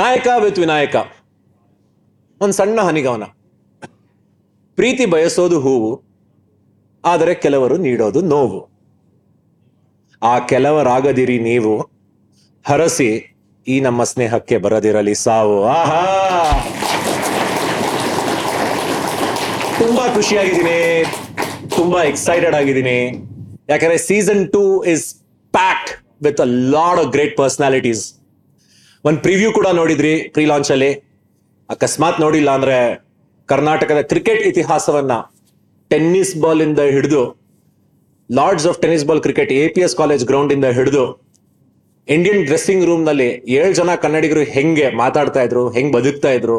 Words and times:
ನಾಯಕ 0.00 0.26
ವಿತ್ 0.38 0.58
ವಿನಾಯಕ 0.58 0.96
ಒಂದು 2.40 2.54
ಸಣ್ಣ 2.54 2.80
ಹನಿಗವನ. 2.80 3.22
ಪ್ರೀತಿ 4.76 5.06
ಬಯಸೋದು 5.06 5.60
ಹೂವು, 5.60 6.02
ಆದರೆ 7.04 7.34
ಕೆಲವರು 7.34 7.76
ನೀಡೋದು 7.76 8.20
ನೋವು. 8.20 8.60
ಆ 10.22 10.38
ಕೆಲವರಾಗದಿರಿ 10.38 11.38
ನೀವು, 11.38 11.90
ಹರಸಿ 12.66 13.36
ಈ 13.68 13.80
ನಮ್ಮ 13.80 14.04
ಸ್ನೇಹಕ್ಕೆ 14.04 14.58
ಬರದಿರಲಿ 14.58 15.14
ಸಾವು. 15.14 15.64
ಆಹಾ! 15.64 16.02
ತುಂಬಾ 19.78 20.14
ಖುಷಿಯಾಗಿದ್ದೀನಿ. 20.14 21.04
ತುಂಬಾ 21.76 22.02
ಎಕ್ಸೈಟೆಡ್ 22.02 22.54
ಆಗಿದ್ದೀನಿ. 22.54 23.26
ಯಾಕಂದ್ರೆ 23.68 23.98
season 23.98 24.52
two 24.52 24.84
is 24.84 25.14
pack 25.52 26.22
with 26.22 26.40
a 26.40 26.44
load 26.44 27.00
of 27.00 27.08
great 27.08 27.36
personalities 27.36 28.19
ಒಂದು 29.04 29.20
ಪ್ರಿವ್ಯೂ 29.20 29.50
ಕೂಡ 29.52 29.66
ನೋಡಿದ್ರಿ 29.80 30.14
ಪ್ರೀ 30.34 30.44
ಲಾಂಚ್ 30.46 30.70
ಅಲ್ಲಿ 30.72 30.88
ಅಕಸ್ಮಾತ್ 31.68 32.18
ನೋಡಿಲ್ಲ 32.20 32.50
ಅಂದ್ರೆ 32.50 32.78
ಕರ್ನಾಟಕದ 33.48 34.00
ಕ್ರಿಕೆಟ್ 34.00 34.42
ಇತಿಹಾಸವನ್ನ 34.50 35.12
ಟೆನ್ನಿಸ್ 35.90 36.34
ಬಾಲ್ 36.42 36.62
ಇಂದ 36.62 36.80
ಹಿಡಿದು, 36.96 37.22
lords 38.30 38.66
of 38.66 38.78
tennis 38.82 39.06
ball 39.06 39.22
cricket, 39.22 39.52
A 39.52 39.68
P 39.68 39.80
S 39.80 39.96
college 39.96 40.24
ground 40.24 40.52
ಇಂದ 40.52 40.66
ಹಿಡಿದು, 40.78 41.04
ಇಂಡಿಯನ್ 42.08 42.42
ಡ್ರೆಸ್ಸಿಂಗ್ 42.44 42.84
ರೂಮ್ನಲ್ಲಿ 42.84 43.30
ಏಳು 43.48 43.72
ಜನ 43.72 43.94
ಕನ್ನಡಿಗರು 43.94 44.42
ಹೆಂಗೆ 44.56 44.86
ಮಾತಾಡ್ತಾ 45.02 45.42
ಇದ್ರು, 45.42 45.70
ಹೆಂಗ್ 45.70 45.92
ಬದುಕ್ತಾ 45.96 46.30
ಇದ್ರು, 46.30 46.58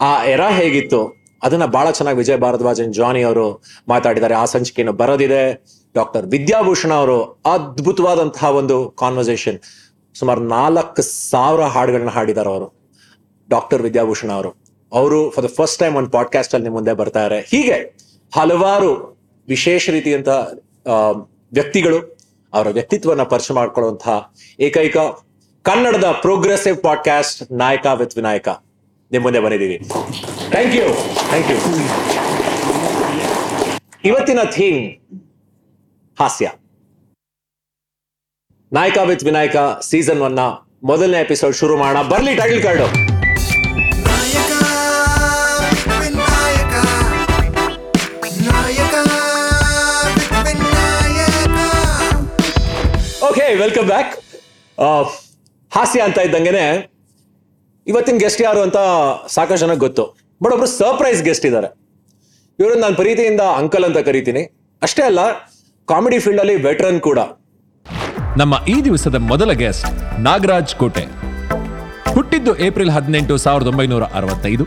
ಆ 0.00 0.24
ಎರ 0.24 0.40
ಹೇಗಿತ್ತು, 0.40 1.00
ಅದನ್ನ 1.42 1.64
ಬಹಳ 1.64 1.90
ಚೆನ್ನಾಗಿ 1.90 2.18
ವಿಜಯ್ 2.18 2.40
ಭಾರದ್ವಾಜನ್, 2.46 2.94
ಜಾನಿ 2.94 3.22
ಅವರು 3.22 3.46
ಮಾತಾಡಿದ್ದಾರೆ. 3.88 4.34
ಆ 4.34 4.44
ಸಂಚಿಕೆಯನ್ನು 4.44 4.92
ಬರೋದಿದೆ 4.92 5.42
ಡಾಕ್ಟರ್ 5.94 6.26
ವಿದ್ಯಾಭೂಷಣ 6.26 6.92
ಅವರು. 6.92 7.20
ಅದ್ಭುತವಾದಂತಹ 7.54 8.50
ಒಂದು 8.60 8.76
ಕಾನ್ವರ್ಸೇಷನ್ 8.98 9.58
ಸುಮಾರು 10.20 10.40
ನಾಲ್ಕು 10.40 11.02
ಸಾವಿರ 11.02 11.60
ಹಾಡುಗಳನ್ನ 11.60 12.08
ಹಾಡಿದ್ದಾರೆ 12.08 12.48
ಅವರು. 12.48 12.68
ಡಾಕ್ಟರ್ 13.48 13.82
ವಿದ್ಯಾಭೂಷಣ 13.82 14.32
ಅವರು. 14.32 14.50
ಅವರು 14.92 15.30
ಫಾರ್ 15.30 15.46
ದ 15.46 15.50
ಫಸ್ಟ್ 15.50 15.78
ಟೈಮ್ 15.78 15.96
ಒಂದು 15.96 16.10
ಪಾಡ್ಕಾಸ್ಟ್ 16.10 16.54
ಅಲ್ಲಿ 16.54 16.68
ಮುಂದೆ 16.68 16.92
ಬರ್ತಾರೆ 16.92 17.40
ಹೀಗೆ 17.40 17.76
ಹಲವಾರು 18.34 18.90
ವಿಶೇಷ 19.48 19.90
ರೀತಿಯಂತ 19.90 20.28
ವ್ಯಕ್ತಿಗಳು 21.52 22.18
ಅವರ 22.52 22.68
ವ್ಯಕ್ತಿತ್ವನ 22.68 23.22
ಪರಿಚಯ 23.22 23.54
ಮಾಡ್ಕೊಳ್ಳುವಂತಹ 23.54 24.32
ಏಕೈಕ 24.60 24.96
ಕನ್ನಡದ 25.62 26.04
progressive 26.04 26.82
podcast 26.82 27.52
Nayaka 27.52 27.86
with 27.86 28.16
Vinayaka. 28.16 28.48
ನಿಮ್ಮ 29.10 29.24
ಮುಂದೆ 29.24 29.40
ಬಂದಿದ್ದೀವಿ. 29.40 29.78
ಥ್ಯಾಂಕ್ 30.50 30.74
ಯು 30.76 30.84
ಥ್ಯಾಂಕ್ 31.28 31.50
ಯು 31.50 31.56
ಇವತ್ತಿನ 34.04 34.40
ಥೀಮ್ 34.44 34.80
ಹಾಸ್ಯ. 36.20 36.50
ನಾಯಕ 38.76 38.98
ವಿತ್ 39.08 39.22
ವಿನಾಯಕ 39.26 39.56
ಸೀಸನ್ 39.86 40.20
ಒನ್ನ 40.26 40.40
ಮೊದಲನೇ 40.88 41.20
ಎಪಿಸೋಡ್ 41.24 41.54
ಶುರು 41.60 41.74
ಮಾಡೋಣ. 41.80 42.00
ಬರ್ಲಿ 42.10 42.32
title 42.40 42.60
card 42.66 42.86
okay 53.30 53.46
welcome 53.62 53.88
back 53.92 54.12
ಹಾಸ್ಯ 55.72 56.00
ಅಂತ 56.08 56.18
ಇದ್ದಂಗೆನೆ 56.28 56.64
ಇವತ್ತಿನ 57.86 58.16
ಗೆಸ್ಟ್ 58.24 58.44
ಯಾರು 58.46 58.62
ಅಂತ 58.68 58.78
ಸಾಕಷ್ಟು 59.36 59.62
ಜನಕ್ಕೆ 59.64 59.84
ಗೊತ್ತು. 59.86 60.06
ಬಟ್ 60.42 60.54
ಒಬ್ರು 60.58 60.70
ಸರ್ಪ್ರೈಸ್ 60.78 61.20
ಗೆಸ್ಟ್ 61.30 61.48
ಇದ್ದಾರೆ 61.50 61.68
ಇವರು 62.58 62.78
ನಾನು 62.84 62.96
ಪ್ರೀತಿಯಿಂದ 63.02 63.42
ಅಂಕಲ್ 63.60 63.88
ಅಂತ 63.90 63.98
ಕರಿತೀನಿ. 64.08 64.44
ಅಷ್ಟೇ 64.82 65.04
ಅಲ್ಲ 65.10 65.20
ಕಾಮಿಡಿ 65.88 66.18
ಫೀಲ್ಡಲ್ಲಿ 66.24 66.56
ವೆಟ್ರನ್ 66.68 67.02
ಕೂಡ. 67.10 67.18
ನಮ್ಮ 68.38 68.54
ಈ 68.68 68.84
ದಿವಸದ 68.84 69.14
ಮೊದಲ 69.14 69.50
ಗೆಸ್ಟ್ 69.52 70.20
ನಾಗರಾಜ್ 70.20 70.74
ಕೋಟೆ. 70.74 71.06
ಹುಟ್ಟಿದ್ದು 72.14 72.58
ಏಪ್ರಿಲ್ 72.58 72.90
ಹದಿನೆಂಟು, 72.90 73.36
ಸಾವಿರದ 73.36 73.66
ಒಂಬೈನೂರ 73.66 74.02
ಅರವತ್ತೈದು. 74.02 74.64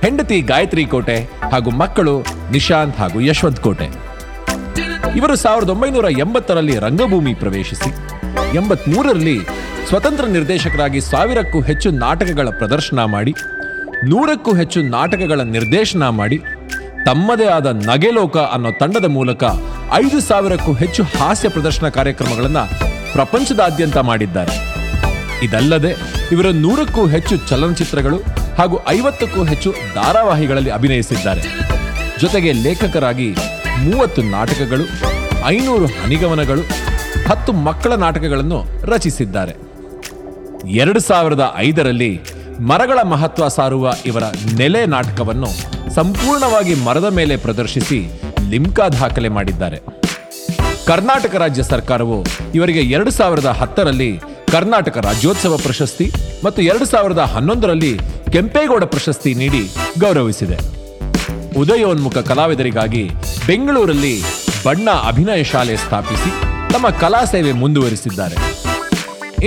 ಹೆಂಡತಿ 0.00 0.40
ಗಾಯತ್ರಿ 0.40 0.84
ಕೋಟೆ 0.84 1.28
ಹಾಗೂ 1.52 1.70
ಮಕ್ಕಳು 1.70 2.24
ನಿಶಾಂತ್ 2.50 2.96
ಹಾಗೂ 2.96 3.20
ಯಶವಂತ್ 3.20 3.60
ಕೋಟೆ. 3.60 3.84
ಇವರು 5.16 5.36
ಸಾವಿರದ 5.36 5.70
ಒಂಬೈನೂರ 5.70 6.04
ಎಂಬತ್ತರಲ್ಲಿ 6.18 6.78
ರಂಗಭೂಮಿ 6.78 7.34
ಪ್ರವೇಶಿಸಿ, 7.34 7.90
ಎಂಬತ್ಮೂರರಲ್ಲಿ 8.56 9.38
ಸ್ವತಂತ್ರ 9.88 10.24
ನಿರ್ದೇಶಕರಾಗಿ 10.24 11.00
ಸಾವಿರಕ್ಕೂ 11.00 11.60
ಹೆಚ್ಚು 11.60 11.90
ನಾಟಕಗಳ 11.90 12.48
ಪ್ರದರ್ಶನ 12.58 13.04
ಮಾಡಿ, 13.04 13.34
ನೂರಕ್ಕೂ 14.04 14.54
ಹೆಚ್ಚು 14.54 14.82
ನಾಟಕಗಳ 14.82 15.40
ನಿರ್ದೇಶನ 15.40 16.08
ಮಾಡಿ, 16.08 16.38
ತಮ್ಮದೇ 17.04 17.44
ಆದ 17.44 17.66
ನಗೆಲೋಕ 17.66 18.36
ಅನ್ನೋ 18.36 18.70
ತಂಡದ 18.70 19.04
ಮೂಲಕ 19.04 19.44
ಐದು 19.92 20.20
ಸಾವಿರಕ್ಕೂ 20.20 20.72
ಹೆಚ್ಚು 20.72 21.02
ಹಾಸ್ಯ 21.02 21.48
ಪ್ರದರ್ಶನ 21.48 21.88
ಕಾರ್ಯಕ್ರಮಗಳನ್ನು 21.88 22.64
ಪ್ರಪಂಚದಾದ್ಯಂತ 23.12 23.96
ಮಾಡಿದ್ದಾರೆ. 23.96 24.52
ಇದಲ್ಲದೆ 25.42 25.94
ಇವರು 26.32 26.52
ನೂರಕ್ಕೂ 26.52 27.06
ಹೆಚ್ಚು 27.06 27.36
ಚಲನಚಿತ್ರಗಳು 27.36 28.18
ಹಾಗೂ 28.58 28.80
ಐವತ್ತಕ್ಕೂ 28.88 29.44
ಹೆಚ್ಚು 29.44 29.74
ಧಾರಾವಾಹಿಗಳಲ್ಲಿ 29.94 30.70
ಅಭಿನಯಿಸಿದ್ದಾರೆ. 30.70 31.42
ಜೊತೆಗೆ 32.20 32.52
ಲೇಖಕರಾಗಿ 32.52 33.34
ಮೂವತ್ತು 33.80 34.22
ನಾಟಕಗಳು, 34.22 34.84
ಐನೂರು 35.46 35.86
ಹನಿಗಮನಗಳು 35.86 36.62
ಹತ್ತು 37.28 37.52
ಮಕ್ಕಳ 37.52 37.92
ನಾಟಕಗಳನ್ನು 37.94 38.86
ರಚಿಸಿದ್ದಾರೆ. 38.92 39.54
ಎರಡು 40.68 41.00
ಸಾವಿರದ 41.00 41.54
ಐದರಲ್ಲಿ 41.56 42.20
ಮರಗಳ 42.60 42.98
ಮಹತ್ವ 43.02 43.48
ಸಾರುವ 43.48 43.92
ಇವರ 44.06 44.22
ನೆಲೆ 44.54 44.86
ನಾಟಕವನ್ನು 44.86 45.50
ಸಂಪೂರ್ಣವಾಗಿ 45.94 46.74
ಮರದ 46.74 47.04
ಮೇಲೆ 47.12 47.36
ಪ್ರದರ್ಶಿಸಿ 47.36 47.98
ಲಿಮ್ಕಾ 48.50 48.88
ದಾಖಲೆ 48.88 49.28
ಮಾಡಿದ್ದಾರೆ. 49.28 49.78
ಕರ್ನಾಟಕ 50.90 51.34
ರಾಜ್ಯ 51.34 51.62
ಸರ್ಕಾರವು 51.62 52.18
ಇವರಿಗೆ 52.58 52.82
ಎರಡು 52.96 53.10
ಸಾವಿರದ 53.10 53.50
ಹತ್ತರಲ್ಲಿ 53.60 54.10
ಕರ್ನಾಟಕ 54.54 54.96
ರಾಜ್ಯೋತ್ಸವ 55.06 55.56
ಪ್ರಶಸ್ತಿ 55.56 56.06
ಮತ್ತು 56.44 56.62
ಎರಡು 56.62 56.84
ಸಾವಿರದ 56.84 57.18
ಹನ್ನೊಂದರಲ್ಲಿ 57.18 57.92
ಕೆಂಪೇಗೌಡ 58.34 58.84
ಪ್ರಶಸ್ತಿ 58.84 59.34
ನೀಡಿ 59.34 59.62
ಗೌರವಿಸಿದೆ. 59.98 60.58
ಉದಯೋನ್ಮುಖ 61.62 62.18
ಕಲಾವಿದರಿಗಾಗಿ 62.30 63.04
ಬೆಂಗಳೂರಲ್ಲಿ 63.46 64.14
ಬಣ್ಣ 64.66 64.88
ಅಭಿನಯ 65.10 65.42
ಶಾಲೆ 65.44 65.76
ಸ್ಥಾಪಿಸಿ 65.76 66.30
ತಮ್ಮ 66.72 66.88
ಕಲಾ 67.02 67.24
ಸೇವೆ 67.24 67.52
ಮುಂದುವರಿಸಿದ್ದಾರೆ. 67.52 68.36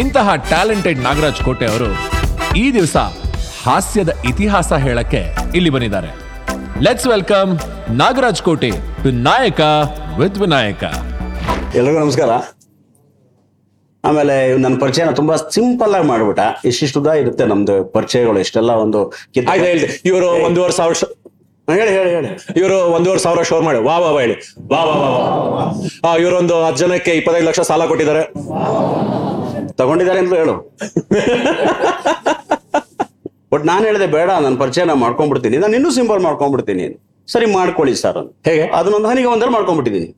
ಇಂತಹ 0.03 0.35
ಟ್ಯಾಲೆಂಟೆಡ್ 0.35 0.99
ನಾಗರಾಜ್ 0.99 1.41
ಕೋಟೆ 1.47 1.65
ಅವರು 1.65 1.89
ಈ 2.63 2.65
ದಿವಸ 2.73 2.97
ಹಾಸ್ಯದ 3.65 4.09
ಇತಿಹಾಸ 4.31 4.73
ಹೇಳಕ್ಕೆ 4.73 5.21
ಇಲ್ಲಿ 5.57 5.69
ಬಂದಿದ್ದಾರೆ. 5.69 6.26
ಲೆಟ್ಸ್ 6.81 7.07
ವೆಲ್ಕಮ್ 7.07 7.59
ನಾಗರಾಜ್ 7.89 8.41
ಕೋಟೆ 8.41 8.69
ಟು 9.03 9.11
ನಾಯಕ 9.11 9.61
ವಿತ್ 10.19 10.37
ವಿನಾಯಕ 10.37 10.83
ಎಲ್ರಿಗೂ 11.75 11.99
ನಮಸ್ಕಾರ. 11.99 12.29
ಆಮೇಲೆ 14.03 14.57
ನನ್ನ 14.57 14.79
ಪರಿಚಯನ 14.79 15.11
ತುಂಬಾ 15.11 15.35
ಸಿಂಪಲ್ 15.35 15.95
ಆಗಿ 15.95 16.07
ಮಾಡ್ಬಿಟ್ಟ. 16.07 16.39
ಇಷ್ಟಿಷ್ಟು 16.65 16.99
ಉದ್ದ 16.99 17.11
ಇರುತ್ತೆ 17.11 17.45
ನಮ್ದು 17.45 17.85
ಪರಿಚಯಗಳು 17.85 18.39
ಇಷ್ಟೆಲ್ಲ 18.39 18.71
ಒಂದು 18.71 19.13
ಕಿತ್ತು- 19.33 19.51
ಆಯ್ತು 19.51 19.65
ಹೇಳಿದೆ 19.65 20.01
ಇವರು 20.05 20.27
ಒಂದೂವರೆ 20.45 20.73
ಸಾವಿರ 20.73 20.93
ಶ- 20.93 21.13
ಹೇಳಿ 21.69 21.91
ಹೇಳಿ 21.91 22.09
ಹೇಳಿ. 22.09 22.59
ಇವರು 22.59 22.77
ಒಂದೂವರೆ 22.77 23.19
ಸಾವಿರ 23.19 23.41
ಶೋರ್ 23.41 23.63
ಮಾಡಿ. 23.63 23.79
ವಾ 23.79 23.97
ವಾ 23.97 24.11
ವಾ 24.11 24.21
ಹೇಳಿ. 24.21 24.35
ವಾ 24.71 24.83
ವಾ 24.83 24.95
ವಾ 24.95 25.65
ವಾ. 26.05 26.17
ಇವರೊಂದು 26.17 26.63
ಹತ್ತು 26.63 26.87
ಜನಕ್ಕೆ 26.87 27.11
ಇಪ್ಪತ್ತೈದು 27.11 27.45
ಲಕ್ಷ 27.45 27.59
ಸಾಲ 27.59 27.85
ಕೊಟ್ಟಿದ್ದಾರೆ. 27.85 28.23
ತಗೊಂಡಿದ್ದಾರೆ 29.73 30.19
ಅಂತ 30.19 30.33
ಹೇಳು. 30.33 30.77
ಬಟ್ 33.51 33.63
ನಾನು 33.71 33.83
ಹೇಳಿದೆ 33.89 34.07
ಬೇಡ 34.17 34.29
ನನ್ನ 34.45 34.55
ಪರಿಚಯನ 34.63 34.93
ಮಾಡ್ಕೊಂಡ್ಬಿಡ್ತೀನಿ. 35.03 35.57
ನಾನು 35.63 35.75
ಇನ್ನೂ 35.79 35.89
ಸಿಂಪಲ್ 35.97 36.21
ಮಾಡ್ಕೊಂಡ್ಬಿಡ್ತೀನಿ. 36.27 36.85
ಸರಿ 37.33 37.47
ಮಾಡ್ಕೊಳ್ಳಿ 37.57 37.93
ಸರ್ 38.03 38.17
ಅಂತ. 38.21 38.31
ಹೇಗೆ? 38.49 38.65
ಅದನ್ನೊಂದು 38.77 39.07
ಹನಿಗೆ 39.11 39.29
ಒಂದಲ್ಲಿ 39.33 39.53
ಮಾಡ್ಕೊಂಡ್ಬಿಟ್ಟಿದ್ದೀನಿ 39.55 40.09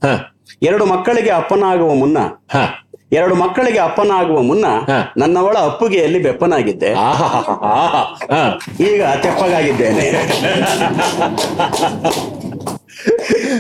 ಎರಡು 0.69 0.85
ಮಕ್ಕಳಿಗೆ 0.91 1.31
ಅಪ್ಪನ 1.41 1.63
ಆಗುವ 1.73 1.91
ಮುನ್ನ 2.01 2.19
ಎರಡು 3.17 3.35
ಮಕ್ಕಳಿಗೆ 3.41 3.79
ಅಪ್ಪನ 3.85 4.11
ಆಗುವ 4.21 4.39
ಮುನ್ನ 4.47 4.65
ನನ್ನವಳ 5.21 5.55
ಅಪ್ಪುಗೆಯಲ್ಲಿ 5.69 6.19
ಬೆಪ್ಪನಾಗಿದ್ದೆ. 6.25 6.91
ಈಗ 8.87 9.01
ತೆಪ್ಪಗಾಗಿದ್ದೇನೆ. 9.23 10.05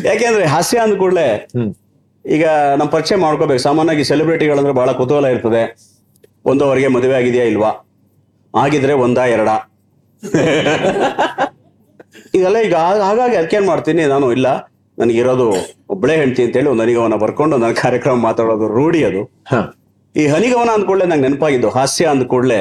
ಯಾಕೆಂದ್ರೆ 0.09 0.45
ಹಾಸ್ಯ 0.55 0.83
ಅಂದ 0.85 0.95
ಕೂಡಲೇ 1.03 1.27
ಈಗ 2.25 2.45
ನಮ್ಮ 2.79 2.89
ಪರಿಚಯ 2.95 3.17
ಮಾಡ್ಕೋಬೇಕು. 3.25 3.63
ಸಾಮಾನ್ಯವಾಗಿ 3.67 4.05
ಸೆಲೆಬ್ರಿಟಿಗಳಂದ್ರೆ 4.11 4.73
ಬಹಳ 4.79 4.91
ಕುತೂಹಲ 5.01 5.27
ಇರ್ತದೆ. 5.35 5.63
ಒಂದವರೆಗೆ 6.51 6.89
ಮದುವೆ 6.97 7.15
ಆಗಿದೆಯಾ 7.21 7.45
ಇಲ್ವಾ? 7.53 7.71
ಆಗಿದ್ರೆ 8.53 8.93
ಒಂದಾ 9.05 9.25
ಎರಡ. 9.35 9.49
ಇದೆಲ್ಲ 12.37 12.57
ಈಗ 12.67 12.75
ಹಾಗಾಗಿ 13.07 13.35
ಅದಕ್ಕೇನ್ 13.39 13.67
ಮಾಡ್ತೀನಿ 13.71 14.03
ನಾನು 14.13 14.27
ಇಲ್ಲ 14.37 14.47
ನನಗಿರೋದು 14.97 15.45
ಒಬ್ಬಳೇ 15.93 16.15
ಅಂತ 16.23 16.39
ಅಂತೇಳಿ 16.45 16.69
ಒಂದು 16.71 16.83
ಹನಿಗವನ 16.85 17.17
ಬರ್ಕೊಂಡು 17.23 17.55
ನನ್ನ 17.61 17.75
ಕಾರ್ಯಕ್ರಮ 17.83 18.17
ಮಾತಾಡೋದು 18.27 18.67
ರೂಢಿ 18.77 19.01
ಅದು. 19.09 19.21
ಈ 20.15 20.23
ಹನಿಗವನ 20.33 20.69
ಅಂದ್ಕೊಳ್ಳೆ 20.77 21.05
ನಂಗೆ 21.11 21.25
ನೆನಪಾಗಿದ್ದು 21.27 21.69
ಹಾಸ್ಯ 21.77 22.05
ಅಂದ್ಕೊಳ್ಳೆ 22.13 22.59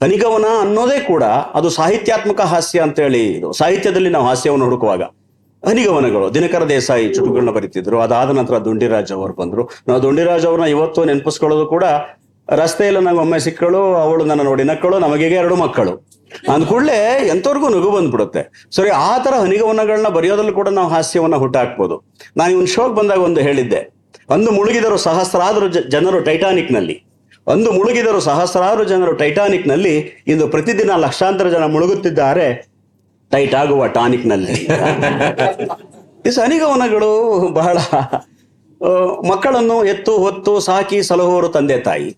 ಹನಿಗವನ 0.00 0.46
ಅನ್ನೋದೇ 0.62 0.98
ಕೂಡ 1.08 1.24
ಅದು 1.58 1.68
ಸಾಹಿತ್ಯಾತ್ಮಕ 1.78 2.40
ಹಾಸ್ಯ 2.52 2.78
ಅಂತೇಳಿ 2.86 3.22
ಇದು. 3.38 3.48
ಸಾಹಿತ್ಯದಲ್ಲಿ 3.60 4.10
ನಾವು 4.14 4.26
ಹಾಸ್ಯವನ್ನು 4.30 4.66
ಹುಡುಕುವಾಗ 4.68 5.02
ಹನಿಗವನಗಳು 5.62 6.26
ದಿನಕರ 6.34 6.62
ದೇಸಾಯಿ 6.68 7.04
ಚುಟುಕುಗಳನ್ನ 7.14 7.52
ಬರೀತಿದ್ರು. 7.56 7.96
ಅದಾದ 8.06 8.30
ನಂತರ 8.38 8.56
ದುಂಡಿರಾಜ್ 8.64 9.12
ಅವರು 9.16 9.34
ಬಂದ್ರು. 9.40 9.62
ನಾವು 9.88 10.00
ದುಂಡಿರಾಜ್ 10.04 10.46
ಅವ್ರನ್ನ 10.50 10.68
ಇವತ್ತು 10.76 11.00
ನೆನಪಿಸ್ಕೊಳ್ಳೋದು 11.10 11.66
ಕೂಡ 11.74 11.84
ರಸ್ತೆಯಲ್ಲಿ 12.60 13.00
ನಂಗೆ 13.06 13.20
ಒಮ್ಮೆ 13.24 13.38
ಸಿಕ್ಕಳು, 13.46 13.80
ಅವಳು 14.04 14.22
ನನ್ನ 14.30 14.42
ನೋಡಿ 14.48 14.64
ನಕ್ಕಳು 14.70 14.96
ನಮಗೆ 15.04 15.26
ಎರಡು 15.42 15.56
ಮಕ್ಕಳು. 15.62 15.92
ಅಂದ 16.52 16.62
ಕೂಡಲೇ 16.70 16.98
ಎಂಥವ್ರಿಗೂ 17.32 17.68
ನಗು 17.74 17.90
ಬಂದ್ಬಿಡುತ್ತೆ. 17.96 18.42
ಸರಿ, 18.76 18.90
ಆ 19.08 19.12
ತರ 19.24 19.34
ಹನಿಗವನಗಳನ್ನ 19.44 20.08
ಬರೆಯೋದ್ರಲ್ಲಿ 20.16 20.54
ಕೂಡ 20.60 20.68
ನಾವು 20.78 20.88
ಹಾಸ್ಯವನ್ನ 20.94 21.36
ಹುಟ್ಟಾಕ್ಬೋದು. 21.42 21.96
ನಾನು 22.38 22.50
ಇವನ್ 22.54 22.70
ಶೋಕ್ 22.74 22.94
ಬಂದಾಗ 22.98 23.22
ಒಂದು 23.28 23.40
ಹೇಳಿದ್ದೆ. 23.46 23.80
ಅಂದು 24.34 24.50
ಮುಳುಗಿದರು 24.58 24.96
ಸಹಸ್ರಾರು 25.06 25.66
ಜನರು 25.94 26.20
ಟೈಟಾನಿಕ್ನಲ್ಲಿ 26.28 26.96
ಅಂದು 27.52 27.70
ಮುಳುಗಿದರು 27.76 28.18
ಸಹಸ್ರಾರು 28.28 28.82
ಜನರು 28.92 29.12
ಟೈಟಾನಿಕ್ನಲ್ಲಿ 29.22 29.94
ಇಂದು 30.32 30.44
ಪ್ರತಿದಿನ 30.54 30.92
ಲಕ್ಷಾಂತರ 31.04 31.46
ಜನ 31.54 31.64
ಮುಳುಗುತ್ತಿದ್ದಾರೆ. 31.74 32.46
ಟೈಟ್ 33.32 33.54
ಆಗುವ 33.60 33.86
ಟಾನಿಕ್ನಲ್ಲಿ 33.96 34.54
ಈ 36.28 36.32
ಸನಿಗವನಗಳು 36.38 37.10
ಬಹಳ 37.60 37.76
ಮಕ್ಕಳನ್ನು 39.30 39.76
ಎತ್ತು 39.92 40.12
ಹೊತ್ತು 40.24 40.52
ಸಾಕಿ 40.68 40.98
ಸಲಹುವರು 41.08 41.48
ತಂದೆ 41.56 41.78
ತಾಯಿ. 41.88 42.10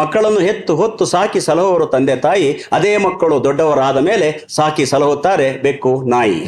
ಮಕ್ಕಳನ್ನು 0.00 0.40
ಹೆತ್ತು 0.48 0.72
ಹೊತ್ತು 0.80 1.04
ಸಾಕಿ 1.14 1.40
ಸಲಹುವರು 1.46 1.86
ತಂದೆ 1.94 2.16
ತಾಯಿ, 2.26 2.48
ಅದೇ 2.76 2.92
ಮಕ್ಕಳು 3.06 3.36
ದೊಡ್ಡವರಾದ 3.44 3.98
ಮೇಲೆ 4.08 4.28
ಸಾಕಿ 4.56 4.84
ಸಲಹುತ್ತಾರೆ, 4.92 5.48
ಬೆಕ್ಕು 5.64 5.92
ನಾಯಿ. 6.14 6.40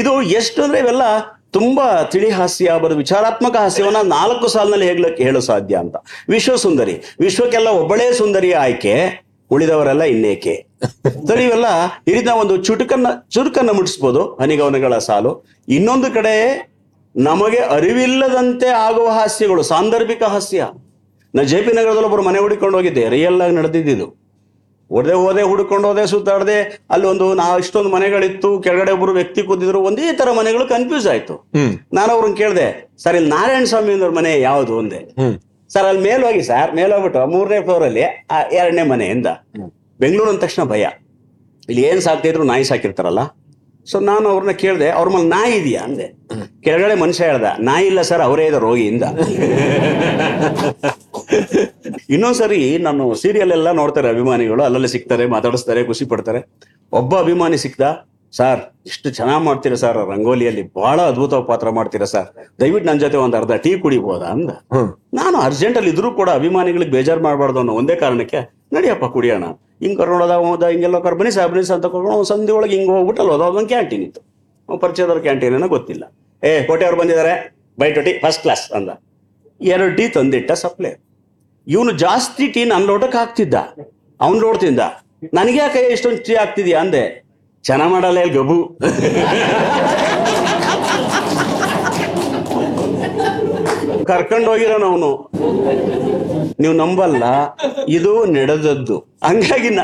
ಇದು 0.00 0.12
ಎಷ್ಟು 0.38 0.60
ಅಂದ್ರೆ 0.66 0.80
ಇವೆಲ್ಲ 0.84 1.04
ತುಂಬಾ 1.56 1.86
ತಿಳಿ 2.12 2.30
ಹಾಸ್ಯ 2.38 2.72
ಬರೋದು 2.82 2.98
ವಿಚಾರಾತ್ಮಕ 3.02 3.56
ಹಾಸ್ಯವನ್ನ 3.64 4.00
ನಾಲ್ಕು 4.16 4.46
ಸಾಲಿನಲ್ಲಿ 4.54 4.86
ಹೇಳಕ್ಕೆ 4.90 5.22
ಹೇಳೋ 5.28 5.40
ಸಾಧ್ಯ 5.50 5.74
ಅಂತ. 5.84 5.96
ವಿಶ್ವ 6.34 6.56
ಸುಂದರಿ 6.64 6.94
ವಿಶ್ವಕ್ಕೆಲ್ಲ 7.24 7.68
ಒಬ್ಬಳೇ 7.82 8.06
ಸುಂದರಿಯ 8.20 8.54
ಆಯ್ಕೆ, 8.64 8.94
ಉಳಿದವರೆಲ್ಲ 9.50 10.04
ಇನ್ನೇಕೆ? 10.14 10.54
ಸರಿ, 11.28 11.42
ಇವೆಲ್ಲ 11.48 12.30
ಒಂದು 12.42 12.54
ಚುಟುಕನ್ನ, 12.66 13.08
ಚುರುಕನ್ನ 13.34 13.70
ಮುಟ್ಟಿಸ್ಬೋದು, 13.78 14.22
ಹನಿಗವನಗಳ 14.40 14.94
ಸಾಲು. 15.08 15.32
ಇನ್ನೊಂದು 15.76 16.10
ಕಡೆ 16.16 16.34
ನಮಗೆ 17.16 17.60
ಅರಿವಿಲ್ಲದಂತೆ 17.76 18.68
ಆಗುವ 18.86 19.06
ಹಾಸ್ಯಗಳು 19.08 19.62
ಸಾಂದರ್ಭಿಕ 19.62 20.22
ಹಾಸ್ಯ. 20.22 20.66
ನಾ 21.34 21.42
ಜೆ 21.42 21.58
ಪಿ 21.62 21.72
ನಗರದಲ್ಲಿ 21.76 22.08
ಒಬ್ಬರು 22.08 22.22
ಮನೆ 22.22 22.38
ಹುಡುಕೊಂಡು 22.38 22.76
ಹೋಗಿದ್ದೆ 22.76 23.04
ರಿಯಲ್ 23.08 23.40
ಆಗಿ 23.44 23.54
ನಡೆದಿದ್ದು 23.56 24.06
ಹೊಡೆದೆ 24.90 25.14
ಹೋದೆ 25.14 25.42
ಹುಡುಕೊಂಡು 25.42 25.88
ಹೋದೆ 25.88 26.06
ಸುತ್ತಾಡದೆ 26.06 26.58
ಅಲ್ಲಿ 26.90 27.06
ಒಂದು 27.06 27.26
ನಾ 27.34 27.46
ಇಷ್ಟೊಂದು 27.58 27.90
ಮನೆಗಳಿತ್ತು 27.90 28.48
ಕೆಳಗಡೆ 28.64 28.92
ಒಬ್ಬರು 28.96 29.12
ವ್ಯಕ್ತಿ 29.12 29.42
ಕೂತಿದ್ರು 29.42 29.78
ಒಂದೇ 29.88 30.12
ತರ 30.12 30.28
ಮನೆಗಳು 30.38 30.64
ಕನ್ಫ್ಯೂಸ್ 30.66 31.06
ಆಯ್ತು. 31.12 31.34
ನಾನು 31.92 32.10
ಅವ್ರನ್ನ 32.12 32.36
ಕೇಳಿದೆ 32.42 32.66
ಸರ್ 33.04 33.16
ಇಲ್ಲಿ 33.16 33.30
ನಾರಾಯಣ 33.30 33.64
ಸ್ವಾಮಿ 33.64 33.92
ಅವ್ರ 33.94 34.12
ಮನೆ 34.14 34.40
ಯಾವುದು? 34.40 34.76
ಒಂದೇ 34.78 35.00
ಸರ್ 35.70 35.86
ಅಲ್ಲಿ 35.86 36.02
ಮೇಲೋಗಿ 36.02 36.32
ಹೋಗಿ 36.32 36.42
ಸರ್ 36.42 36.74
ಮೇಲೋಗ್ಬಿಟ್ಟು 36.74 37.26
ಮೂರನೇ 37.26 37.58
ಫ್ಲೋರ್ 37.62 37.82
ಅಲ್ಲಿ 37.82 38.04
ಆ 38.30 38.40
ಎರಡನೇ 38.60 38.82
ಮನೆಯಿಂದ. 38.92 39.28
ಬೆಂಗಳೂರು 40.00 40.30
ಅಂದ 40.30 40.40
ತಕ್ಷಣ 40.46 40.64
ಭಯ. 40.74 40.84
ಇಲ್ಲಿ 41.68 41.82
ಏನ್ 41.82 42.00
ಸಾಕ್ತಿದ್ರು 42.00 42.44
ನಾಯಿ 42.44 42.64
ಸಾಕಿರ್ತಾರಲ್ಲ. 42.64 43.22
ಸೊ 43.86 43.96
ನಾನು 44.08 44.26
ಅವ್ರನ್ನ 44.28 44.52
ಕೇಳಿದೆ 44.62 44.88
ಅವ್ರ 44.90 45.08
ಮೇಲೆ 45.14 45.28
ನಾಯಿ 45.28 45.52
ಇದೆಯಾ? 45.60 45.82
ಅಂದೆ. 45.88 46.06
ಕೆಳಗಡೆ 46.64 46.94
ಮನುಷ್ಯ 47.02 47.24
ಹೇಳ್ದ 47.24 47.48
ನಾಯಿ 47.68 47.86
ಇಲ್ಲ 47.86 48.00
ಸರ್ 48.02 48.22
ಅವರೇ 48.22 48.44
ಇದೆ 48.46 48.58
ರೋಗಿಯಿಂದ 48.64 49.04
ಇನ್ನೊಂದ್ಸರಿ 52.10 52.58
ನಾನು 52.78 53.04
ಸೀರಿಯಲ್ 53.14 53.52
ಎಲ್ಲ 53.52 53.68
ನೋಡ್ತಾರೆ 53.72 54.08
ಅಭಿಮಾನಿಗಳು 54.08 54.62
ಅಲ್ಲಲ್ಲಿ 54.62 54.90
ಸಿಗ್ತಾರೆ 54.94 55.24
ಮಾತಾಡಿಸ್ತಾರೆ 55.34 55.82
ಖುಷಿ 55.84 56.04
ಪಡ್ತಾರೆ. 56.12 56.40
ಒಬ್ಬ 56.92 57.12
ಅಭಿಮಾನಿ 57.18 57.58
ಸಿಕ್ತ 57.58 57.82
ಸರ್ 58.32 58.60
ಇಷ್ಟು 58.86 59.08
ಚೆನ್ನಾಗಿ 59.10 59.42
ಮಾಡ್ತೀರಾ 59.44 59.76
ಸರ್ 59.76 59.98
ರಂಗೋಲಿಯಲ್ಲಿ 60.10 60.62
ಬಹಳ 60.78 60.98
ಅದ್ಭುತ 61.10 61.34
ಪಾತ್ರ 61.50 61.68
ಮಾಡ್ತೀರಾ 61.70 62.06
ಸರ್ 62.06 62.26
ದಯವಿಟ್ಟು 62.60 62.86
ನನ್ನ 62.88 63.00
ಜೊತೆ 63.00 63.18
ಒಂದು 63.24 63.36
ಅರ್ಧ 63.36 63.52
ಟೀ 63.64 63.72
ಕುಡಿಬೋದಾ? 63.84 64.28
ಅಂದ. 64.28 64.50
ನಾನು 65.20 65.36
ಅರ್ಜೆಂಟಲ್ಲಿ 65.40 65.90
ಇದ್ರೂ 65.94 66.10
ಕೂಡ 66.12 66.28
ಅಭಿಮಾನಿಗಳಿಗೆ 66.40 66.92
ಬೇಜಾರು 66.92 67.22
ಮಾಡಬಾರ್ದು 67.22 67.60
ಅನ್ನೋ 67.62 67.74
ಒಂದೇ 67.74 67.96
ಕಾರಣಕ್ಕೆ 68.02 68.40
ನಡಿಯಪ್ಪ 68.72 69.06
ಕುಡಿಯೋಣ 69.14 69.46
ಹಿಂಗ್ 69.80 69.96
ಕರ್ಕೊಂಡು 70.00 70.36
ಹೋದ 70.50 70.64
ಹಿಂಗೆಲ್ಲ 70.72 70.98
ಕರ್ 71.06 71.16
ಬನ್ನಿ 71.20 71.32
ಸಾರ್ 71.36 71.48
ಬನ್ನಿ 71.52 71.64
ಅಂತ 71.76 71.86
ಕರ್ಕೊಂಡು 71.94 72.14
ಅವ್ನು 72.16 72.28
ಸಂಧಿ 72.32 72.52
ಒಳಗೆ 72.58 72.74
ಹಿಂಗೆ 72.76 72.92
ಹೋಗ್ಬಿಟ್ಟು 72.96 73.24
ಹೋದ 73.32 73.42
ಒಂದು 73.60 73.70
ಕ್ಯಾಂಟೀನ್ 73.74 74.04
ಇತ್ತು. 74.06 74.20
ಅವ್ನು 74.68 74.80
ಪರಿಚಯದವ್ರ 74.84 75.20
ಕ್ಯಾಂಟೀನ್ 75.26 75.54
ಏನೋ 75.58 75.68
ಗೊತ್ತಿಲ್ಲ. 75.76 76.04
ಏ, 76.42 76.50
ಕೋಟೆಯವ್ರು 76.68 76.98
ಬಂದಿದ್ದಾರೆ 77.00 77.34
by 77.78 77.88
two 77.96 78.00
tea 78.06 78.12
first 78.24 78.42
class 78.44 78.64
ಅಂದ. 78.78 78.90
ಎರಡು 79.60 79.92
ಟೀ 79.98 80.04
ತಂದಿಟ್ಟ 80.16 80.52
ಸಪ್ಲೈ 80.64 80.92
ಇವನು 81.66 81.92
ಜಾಸ್ತಿ 82.04 82.46
ಟೀ 82.54 82.62
ನನ್ನ 82.72 82.84
ಲೋಟಕ್ಕೆ 82.92 83.18
ಹಾಕ್ತಿದ್ದ. 83.18 83.56
ಅವ್ನು 84.20 84.38
ಲೋಟ 84.44 84.56
ತಿಂದ 84.64 84.82
ನನಗೆ 85.38 85.58
ಯಾಕೆ 85.62 85.80
ಇಷ್ಟೊಂದು 85.94 86.20
ಟೀ 86.26 86.34
ಹಾಕ್ತಿದ್ಯಾ 86.34 86.80
ಅಂದೆ. 86.84 87.04
ಚೆನ್ನಾಗಿ 87.64 87.92
ಮಾಡಲ್ಲ 87.92 88.18
ಇಲ್ಲಿ 88.24 88.34
ಗಬು 88.38 88.58
ಕರ್ಕೊಂಡು 94.06 94.48
ಹೋಗಿರೋನು 94.50 94.86
ಅವನು. 94.86 95.10
ನೀವು 96.60 96.74
ನಂಬಲ್ಲ, 96.74 97.24
ಇದು 97.88 98.24
ನಡೆದದ್ದು. 98.24 98.98
ಹಂಗಾಗಿ 98.98 99.70
ನಾ 99.70 99.82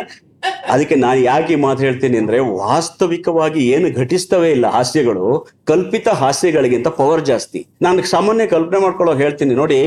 ಅದಕ್ಕೆ 0.69 0.95
ನಾನು 0.95 1.21
ಯಾಕೆ 1.21 1.53
ಈ 1.53 1.57
ಮಾತು 1.57 1.83
ಹೇಳ್ತೀನಿ 1.83 2.19
ಅಂದ್ರೆ, 2.19 2.39
ವಾಸ್ತವಿಕವಾಗಿ 2.39 3.61
ಏನು 3.69 3.89
ಘಟಿಸ್ತವೇ 3.97 4.51
ಇಲ್ಲ 4.51 4.67
ಹಾಸ್ಯಗಳು, 4.67 5.47
ಕಲ್ಪಿತ 5.65 6.09
ಹಾಸ್ಯಗಳಿಗಿಂತ 6.09 6.89
ಪವರ್ 6.89 7.25
ಜಾಸ್ತಿ. 7.25 7.67
ನಾನು 7.83 8.03
ಸಾಮಾನ್ಯ 8.03 8.47
ಕಲ್ಪನೆ 8.47 8.81
ಮಾಡ್ಕೊಳ್ಳೋ 8.81 9.15
ಹೇಳ್ತೀನಿ 9.15 9.55
ನೋಡಿ, 9.55 9.81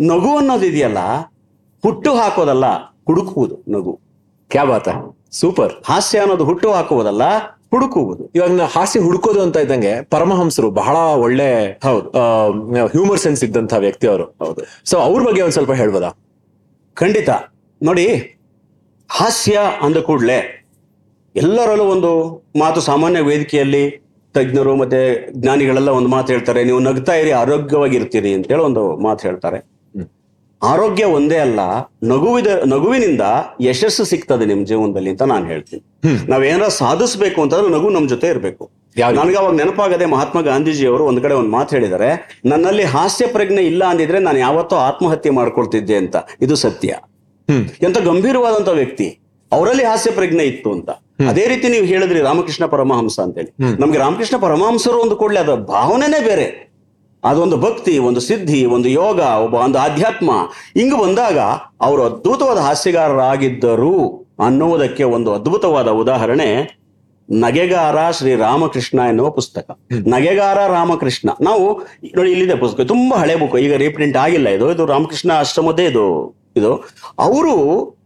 ನಗು 0.00 0.36
ಅನ್ನೋದಿದೆಯಲ್ಲ 0.36 0.98
ಹುಟ್ಟು 1.82 2.14
ಹಾಕೋದಲ್ಲ, 2.14 2.64
ಹುಡುಕುವುದು 3.06 3.58
ನಗು. 3.68 4.00
ಕ್ಯಾ 4.50 4.64
ಬಾತ? 4.64 4.88
ಸೂಪರ್. 5.30 5.72
ಹಾಸ್ಯ 5.84 6.18
ಅನ್ನೋದು 6.18 6.44
ಹುಟ್ಟು 6.44 6.72
ಹಾಕುವುದಲ್ಲ 6.72 7.22
ಹುಡುಕುವುದು. 7.72 8.24
ಇವಾಗ 8.34 8.50
ನಾವು 8.50 8.70
ಹಾಸ್ಯ 8.78 9.00
ಹುಡುಕೋದು 9.00 9.40
ಅಂತ 9.42 9.56
ಇದ್ದಂಗೆ 9.56 10.02
ಪರಮಹಂಸರು 10.02 10.70
ಬಹಳ 10.70 10.96
ಒಳ್ಳೆ 10.96 11.48
ಹೌದು. 11.84 12.08
ಹ್ಯೂಮರ್ 12.86 13.20
ಸೆನ್ಸ್ 13.20 13.44
ಇದ್ದಂತ 13.44 13.74
ವ್ಯಕ್ತಿ 13.74 14.06
ಅವರು. 14.06 14.24
ಹೌದು. 14.24 14.62
ಸೊ 14.84 14.98
ಅವ್ರ 14.98 15.22
ಬಗ್ಗೆ 15.22 15.42
ಒಂದ್ 15.42 15.52
ಸ್ವಲ್ಪ 15.52 15.72
ಹೇಳ್ಬೋದಾ? 15.72 16.10
ಖಂಡಿತ. 16.94 17.30
ನೋಡಿ 17.82 18.06
ಹಾಸ್ಯ 19.10 19.58
ಅಂದ 19.82 19.96
ಕೂಡಲೇ 19.96 20.38
ಎಲ್ಲರಲ್ಲೂ 21.36 21.84
ಒಂದು 21.84 22.10
ಮಾತು 22.58 22.80
ಸಾಮಾನ್ಯ 22.80 23.20
ವೇದಿಕೆಯಲ್ಲಿ 23.20 23.84
ತಜ್ಞರು 24.34 24.76
ಮತ್ತೆ 24.76 25.00
ಜ್ಞಾನಿಗಳೆಲ್ಲ 25.40 25.88
ಒಂದು 25.88 26.08
ಮಾತು 26.08 26.32
ಹೇಳ್ತಾರೆ 26.32 26.64
ನೀವು 26.64 26.78
ನಗ್ತಾ 26.78 27.14
ಇರಿ 27.14 27.30
ಆರೋಗ್ಯವಾಗಿರ್ತೀರಿ 27.30 28.34
ಅಂತೇಳಿ 28.34 28.62
ಒಂದು 28.62 28.96
ಮಾತು 28.96 29.28
ಹೇಳ್ತಾರೆ. 29.28 29.58
ಆರೋಗ್ಯ 30.62 31.04
ಒಂದೇ 31.04 31.36
ಅಲ್ಲ 31.36 31.60
ನಗುವಿದ 32.04 32.46
ನಗುವಿನಿಂದ 32.66 33.20
ಯಶಸ್ಸು 33.60 34.04
ಸಿಗ್ತದೆ 34.04 34.44
ನಿಮ್ 34.44 34.66
ಜೀವನದಲ್ಲಿ 34.66 35.10
ಅಂತ 35.10 35.22
ನಾನು 35.22 35.46
ಹೇಳ್ತೀನಿ. 35.46 35.82
ನಾವೇನಾರ 36.28 36.68
ಸಾಧಿಸ್ಬೇಕು 36.68 37.42
ಅಂತಂದ್ರೆ 37.42 37.74
ನಗು 37.74 37.90
ನಮ್ 37.90 38.08
ಜೊತೆ 38.08 38.26
ಇರಬೇಕು? 38.26 38.70
ನನಗೆ 39.16 39.36
ಅವಾಗ 39.36 39.54
ನೆನಪಾಗದೆ 39.54 40.06
ಮಹಾತ್ಮ 40.06 40.40
ಗಾಂಧೀಜಿ 40.40 40.86
ಅವರು 40.86 41.04
ಒಂದ್ 41.04 41.20
ಕಡೆ 41.20 41.34
ಒಂದು 41.34 41.50
ಮಾತು 41.50 41.76
ಹೇಳಿದ್ದಾರೆ 41.76 42.38
ನನ್ನಲ್ಲಿ 42.44 42.82
ಹಾಸ್ಯ 42.82 43.26
ಪ್ರಜ್ಞೆ 43.26 43.62
ಇಲ್ಲ 43.62 43.84
ಅಂದಿದ್ರೆ 43.84 44.18
ನಾನು 44.18 44.38
ಯಾವತ್ತೂ 44.38 44.76
ಆತ್ಮಹತ್ಯೆ 44.76 45.32
ಮಾಡ್ಕೊಳ್ತಿದ್ದೆ 45.32 45.96
ಅಂತ. 45.96 46.16
ಇದು 46.42 46.56
ಸತ್ಯ. 46.56 46.94
ಎಂತ 47.82 47.98
ಗಂಭೀರವಾದಂತ 47.98 48.68
ವ್ಯಕ್ತಿ. 48.68 49.18
ಅವರಲ್ಲಿ 49.52 49.84
ಹಾಸ್ಯ 49.84 50.10
ಪ್ರಜ್ಞೆ 50.10 50.44
ಇತ್ತು 50.44 50.72
ಅಂತ. 50.72 50.90
ಅದೇ 51.28 51.46
ರೀತಿ 51.46 51.68
ನೀವು 51.68 51.86
ಹೇಳಿದ್ರಿ 51.86 52.20
ರಾಮಕೃಷ್ಣ 52.20 52.66
ಪರಮಹಂಸ 52.66 53.20
ಅಂತೇಳಿ. 53.20 53.80
ನಮ್ಗೆ 53.80 53.98
ರಾಮಕೃಷ್ಣ 53.98 54.36
ಪರಮಹಂಸರು 54.36 55.02
ಒಂದು 55.02 55.16
ಕೂಡಲೇ 55.16 55.40
ಅದರ 55.40 55.54
ಭಾವನೆನೇ 55.54 56.24
ಬೇರೆ. 56.24 56.65
ಅದೊಂದು 57.24 57.56
ಭಕ್ತಿ 57.56 57.98
ಒಂದು 57.98 58.20
ಸಿದ್ಧಿ 58.20 58.64
ಒಂದು 58.64 58.88
ಯೋಗ 58.88 59.20
ಒಬ್ಬ 59.20 59.54
ಒಂದು 59.54 59.78
ಆಧ್ಯಾತ್ಮ. 59.78 60.30
ಹಿಂಗ್ 60.76 61.00
ಬಂದಾಗ 61.00 61.38
ಅವರು 61.80 62.02
ಅದ್ಭುತವಾದ 62.02 62.58
ಹಾಸ್ಯಗಾರರಾಗಿದ್ದರು 62.58 64.26
ಅನ್ನುವುದಕ್ಕೆ 64.44 65.04
ಒಂದು 65.04 65.34
ಅದ್ಭುತವಾದ 65.34 65.88
ಉದಾಹರಣೆ 65.88 66.78
ನಗೆಗಾರ 67.30 68.10
ಶ್ರೀ 68.10 68.34
ರಾಮಕೃಷ್ಣ 68.34 68.98
ಎನ್ನುವ 68.98 69.30
ಪುಸ್ತಕ. 69.30 69.78
ನಗೆಗಾರ 70.06 70.66
ರಾಮಕೃಷ್ಣ. 70.66 71.30
ನಾವು 71.40 71.82
ನೋಡಿ 72.16 72.30
ಇಲ್ಲಿದೆ 72.30 72.54
ಪುಸ್ತಕ 72.54 72.84
ತುಂಬಾ 72.84 73.16
ಹಳೆ 73.16 73.36
ಬುಕ್. 73.36 73.56
ಈಗ 73.56 73.74
ರೀಪ್ರಿಂಟ್ 73.74 74.16
ಆಗಿಲ್ಲ. 74.16 74.48
ಇದು 74.48 74.72
ಇದು 74.72 74.86
ರಾಮಕೃಷ್ಣ 74.86 75.32
ಆಶ್ರಮದೇ 75.32 75.84
ಇದು. 75.84 76.36
ಇದು. 76.56 76.74
ಅವರು 77.18 77.96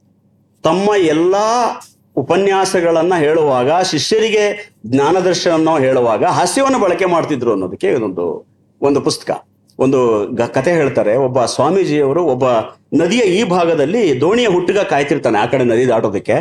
ತಮ್ಮ 0.63 0.91
ಎಲ್ಲಾ 0.97 1.81
ಉಪನ್ಯಾಸಗಳನ್ನ 2.17 3.15
ಹೇಳುವಾಗ 3.15 3.81
ಶಿಷ್ಯರಿಗೆ 3.81 4.75
ಜ್ಞಾನದರ್ಶನ 4.87 5.69
ಹೇಳುವಾಗ 5.79 6.25
ಹಾಸ್ಯವನ್ನು 6.25 6.79
ಬಳಕೆ 6.79 7.05
ಮಾಡ್ತಿದ್ರು 7.05 7.53
ಅನ್ನೋದಕ್ಕೆ 7.53 7.89
ಇದೊಂದು 7.89 8.50
ಒಂದು 8.83 9.01
ಪುಸ್ತಕ 9.01 9.47
ಒಂದು 9.79 10.27
ಗ- 10.35 10.43
ಕತೆ 10.43 10.73
ಹೇಳ್ತಾರೆ. 10.73 11.17
ಒಬ್ಬ 11.17 11.45
ಸ್ವಾಮೀಜಿಯವರು 11.45 12.25
ಒಬ್ಬ 12.25 12.45
ನದಿಯ 12.95 13.21
ಈ 13.21 13.45
ಭಾಗದಲ್ಲಿ 13.45 14.21
ದೋಣಿಯ 14.21 14.49
ಹುಟ್ಟಿಗ 14.49 14.79
ಕಾಯ್ತಿರ್ತಾನೆ 14.79 15.39
ಆ 15.39 15.47
ಕಡೆ 15.47 15.65
ನದಿ 15.65 15.89
ದಾಟೋದಕ್ಕೆ. 15.89 16.33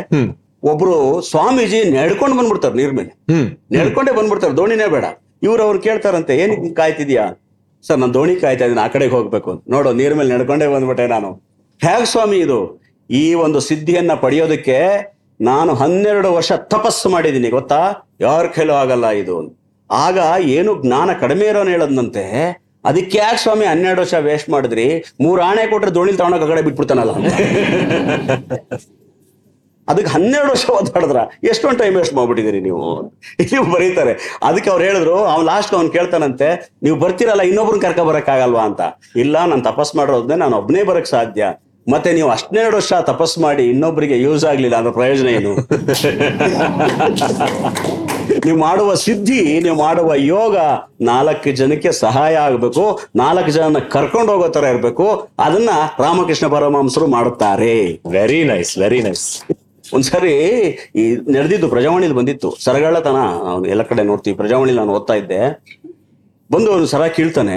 ಒಬ್ರು 0.62 1.20
ಸ್ವಾಮೀಜಿ 1.20 1.84
ನೆಡ್ಕೊಂಡು 1.84 2.36
ಬಂದ್ಬಿಡ್ತಾರೆ 2.36 2.74
ನೀರ್ 2.74 2.92
ಮೇಲೆ. 2.92 3.24
ನೆಡ್ಕೊಂಡೇ 3.70 4.12
ಬಂದ್ಬಿಡ್ತಾರೆ 4.12 4.56
ದೋಣಿನೇ 4.56 4.88
ಬೇಡ. 4.88 5.04
ಇವ್ರು 5.42 5.62
ಅವ್ರು 5.62 5.78
ಕೇಳ್ತಾರಂತೆ 5.78 6.36
ಏನ್ 6.36 6.76
ಕಾಯ್ತಿದ್ಯಾ? 6.76 7.42
ಸರ್ 7.86 7.98
ನಾನು 7.98 8.14
ದೋಣಿ 8.14 8.36
ಕಾಯ್ತಾ 8.36 8.64
ಇದ್ದೀನಿ 8.64 8.84
ಆ 8.84 8.86
ಕಡೆಗೆ 8.86 9.12
ಹೋಗ್ಬೇಕು 9.12 9.62
ನೋಡು 9.68 9.92
ನೀರ್ 9.92 10.14
ಮೇಲೆ 10.14 10.34
ನಡ್ಕೊಂಡೇ 10.34 10.66
ಬಂದ್ಬಿಟ್ಟೆ 10.66 11.06
ನಾನು. 11.06 11.32
ಹೇಗ್ 11.82 12.06
ಸ್ವಾಮಿ 12.06 12.36
ಇದು? 12.36 12.82
ಈ 13.10 13.34
ಒಂದು 13.34 13.60
ಸಿದ್ಧಿಯನ್ನ 13.60 14.12
ಪಡೆಯೋದಕ್ಕೆ 14.14 14.78
ನಾನು 15.40 15.74
ಹನ್ನೆರಡು 15.74 16.32
ವರ್ಷ 16.32 16.52
ತಪಸ್ಸು 16.52 17.08
ಮಾಡಿದ್ದೀನಿ 17.08 17.50
ಗೊತ್ತಾ? 17.50 17.92
ಯಾರ 18.20 18.46
ಕೈಲೂ 18.46 18.72
ಆಗಲ್ಲ 18.72 19.06
ಇದು 19.06 19.38
ಅಂತ. 19.38 19.59
ಆಗ 19.90 20.18
ಏನು 20.58 20.72
ಜ್ಞಾನ 20.82 21.10
ಕಡಿಮೆ 21.22 21.46
ಇರೋನ್ 21.52 21.70
ಹೇಳದಂತೆ 21.74 22.24
ಅದಕ್ಕೆ 22.88 23.16
ಯಾಕೆ 23.22 23.40
ಸ್ವಾಮಿ 23.44 23.64
ಹನ್ನೆರಡು 23.70 24.00
ವರ್ಷ 24.02 24.14
ವೇಸ್ಟ್ 24.26 24.48
ಮಾಡಿದ್ರಿ? 24.54 24.86
ಮೂರು 25.24 25.40
ಆಣೆ 25.48 25.62
ಕೊಟ್ರೆ 25.72 25.90
ದೋಣಿ 25.96 26.12
ತಗೊಂಡೋಗ 26.20 26.46
ಕಡೆ 26.52 26.62
ಬಿಟ್ಬಿಡ್ತಾನಲ್ಲ 26.66 27.12
ಅದಕ್ಕೆ 29.88 30.10
ಹನ್ನೆರಡು 30.14 30.50
ವರ್ಷ 30.52 30.66
ಓದಾಡಿದ್ರ 30.74 31.20
ಎಷ್ಟೊಂದು 31.50 31.78
ಟೈಮ್ 31.80 31.94
ವೇಸ್ಟ್ 31.98 32.14
ಮಾಡ್ಬಿಟ್ಟಿದ್ದೀರಿ 32.18 32.60
ನೀವು? 32.66 32.82
ಇಲ್ಲಿ 33.42 33.62
ಬರೀತಾರೆ. 33.74 34.12
ಅದಕ್ಕೆ 34.48 34.68
ಅವ್ರು 34.72 34.84
ಹೇಳಿದ್ರು, 34.88 35.16
ಅವ್ನು 35.32 35.46
ಲಾಸ್ಟ್ 35.52 35.72
ಅವ್ನು 35.78 35.90
ಕೇಳ್ತಾನಂತೆ, 35.96 36.48
ನೀವು 36.86 36.96
ಬರ್ತೀರಲ್ಲ, 37.04 37.44
ಇನ್ನೊಬ್ರನ್ನ 37.50 37.82
ಕರ್ಕ 37.86 38.00
ಬರೋಕ್ಕಾಗಲ್ವಾ 38.08 38.62
ಅಂತ. 38.70 38.80
ಇಲ್ಲ, 39.22 39.34
ನಾನು 39.52 39.64
ತಪಸ್ 39.70 39.92
ಮಾಡಿರೋದನ್ನೇ 40.00 40.38
ನಾನು 40.44 40.56
ಒಬ್ಬನೇ 40.60 40.84
ಬರಕ್ 40.90 41.10
ಸಾಧ್ಯ. 41.14 41.48
ಮತ್ತೆ 41.86 42.08
ನೀವು 42.18 42.28
ಹನ್ನೆರಡು 42.34 42.76
ವರ್ಷ 42.78 42.92
ತಪಸ್ 43.10 43.36
ಮಾಡಿ 43.46 43.64
ಇನ್ನೊಬ್ಬರಿಗೆ 43.72 44.16
ಯೂಸ್ 44.26 44.44
ಆಗ್ಲಿಲ್ಲ 44.50 44.76
ಅಂದ್ರೆ 44.80 44.94
ಪ್ರಯೋಜನ 44.98 45.28
ಏನು? 45.38 45.52
ನೀವು 48.46 48.58
ಮಾಡುವ 48.58 48.94
ಸಿದ್ಧಿ 48.94 49.60
ನೀವು 49.60 49.76
ಮಾಡುವ 49.76 50.14
ಯೋಗ 50.16 50.56
ನಾಲ್ಕು 51.00 51.50
ಜನಕ್ಕೆ 51.50 51.92
ಸಹಾಯ 51.92 52.34
ಆಗಬೇಕು. 52.34 53.00
ನಾಲ್ಕು 53.16 53.50
ಜನ 53.50 53.78
ಕರ್ಕೊಂಡು 53.78 54.32
ಹೋಗೋ 54.32 54.48
ತರ 54.48 54.64
ಇರಬೇಕು. 54.64 55.28
ಅದನ್ನ 55.38 55.70
ರಾಮಕೃಷ್ಣ 55.98 56.46
ಪರಮಹಂಸರು 56.46 57.06
ಮಾಡುತ್ತಾರೆ. 57.06 57.74
ವೆರಿ 58.10 58.44
ನೈಸ್ 58.44 58.78
ವೆರಿ 58.78 59.02
ನೈಸ್ 59.02 59.42
ಒಂದ್ಸರಿ 59.94 60.34
ಈ 60.96 61.04
ನಡೆದಿದ್ದು 61.14 61.68
ಪ್ರಜಾವಾಣಿಲಿ 61.68 62.14
ಬಂದಿತ್ತು. 62.14 62.56
ಸರಗಳತನ 62.64 63.20
ಎಲ್ಲ 63.66 63.82
ಕಡೆ 63.82 64.02
ನೋಡ್ತೀವಿ 64.02 64.36
ಪ್ರಜಾವಾಣಿಲಿ 64.36 64.78
ನಾನು 64.78 64.92
ಓದ್ತಾ 64.92 65.14
ಇದ್ದೆ. 65.14 65.40
ಬಂದು 66.52 66.72
ಅವನು 66.72 66.86
ಸರ 66.86 67.06
ಕೀಳ್ತಾನೆ 67.06 67.56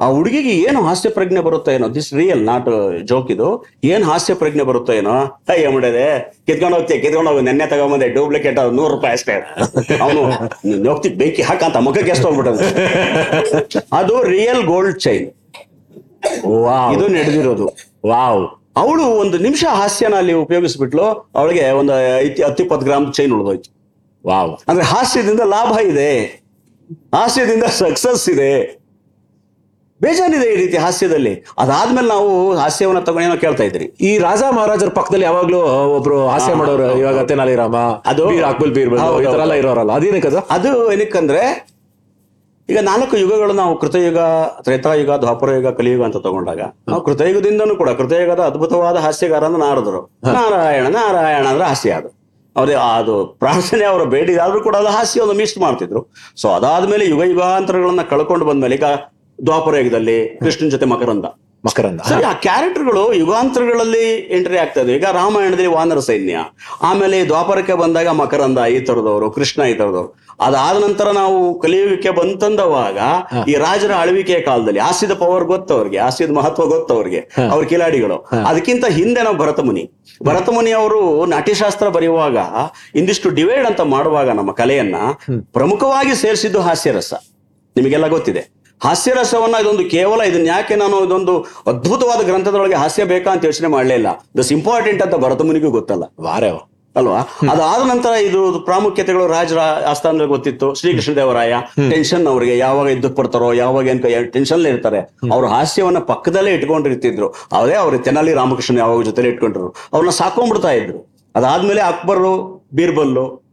ಆ 0.00 0.06
ಹುಡುಗಿಗೆ 0.14 0.52
ಏನು 0.68 0.80
ಹಾಸ್ಯ 0.86 1.08
ಪ್ರಜ್ಞೆ 1.08 1.40
ಬರುತ್ತೋ 1.46 1.70
ಏನೋ? 1.76 1.86
ದಿಸ್ 1.94 2.14
ರಿಯಲ್ 2.14 2.42
ನಾಟ್ 2.46 2.68
ಜೋಕ್ 3.10 3.30
ಇದು. 3.34 3.48
ಏನ್ 3.84 4.04
ಹಾಸ್ಯ 4.04 4.34
ಪ್ರಜ್ಞೆ 4.34 4.64
ಬರುತ್ತೋ 4.68 4.92
ಏನೋ? 4.92 5.14
ಅಯ್ಯ 5.52 5.68
ಮಾಡಿದೆ 5.68 6.04
ಕಿತ್ಕೊಂಡು 6.46 6.76
ಹೋಗ್ತೀಯ? 6.76 6.98
ಕಿತ್ಕೊಂಡು 7.04 7.30
ಹೋಗಿ 7.30 7.42
ನೆನ್ನೆ 7.48 7.66
ತಗೊಂಬಂದೆ 7.66 8.08
ಡೂಪ್ಲಿಕೇಟ್ 8.08 8.58
ಅದು 8.58 8.70
ನೂರು 8.70 8.90
ರೂಪಾಯಿ 8.94 9.12
ಅಷ್ಟೇ. 9.12 9.34
ಅವನು 10.04 10.22
ಹೋಗ್ತಿ 10.90 11.08
ಬೆಂಕಿ 11.08 11.42
ಹಾಕಂತ 11.42 11.76
ಮುಖಕ್ಕೆ 11.76 12.10
ಎಷ್ಟು 12.10 12.26
ಹೋಗ್ಬಿಟ್ಟದು 12.28 12.64
ಅದು 14.00 14.22
ರಿಯಲ್ 14.34 14.62
ಗೋಲ್ಡ್ 14.72 15.00
ಚೈನ್ 15.06 15.26
ಇದು 16.94 17.04
ನಡೆದಿರೋದು. 17.16 17.66
ವಾವ್. 18.06 18.44
ಅವಳು 18.76 19.04
ಒಂದು 19.22 19.36
ನಿಮಿಷ 19.38 19.64
ಹಾಸ್ಯನ 19.80 20.14
ಅಲ್ಲಿ 20.14 20.32
ಉಪಯೋಗಿಸ್ಬಿಟ್ಲು 20.44 21.06
ಅವಳಿಗೆ 21.34 21.70
ಒಂದು 21.80 21.92
ಐತಿ 22.24 22.42
ಹತ್ತಿಪ್ಪತ್ತು 22.42 22.86
ಗ್ರಾಮ್ 22.86 23.06
ಚೈನ್ 23.12 23.32
ಉಳಿದೋಯ್ತು. 23.36 23.70
ವಾವ್. 24.24 24.52
ಅಂದ್ರೆ 24.68 24.84
ಹಾಸ್ಯದಿಂದ 24.84 25.42
ಲಾಭ 25.54 25.72
ಇದೆ. 25.92 26.10
ಹಾಸ್ಯದಿಂದ 27.14 27.64
ಸಕ್ಸಸ್ 27.64 28.28
ಇದೆ. 28.28 28.52
ಬೇಜಾನಿದೆ 30.00 30.46
ಈ 30.46 30.56
ರೀತಿ 30.56 30.76
ಹಾಸ್ಯದಲ್ಲಿ. 30.76 31.32
ಅದಾದ್ಮೇಲೆ 31.58 32.08
ನಾವು 32.08 32.28
ಹಾಸ್ಯವನ್ನ 32.56 33.00
ತಗೊಂಡೇನೋ 33.00 33.36
ಕೇಳ್ತಾ 33.36 33.64
ಇದ್ರಿ. 33.64 33.86
ಈ 34.00 34.18
ರಾಜ 34.18 34.42
ಮಹಾರಾಜರ 34.52 34.90
ಪಕ್ಕದಲ್ಲಿ 34.98 35.24
ಯಾವಾಗ್ಲೂ 35.24 35.60
ಒಬ್ರು 35.96 36.18
ಹಾಸ್ಯ 36.26 36.52
ಮಾಡೋರು 36.54 36.86
ಇವಾಗ 36.98 37.22
ತೆನಾಲಿರಾಮ 37.26 37.76
ಅದು- 38.06 38.28
ಅಕ್ಬಲ್ 38.50 38.72
ಬೀರ್ 38.76 38.88
ಈ 38.88 38.98
ತರ 38.98 39.08
ಎಲ್ಲ 39.38 39.42
ಹೌದು. 39.44 39.56
ಇರೋರಲ್ಲ 39.62 39.92
ಅದೇನಕ್ಕೆ 39.92 40.30
ಅದು 40.56 40.70
ಏನಕ್ಕಂದ್ರೆ 40.92 41.42
ಈಗ 42.68 42.78
ನಾಲ್ಕು 42.86 43.14
ಯುಗಗಳು 43.16 43.52
ನಾವು 43.54 43.74
ಕೃತಯುಗ 43.78 44.20
ತ್ರೇತಾಯುಗ 44.64 45.12
ದ್ವಾಪರ 45.20 45.50
ಯುಗ 45.50 45.68
ಕಲಿಯುಗ 45.76 46.02
ಅಂತ 46.04 46.18
ತಗೊಂಡಾಗ 46.24 46.60
ನಾವು 46.88 47.00
ಕೃತಯುಗದಿಂದನೂ 47.04 47.74
ಕೂಡ 47.76 47.90
ಕೃತಯುಗದ 48.00 48.42
ಅದ್ಭುತವಾದ 48.42 48.96
ಹಾಸ್ಯಗಾರ 49.04 49.44
ಅಂದ್ರೆ 49.44 49.62
ನಾರದರು 49.64 50.00
ನಾರಾಯಣ 50.30 50.84
ನಾರಾಯಣ 50.96 51.44
ಅಂದ್ರೆ 51.52 51.64
ಹಾಸ್ಯ 51.64 51.92
ಅದು. 51.92 52.10
ಅವ್ರೇ 52.56 52.74
ಅದು 52.90 53.14
ಪ್ರಾರ್ಥನೆ 53.40 53.84
ಅವರ 53.84 54.02
ಬೇಡಿದಾದ್ರೂ 54.12 54.60
ಕೂಡ 54.60 54.76
ಅದು 54.76 54.90
ಹಾಸ್ಯ 54.90 55.20
ಒಂದು 55.20 55.34
ಮಿಸ್ 55.34 55.56
ಮಾಡ್ತಿದ್ರು. 55.58 56.00
ಸೊ 56.36 56.46
ಅದಾದ್ಮೇಲೆ 56.54 57.04
ಯುಗ 57.04 57.22
ಯುಗಾಂತರಗಳನ್ನ 57.24 58.02
ಕಳ್ಕೊಂಡು 58.12 58.44
ಬಂದ್ಮೇಲೆ 58.44 58.74
ಈಗ 58.74 58.86
ದ್ವಾಪರ 59.46 59.76
ಯುಗದಲ್ಲಿ 59.76 60.38
ಕೃಷ್ಣನ್ 60.40 60.70
ಜೊತೆ 60.70 60.86
ಮಕರಂದ. 60.86 61.24
ಮಕರಂದ. 61.64 62.00
ಸರಿ 62.00 62.24
ಆ 62.24 62.32
ಕ್ಯಾರೆಕ್ಟರ್ಗಳು 62.32 63.14
ಯುಗಾಂತರಗಳಲ್ಲಿ 63.14 64.04
ಎಂಟ್ರಿ 64.36 64.56
ಆಗ್ತಾ 64.56 64.80
ಇದ್ವಿ 64.80 64.94
ಈಗ 64.96 65.04
ರಾಮಾಯಣದಲ್ಲಿ 65.12 65.66
ವಾನರ 65.66 65.98
ಸೈನ್ಯ. 65.98 66.38
ಆಮೇಲೆ 66.82 67.26
ದ್ವಾಪರಕ್ಕೆ 67.26 67.74
ಬಂದಾಗ 67.74 68.08
ಮಕರಂದ 68.08 68.58
ಈ 68.58 68.80
ತರದವರು 68.80 69.30
ಕೃಷ್ಣ 69.30 69.62
ಈ 69.62 69.74
ತರದವರು 69.74 70.24
ಅದಾದ 70.40 70.84
ನಂತರ 70.84 71.10
ನಾವು 71.10 71.60
ಕಲಿಯುಗಕ್ಕೆ 71.60 72.10
ಬಂತಂದವಾಗ 72.10 72.98
ಈ 73.48 73.54
ರಾಜರ 73.54 73.92
ಆಳ್ವಿಕೆಯ 73.92 74.40
ಕಾಲದಲ್ಲಿ 74.40 74.80
ಆಸಿದ 74.80 75.12
ಪವರ್ 75.12 75.44
ಗೊತ್ತವ್ರಿಗೆ 75.44 75.98
ಆಸಿದ 75.98 76.30
ಮಹತ್ವ 76.30 76.66
ಗೊತ್ತವ್ರಿಗೆ 76.66 77.20
ಅವ್ರ 77.50 77.64
ಕಿಲಾಡಿಗಳು. 77.64 78.18
ಅದಕ್ಕಿಂತ 78.46 78.86
ಹಿಂದೆ 78.86 79.22
ನಾವು 79.22 79.36
ಭರತಮುನಿ. 79.36 79.92
ಭರತಮುನಿ 80.24 80.70
ಅವರು 80.70 81.26
ನಾಟ್ಯಶಾಸ್ತ್ರ 81.26 81.88
ಬರೆಯುವಾಗ 81.88 82.36
ಇಂದಿಷ್ಟು 82.94 83.30
ಡಿವೈಡ್ 83.30 83.66
ಅಂತ 83.66 83.80
ಮಾಡುವಾಗ 83.80 84.30
ನಮ್ಮ 84.30 84.52
ಕಲೆಯನ್ನ 84.52 84.94
ಪ್ರಮುಖವಾಗಿ 85.52 86.14
ಸೇರಿಸಿದ್ದು 86.14 86.60
ಹಾಸ್ಯರಸ. 86.60 87.14
ನಿಮಗೆಲ್ಲ 87.76 88.06
ಗೊತ್ತಿದೆ. 88.08 88.57
ಹಾಸ್ಯರಸವನ್ನ 88.80 89.54
ಇದೊಂದು 89.60 89.84
ಕೇವಲ 89.90 90.20
ಇದನ್ನ 90.22 90.46
ಯಾಕೆ 90.46 90.74
ನಾನು 90.74 91.06
ಇದೊಂದು 91.06 91.46
ಅದ್ಭುತವಾದ 91.66 92.20
ಗ್ರಂಥದೊಳಗೆ 92.24 92.74
ಹಾಸ್ಯ 92.74 93.04
ಬೇಕಾ 93.04 93.30
ಅಂತ 93.30 93.44
ಯೋಚನೆ 93.44 93.68
ಮಾಡಲಿಲ್ಲ 93.68 93.96
ಇಲ್ಲ. 93.98 94.26
ದಸ್ 94.38 94.52
ಇಂಪಾರ್ಟೆಂಟ್ 94.52 95.02
ಅಂತ 95.02 95.14
ಭರತಮುನಿಗೂ 95.14 95.70
ಗೊತ್ತಲ್ಲ. 95.70 96.04
ವಾರೆ 96.20 96.78
ಅಲ್ವಾ? 96.96 97.18
ಅದಾದ 97.52 97.88
ನಂತರ 97.88 98.10
ಇದು 98.10 98.60
ಪ್ರಾಮುಖ್ಯತೆಗಳು 98.60 99.26
ರಾಜರ 99.26 99.58
ಆಸ್ಥಾನದಲ್ಲಿ 99.58 100.28
ಗೊತ್ತಿತ್ತು. 100.28 100.74
ಶ್ರೀಕೃಷ್ಣ 100.74 101.12
ದೇವರಾಯ 101.16 101.54
ಟೆನ್ಷನ್ 101.90 102.26
ಅವರಿಗೆ 102.26 102.58
ಯಾವಾಗ 102.58 102.88
ಇದ್ದು 102.88 103.10
ಪಡ್ತಾರೋ 103.10 103.52
ಯಾವಾಗ 103.52 103.86
ಏನ್ 103.86 104.32
ಟೆನ್ಷನ್ 104.32 104.66
ಇರ್ತಾರೆ. 104.66 105.00
ಅವ್ರ 105.32 105.46
ಹಾಸ್ಯವನ್ನ 105.46 105.98
ಪಕ್ಕದಲ್ಲೇ 105.98 106.54
ಇಟ್ಕೊಂಡಿರ್ತಿದ್ರು 106.54 107.28
ಅವರೇ 107.52 107.74
ಅವ್ರ 107.74 107.96
ತೆನಾಲಿ 107.98 108.34
ರಾಮಕೃಷ್ಣ 108.34 108.78
ಯಾವಾಗ 108.78 109.02
ಜೊತೆಲಿ 109.02 109.28
ಇಟ್ಕೊಂಡ್ರು 109.28 109.68
ಅವ್ರನ್ನ 109.92 110.10
ಸಾಕೊಂಡ್ಬಿಡ್ತಾ 110.10 110.70
ಇದ್ರು. 110.70 110.98
ಅದಾದ್ಮೇಲೆ 111.36 111.80
ಅಕ್ಬರ್ 111.80 112.22
ಬೀರ್ಬಲ್ಲು 112.74 113.48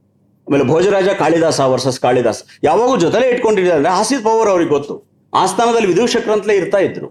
ಆಮೇಲೆ 0.48 0.64
ಭೋಜರಾಜ 0.64 1.10
ಕಾಳಿದಾಸ 1.10 1.60
ವರ್ಸಸ್ 1.60 2.00
ಕಾಳಿದಾಸ್ 2.00 2.44
ಯಾವಾಗೂ 2.64 2.98
ಜೊತೆಲೇ 2.98 3.28
ಇಟ್ಕೊಂಡಿದ್ದಾರೆ. 3.28 3.78
ಅಂದ್ರೆ 3.78 3.94
ಹಾಸ್ಯದ 3.94 4.24
ಪವರ್ 4.24 4.50
ಅವ್ರಿಗೆ 4.50 4.70
ಗೊತ್ತು. 4.70 5.15
ಆಸ್ಥಾನದಲ್ಲಿ 5.42 5.90
ವಿದೂಷಕರಂತಲೇ 5.94 6.56
ಇರ್ತಾ 6.56 6.80
ಇದ್ರು. 6.88 7.08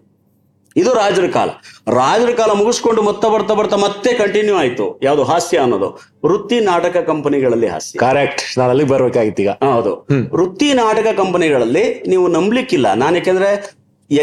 ಇದು 0.76 0.90
ರಾಜರ 0.94 1.26
ಕಾಲ. 1.32 1.50
ರಾಜರ 1.98 2.30
ಕಾಲ 2.30 2.52
ಮುಗಿಸ್ಕೊಂಡು 2.60 3.02
ಮತ್ತೆ 3.02 3.26
ಬರ್ತಾ 3.34 3.54
ಬರ್ತಾ 3.54 3.76
ಮತ್ತೆ 3.76 4.10
ಕಂಟಿನ್ಯೂ 4.12 4.54
ಆಯ್ತು. 4.56 4.86
ಯಾವುದು 5.02 5.24
ಹಾಸ್ಯ 5.24 5.58
ಅನ್ನೋದು. 5.58 5.88
ವೃತ್ತಿ 6.24 6.60
ನಾಟಕ 6.60 6.96
ಕಂಪನಿಗಳಲ್ಲಿ 7.06 7.68
ಹಾಸ್ಯ. 7.68 7.98
ಕರೆಕ್ಟ್ 7.98 8.42
ನಾನು 8.58 8.70
ಅಲ್ಲಿಗೆ 8.70 8.90
ಬರ್ಬೇಕಾಗಿತ್ತು 8.90 9.42
ಈಗ. 9.42 9.48
ಹೌದು. 9.48 9.92
ವೃತ್ತಿ 10.36 10.68
ನಾಟಕ 10.72 11.06
ಕಂಪನಿಗಳಲ್ಲಿ 11.16 11.84
ನೀವು 12.08 12.28
ನಂಬ್ಲಿಕ್ಕಿಲ್ಲ. 12.28 12.94
ನಾನು 12.94 13.16
ಯಾಕೆಂದ್ರೆ 13.16 13.50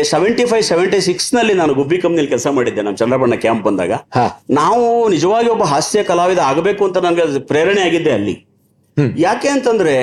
ಸೆವೆಂಟಿ 0.04 0.44
ಫೈವ್ 0.46 0.64
ಸೆವೆಂಟಿ 0.64 1.00
ಸಿಕ್ಸ್ನಲ್ಲಿ 1.02 1.54
ನಾನು 1.54 1.72
ಗುಬ್ಬಿ 1.74 1.98
ಕಂಪ್ನಿಲಿ 1.98 2.28
ಕೆಲಸ 2.28 2.48
ಮಾಡಿದ್ದೆ 2.48 2.82
ನಮ್ಮ 2.82 2.96
ಚಂದ್ರಬಣ್ಣ 2.96 3.36
ಕ್ಯಾಂಪ್ 3.36 3.64
ಬಂದಾಗ. 3.64 3.94
ನಾವು 4.50 4.84
ನಿಜವಾಗಿ 5.10 5.50
ಒಬ್ಬ 5.50 5.64
ಹಾಸ್ಯ 5.64 6.04
ಕಲಾವಿದ 6.04 6.42
ಆಗಬೇಕು 6.50 6.86
ಅಂತ 6.86 6.98
ನನಗೆ 6.98 7.40
ಪ್ರೇರಣೆ 7.40 7.82
ಆಗಿದ್ದೆ 7.82 8.12
ಅಲ್ಲಿ. 8.12 8.36
ಯಾಕೆ 9.18 9.48
ಅಂತಂದ್ರೆ 9.48 9.96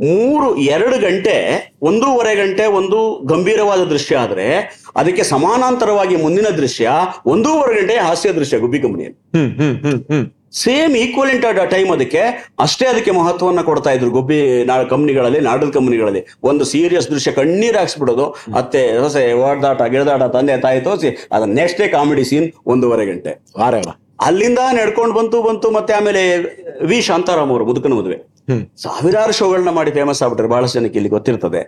ಮೂರು 0.00 0.56
ಎರಡು 0.56 0.98
ಗಂಟೆ 0.98 1.36
ಒಂದೂವರೆ 1.82 2.34
ಗಂಟೆ 2.34 2.66
ಒಂದು 2.66 3.26
ಗಂಭೀರವಾದ 3.26 3.84
ದೃಶ್ಯ 3.84 4.16
ಆದ್ರೆ 4.16 4.76
ಅದಕ್ಕೆ 4.96 5.22
ಸಮಾನಾಂತರವಾಗಿ 5.22 6.16
ಮುಂದಿನ 6.16 6.46
ದೃಶ್ಯ 6.46 6.90
ಒಂದೂವರೆ 7.26 7.80
ಗಂಟೆ 7.80 7.96
ಹಾಸ್ಯ 7.96 8.32
ದೃಶ್ಯ 8.32 8.58
ಗುಬ್ಬಿ 8.58 8.78
ಕಂಪನಿಯಲ್ಲಿ 8.78 10.36
ಸೇಮ್ 10.52 10.96
ಈಕ್ವಲೆಂಟ್ 10.96 11.70
ಟೈಮ್ 11.70 11.90
ಅದಕ್ಕೆ 11.90 12.20
ಅಷ್ಟೇ 12.58 12.86
ಅದಕ್ಕೆ 12.86 13.10
ಮಹತ್ವವನ್ನ 13.10 13.60
ಕೊಡ್ತಾ 13.60 13.90
ಇದ್ರು 13.90 14.10
ಗುಬ್ಬಿ 14.10 14.64
ನಾ 14.64 14.82
ಕಂಪ್ನಿಗಳಲ್ಲಿ 14.82 15.40
ನಾಡಲ್ 15.40 15.72
ಕಂಪ್ನಿಗಳಲ್ಲಿ 15.72 16.26
ಒಂದು 16.42 16.64
ಸೀರಿಯಸ್ 16.64 17.10
ದೃಶ್ಯ 17.10 17.32
ಕಣ್ಣೀರ್ 17.32 17.76
ಹಾಕ್ಸ್ಬಿಡೋದು. 17.76 18.36
ಅತ್ತೆ 18.56 18.98
ಸೊಸೆ 18.98 19.32
ಓಡಾಟ 19.32 19.82
ಗಿಡದಾಟ 19.82 20.22
ತಂದೆ 20.22 20.56
ತಾಯಿ 20.56 20.80
ತೋರಿಸಿ 20.80 21.28
ಅದ 21.32 21.42
ನೆಕ್ಸ್ಟ್ 21.42 21.80
ಡೇ 21.80 21.88
ಕಾಮಿಡಿ 21.88 22.24
ಸೀನ್ 22.24 22.52
ಒಂದೂವರೆ 22.66 23.06
ಗಂಟೆ. 23.06 23.44
ವಾರೆ 23.58 23.82
ಅಲ್ಲಿಂದ 24.20 24.58
ನಡ್ಕೊಂಡು 24.72 25.14
ಬಂತು 25.14 25.42
ಬಂತು 25.42 25.70
ಮತ್ತೆ 25.70 25.94
ಆಮೇಲೆ 25.94 26.36
ವಿ. 26.86 27.02
ಶಾಂತಾರಾಮ್ 27.02 27.50
ಅವರು 27.50 27.66
ಮುದುಕನ 27.66 27.92
ಮದುವೆ. 27.92 28.35
ಸಾವಿರಾರು 28.84 29.32
ಶೋಗಳನ್ನ 29.38 29.70
ಮಾಡಿ 29.78 29.90
ಫೇಮಸ್ 29.90 30.20
ಆಗ್ಬಿಟ್ರೆ 30.24 30.48
ಬಹಳಷ್ಟು 30.52 30.76
ಜನಕ್ಕೆ 30.78 30.98
ಇಲ್ಲಿ 31.00 31.10
ಗೊತ್ತಿರ್ತದೆ. 31.14 31.60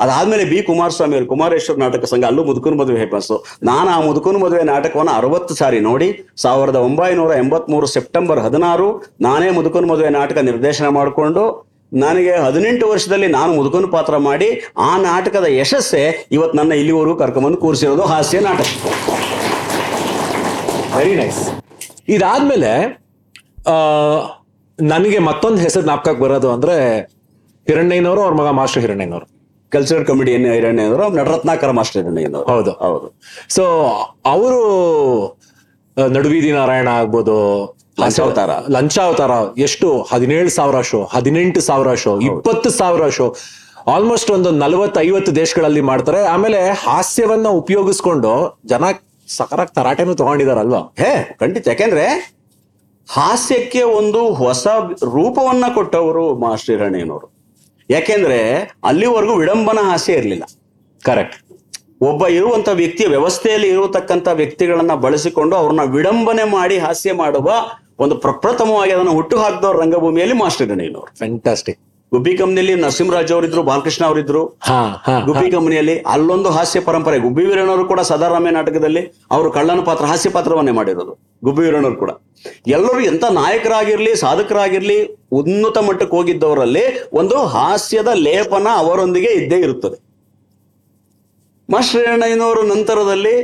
ಅದಾದ್ಮೇಲೆ 0.00 0.44
ಬಿ 0.52 0.58
ಕುಮಾರಸ್ವಾಮಿ 0.68 1.14
ಅವರು 1.16 1.28
ಕುಮಾರೇಶ್ವರ 1.32 1.76
ನಾಟಕ 1.84 2.04
ಸಂಘ 2.12 2.24
ಅಲ್ಲೂ 2.30 2.44
ಮುದುಕನ 2.44 2.76
ಮದುವೆ 2.80 2.98
ಫೇಮಸ್ 3.04 3.30
ನಾನು 3.70 3.88
ಆ 3.96 3.98
ಮುದುಕನ 4.06 4.38
ಮದುವೆ 4.44 4.62
ನಾಟಕವನ್ನು 4.72 5.12
ಅರವತ್ತು 5.20 5.54
ಸಾರಿ 5.54 5.80
ನೋಡಿ 5.88 6.08
ಸಾವಿರದ 6.44 6.80
ಒಂಬೈನೂರ 6.88 7.32
ಎಂಬತ್ಮೂರು 7.44 7.88
ಸೆಪ್ಟೆಂಬರ್ 7.96 8.40
ಹದಿನಾರು 8.40 8.88
ನಾನೇ 9.20 9.50
ಮುದುಕನ 9.50 9.88
ಮದುವೆ 9.92 10.12
ನಾಟಕ 10.20 10.38
ನಿರ್ದೇಶನ 10.50 10.88
ಮಾಡಿಕೊಂಡು 10.98 11.44
ನನಗೆ 12.02 12.32
ಹದಿನೆಂಟು 12.44 12.84
ವರ್ಷದಲ್ಲಿ 12.92 13.28
ನಾನು 13.28 13.50
ಮುದುಕನ 13.54 13.88
ಪಾತ್ರ 13.96 14.16
ಮಾಡಿ 14.28 14.48
ಆ 14.86 14.90
ನಾಟಕದ 15.00 15.48
ಯಶಸ್ಸೇ 15.56 16.04
ಇವತ್ತು 16.32 16.56
ನನ್ನ 16.58 16.72
ಇಲ್ಲಿವರೆಗೂ 16.82 17.16
ಕರ್ಕೊಂಬಂದು 17.16 17.58
ಕೂರಿಸಿರೋದು 17.64 18.06
ಹಾಸ್ಯ 18.12 18.40
ನಾಟಕ. 18.40 18.66
ವೆರಿ 20.96 21.14
ನೈಸ್ 21.14 21.42
ಇದಾದ್ಮೇಲೆ 22.08 22.72
ಆ 23.68 23.76
ನನಗೆ 24.78 25.18
ಮತ್ತೊಂದು 25.18 25.56
ಹೆಸರು 25.56 25.82
ಜ್ಞಾಪಕಕ್ಕೆ 25.82 26.22
ಬರೋದು 26.22 26.50
ಅಂದ್ರೆ 26.50 27.00
ಹಿರಣ್ಣಯ್ಯನವರು 27.68 28.22
ಅವ್ರ 28.22 28.34
ಮಗ 28.34 28.46
ಮಾಸ್ಟರ್ 28.46 28.80
ಹಿರಣ್ಣಯ್ಯನವರು 28.80 29.26
ಕಲ್ಚರಲ್ 29.72 30.06
ಕಮಿಡಿಯನ್ 30.06 30.46
ಹಿರಣ್ಣಯ್ಯನವರು 30.46 31.14
ನಟರತ್ನಾಕರ 31.14 31.70
ಮಾಸ್ಟರ್ 31.70 32.02
ಹಿರಣ್ಯನವರು 32.02 32.52
ಹೌದು. 32.52 32.70
ಹೌದು. 32.70 33.14
ಸೊ 33.48 33.64
ಅವರು 34.24 34.60
ನಡುವೀದಿ 35.98 36.52
ನಾರಾಯಣ 36.52 36.88
ಆಗ್ಬೋದು 36.88 37.36
ಲಂಚಾವತಾರ. 38.00 38.50
ಲಂಚಾವತಾರ 38.70 39.30
ಎಷ್ಟು? 39.58 40.02
ಹದಿನೇಳು 40.02 40.50
ಸಾವಿರ 40.50 40.80
ಶೋ 40.80 41.04
ಹದಿನೆಂಟು 41.04 41.60
ಸಾವಿರ 41.60 41.94
ಶೋ 41.94 42.20
ಇಪ್ಪತ್ತು 42.20 42.70
ಸಾವಿರ 42.70 43.08
ಶೋ. 43.08 43.36
ಆಲ್ಮೋಸ್ಟ್ 43.86 44.30
ಒಂದು 44.30 44.50
ನಲವತ್ತು 44.50 45.00
ಐವತ್ತು 45.00 45.36
ದೇಶಗಳಲ್ಲಿ 45.36 45.80
ಮಾಡ್ತಾರೆ. 45.80 46.20
ಆಮೇಲೆ 46.24 46.68
ಹಾಸ್ಯವನ್ನ 46.70 47.48
ಉಪಯೋಗಿಸ್ಕೊಂಡು 47.48 48.60
ಜನ 48.66 48.84
ಸಕರಾಗ್ 49.28 49.70
ತರಾಟೆನೂ 49.70 50.14
ತಗೊಂಡಿದಾರಲ್ವಾ? 50.14 50.78
ಹೇ 50.98 51.36
ಖಂಡಿತ. 51.40 51.68
ಯಾಕೆಂದ್ರೆ 51.68 52.33
ಹಾಸ್ಯಕ್ಕೆ 53.08 53.82
ಒಂದು 53.82 54.34
ಹೊಸ 54.34 54.66
ರೂಪವನ್ನ 55.12 55.64
ಕೊಟ್ಟವರು 55.74 56.34
ಮಾಸ್ಟರ್ 56.34 56.74
ಹಿರಣ್ಣಯ್ಯನವರು 56.74 57.28
ಯಾಕೆಂದ್ರೆ 57.90 58.38
ಅಲ್ಲಿವರೆಗೂ 58.84 59.34
ವಿಡಂಬನ 59.34 59.78
ಹಾಸ್ಯ 59.90 60.12
ಇರಲಿಲ್ಲ. 60.12 60.44
ಕರೆಕ್ಟ್ 61.04 61.36
ಒಬ್ಬ 62.02 62.26
ಇರುವಂತ 62.28 62.68
ವ್ಯಕ್ತಿಯ 62.72 63.06
ವ್ಯವಸ್ಥೆಯಲ್ಲಿ 63.06 63.68
ಇರತಕ್ಕಂಥ 63.68 64.28
ವ್ಯಕ್ತಿಗಳನ್ನ 64.32 64.94
ಬಳಸಿಕೊಂಡು 64.94 65.56
ಅವ್ರನ್ನ 65.56 65.80
ವಿಡಂಬನೆ 65.92 66.44
ಮಾಡಿ 66.44 66.78
ಹಾಸ್ಯ 66.78 67.12
ಮಾಡುವ 67.12 67.48
ಒಂದು 67.98 68.16
ಪ್ರಪ್ರಥಮವಾಗಿ 68.16 68.92
ಅದನ್ನು 68.92 69.12
ಹುಟ್ಟು 69.12 69.38
ಹಾಕಿದವರು 69.38 69.80
ರಂಗಭೂಮಿಯಲ್ಲಿ 69.80 70.36
ಮಾಸ್ಟರ್ 70.38 70.66
ಹಿರಣ್ಣಯ್ಯನವರು 70.66 71.12
ಫ್ಯಾಂಟಾಸ್ಟಿಕ್ 71.18 71.80
ಗುಬ್ಬಿ 72.12 72.32
ಕಂಪ್ನಿಯಲ್ಲಿ 72.36 72.74
ನರಸಿಂಹರಾಜ್ 72.82 73.32
ಅವರಿದ್ರು 73.36 73.62
ಬಾಲಕೃಷ್ಣ 73.68 74.02
ಅವರಿದ್ರು. 74.10 74.42
ಗುಬ್ಬಿ 75.28 75.48
ಕಂಪನಿಯಲ್ಲಿ 75.54 75.94
ಅಲ್ಲೊಂದು 76.14 76.50
ಹಾಸ್ಯ 76.56 76.80
ಪರಂಪರೆ 76.88 77.16
ಗುಬ್ಬಿ 77.24 77.44
ವೀರಣ್ಣವರು 77.46 77.84
ಕೂಡ 77.92 78.00
ಸದಾರಾಮೆ 78.10 78.50
ನಾಟಕದಲ್ಲಿ 78.50 79.02
ಅವರು 79.36 79.48
ಕಳ್ಳನ 79.56 79.82
ಪಾತ್ರ 79.88 80.04
ಹಾಸ್ಯ 80.12 80.30
ಪಾತ್ರವನ್ನೇ 80.36 80.74
ಮಾಡಿರೋದು 80.78 81.12
ಗುಬ್ಬಿ 81.46 81.62
ವೀರಣ್ಣವರು 81.66 81.98
ಕೂಡ. 82.02 82.12
ಎಲ್ಲರೂ 82.66 83.00
ಎಂತ 83.12 83.24
ನಾಯಕರಾಗಿರ್ಲಿ 83.40 84.12
ಸಾಧಕರಾಗಿರ್ಲಿ 84.24 84.98
ಉನ್ನತ 85.40 85.78
ಮಟ್ಟಕ್ಕೆ 85.88 86.16
ಹೋಗಿದ್ದವರಲ್ಲಿ 86.16 86.84
ಒಂದು 87.12 87.38
ಹಾಸ್ಯದ 87.56 88.12
ಲೇಪನ 88.26 88.68
ಅವರೊಂದಿಗೆ 88.84 89.32
ಇದ್ದೇ 89.40 89.60
ಇರುತ್ತದೆ. 89.66 89.98
ಮಾಸ್ಟರ್ 91.68 92.66
ನಂತರದಲ್ಲಿ 92.74 93.36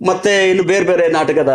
ಮತ್ತೆ 0.00 0.32
ಇನ್ನು 0.50 0.64
ಬೇರೆ 0.70 0.84
ಬೇರೆ 0.84 1.04
ನಾಟಕದ 1.18 1.52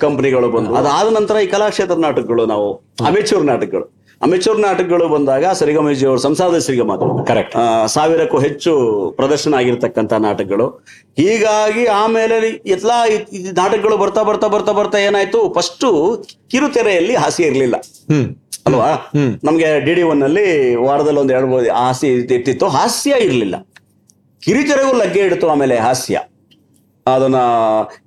ಕಂಪನಿಗಳು 0.00 0.48
ಬಂದು 0.54 0.74
ಅದಾದ 0.80 1.08
ನಂತರ 1.18 1.36
ಈ 1.44 1.46
ಕಲಾಕ್ಷೇತ್ರ 1.52 1.98
ನಾಟಕಗಳು 2.06 2.42
ನಾವು 2.52 2.66
ಅಮೆಚೂರ್ 3.10 3.44
ನಾಟಕಗಳು. 3.52 3.86
ಅಮೆಚೂರ್ 4.22 4.60
ನಾಟಕಗಳು 4.60 5.08
ಬಂದಾಗ 5.08 5.44
ಸರಿಗಮಜಿ 5.52 6.06
ಅವರು 6.06 6.20
ಸಂಸಾರದ 6.20 6.58
ಸಿರಿಗಮ 6.58 6.92
ಕರೆಕ್ಟ್ 7.26 7.54
ಸಾವಿರಕ್ಕೂ 7.86 8.38
ಹೆಚ್ಚು 8.38 8.72
ಪ್ರದರ್ಶನ 9.16 9.54
ಆಗಿರ್ತಕ್ಕಂಥ 9.54 10.12
ನಾಟಕಗಳು. 10.12 10.66
ಹೀಗಾಗಿ 11.18 11.86
ಆಮೇಲೆ 11.86 12.36
ಎಲ್ಲಾ 12.66 13.04
ನಾಟಕಗಳು 13.52 13.96
ಬರ್ತಾ 13.96 14.22
ಬರ್ತಾ 14.22 14.48
ಬರ್ತಾ 14.48 14.72
ಬರ್ತಾ 14.72 14.98
ಏನಾಯ್ತು? 14.98 15.54
ಫಸ್ಟ್ 15.56 15.86
ಕಿರುತೆರೆಯಲ್ಲಿ 16.50 17.14
ಹಾಸ್ಯ 17.14 17.44
ಇರಲಿಲ್ಲ. 17.44 17.76
ಅಲ್ವಾ? 18.66 19.10
ನಮ್ಗೆ 19.44 19.80
ಡಿ 19.80 19.94
ಡಿ 19.94 20.02
ಒನ್ 20.02 20.22
ಅಲ್ಲಿ 20.22 20.74
ವಾರದಲ್ಲಿ 20.74 21.20
ಒಂದ್ 21.20 21.32
ಎರಡು 21.32 21.74
ಹಾಸಿ 21.74 22.06
ಇರ್ತಿತ್ತು. 22.14 22.68
ಹಾಸ್ಯ 22.68 23.10
ಇರಲಿಲ್ಲ. 23.18 23.56
ಕಿರುತೆರೆಗೂ 24.42 24.92
ಲಗ್ಗೆ 24.92 25.20
ಇಡ್ತು 25.20 25.48
ಆಮೇಲೆ 25.48 25.76
ಹಾಸ್ಯ. 25.76 26.18
ಅದನ್ನ 27.06 27.38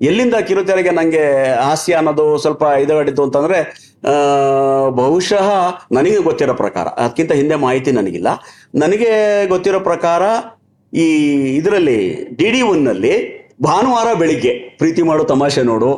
ಎಲ್ಲಿಂದ 0.02 0.36
ಕಿರುತೆರೆಗೆ 0.48 0.92
ನಂಗೆ 0.92 1.26
ಹಾಸ್ಯ 1.64 1.94
ಅನ್ನೋದು 1.94 2.38
ಸ್ವಲ್ಪ 2.38 2.64
ಇದಗಡಿತು 2.84 3.24
ಅಂತಂದ್ರೆ 3.24 3.60
ಬಹುಶಃ 4.96 5.48
ನನಗೆ 5.92 6.18
ಗೊತ್ತಿರೋ 6.18 6.54
ಪ್ರಕಾರ 6.54 6.88
ಅದಕ್ಕಿಂತ 6.88 7.32
ಹಿಂದೆ 7.32 7.56
ಮಾಹಿತಿ 7.56 7.92
ನನಗಿಲ್ಲ. 7.92 8.30
ನನಗೆ 8.76 9.12
ಗೊತ್ತಿರೋ 9.48 9.80
ಪ್ರಕಾರ 9.80 10.22
ಈ 10.94 11.08
ಇದರಲ್ಲಿ 11.60 12.00
ಡಿ 12.38 12.50
ಡಿ 12.52 12.62
ಒನ್ನಲ್ಲಿ 12.62 13.14
ಭಾನುವಾರ 13.64 14.10
ಬೆಳಿಗ್ಗೆ 14.14 14.54
ಪ್ರೀತಿ 14.80 15.02
ಮಾಡು 15.02 15.24
ತಮಾಷೆ 15.24 15.64
ನೋಡು. 15.64 15.92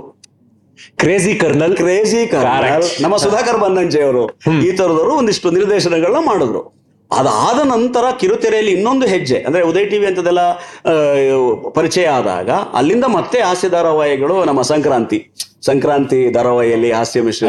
ಕ್ರೇಜಿ 0.98 1.34
ಕರ್ನಲ್ 1.36 1.76
ಕ್ರೇಜಿ 1.76 2.28
ಕರ್ನಲ್ 2.28 2.86
ನಮ್ಮ 3.02 3.16
ಸುಧಾಕರ್ 3.18 3.60
ಬನ್ನಂಜೆ 3.62 4.02
ಅವರು 4.02 4.24
ಈ 4.68 4.72
ತರದವರು 4.72 5.14
ಒಂದಿಷ್ಟು 5.22 5.52
ನಿರ್ದೇಶನಗಳನ್ನ 5.52 6.22
ಮಾಡಿದ್ರು. 6.30 6.81
ಅದಾದ 7.20 7.60
ನಂತರ 7.74 8.06
ಕಿರುತೆರೆಯಲ್ಲಿ 8.22 8.74
ಇನ್ನೊಂದು 8.78 9.06
ಹೆಜ್ಜೆ 9.14 9.38
ಅಂದ್ರೆ 9.48 9.62
ಉದಯ್ 9.70 9.88
ಟಿವಿ 9.92 10.06
ಅಂತದೆಲ್ಲ 10.10 10.44
ಅಂಥದ್ದೆಲ್ಲ 10.52 11.72
ಪರಿಚಯ 11.78 12.06
ಆದಾಗ 12.18 12.50
ಅಲ್ಲಿಂದ 12.80 13.06
ಮತ್ತೆ 13.18 13.40
ಹಾಸ್ಯ 13.48 13.70
ಧಾರಾವಾಹಿಗಳು 13.76 14.36
ನಮ್ಮ 14.50 14.62
ಸಂಕ್ರಾಂತಿ. 14.72 15.20
ಸಂಕ್ರಾಂತಿ 15.68 16.20
ಧಾರಾವಾಹಿಯಲ್ಲಿ 16.36 16.90
ಹಾಸ್ಯ 16.98 17.22
ಮಿಶ್ರ 17.26 17.48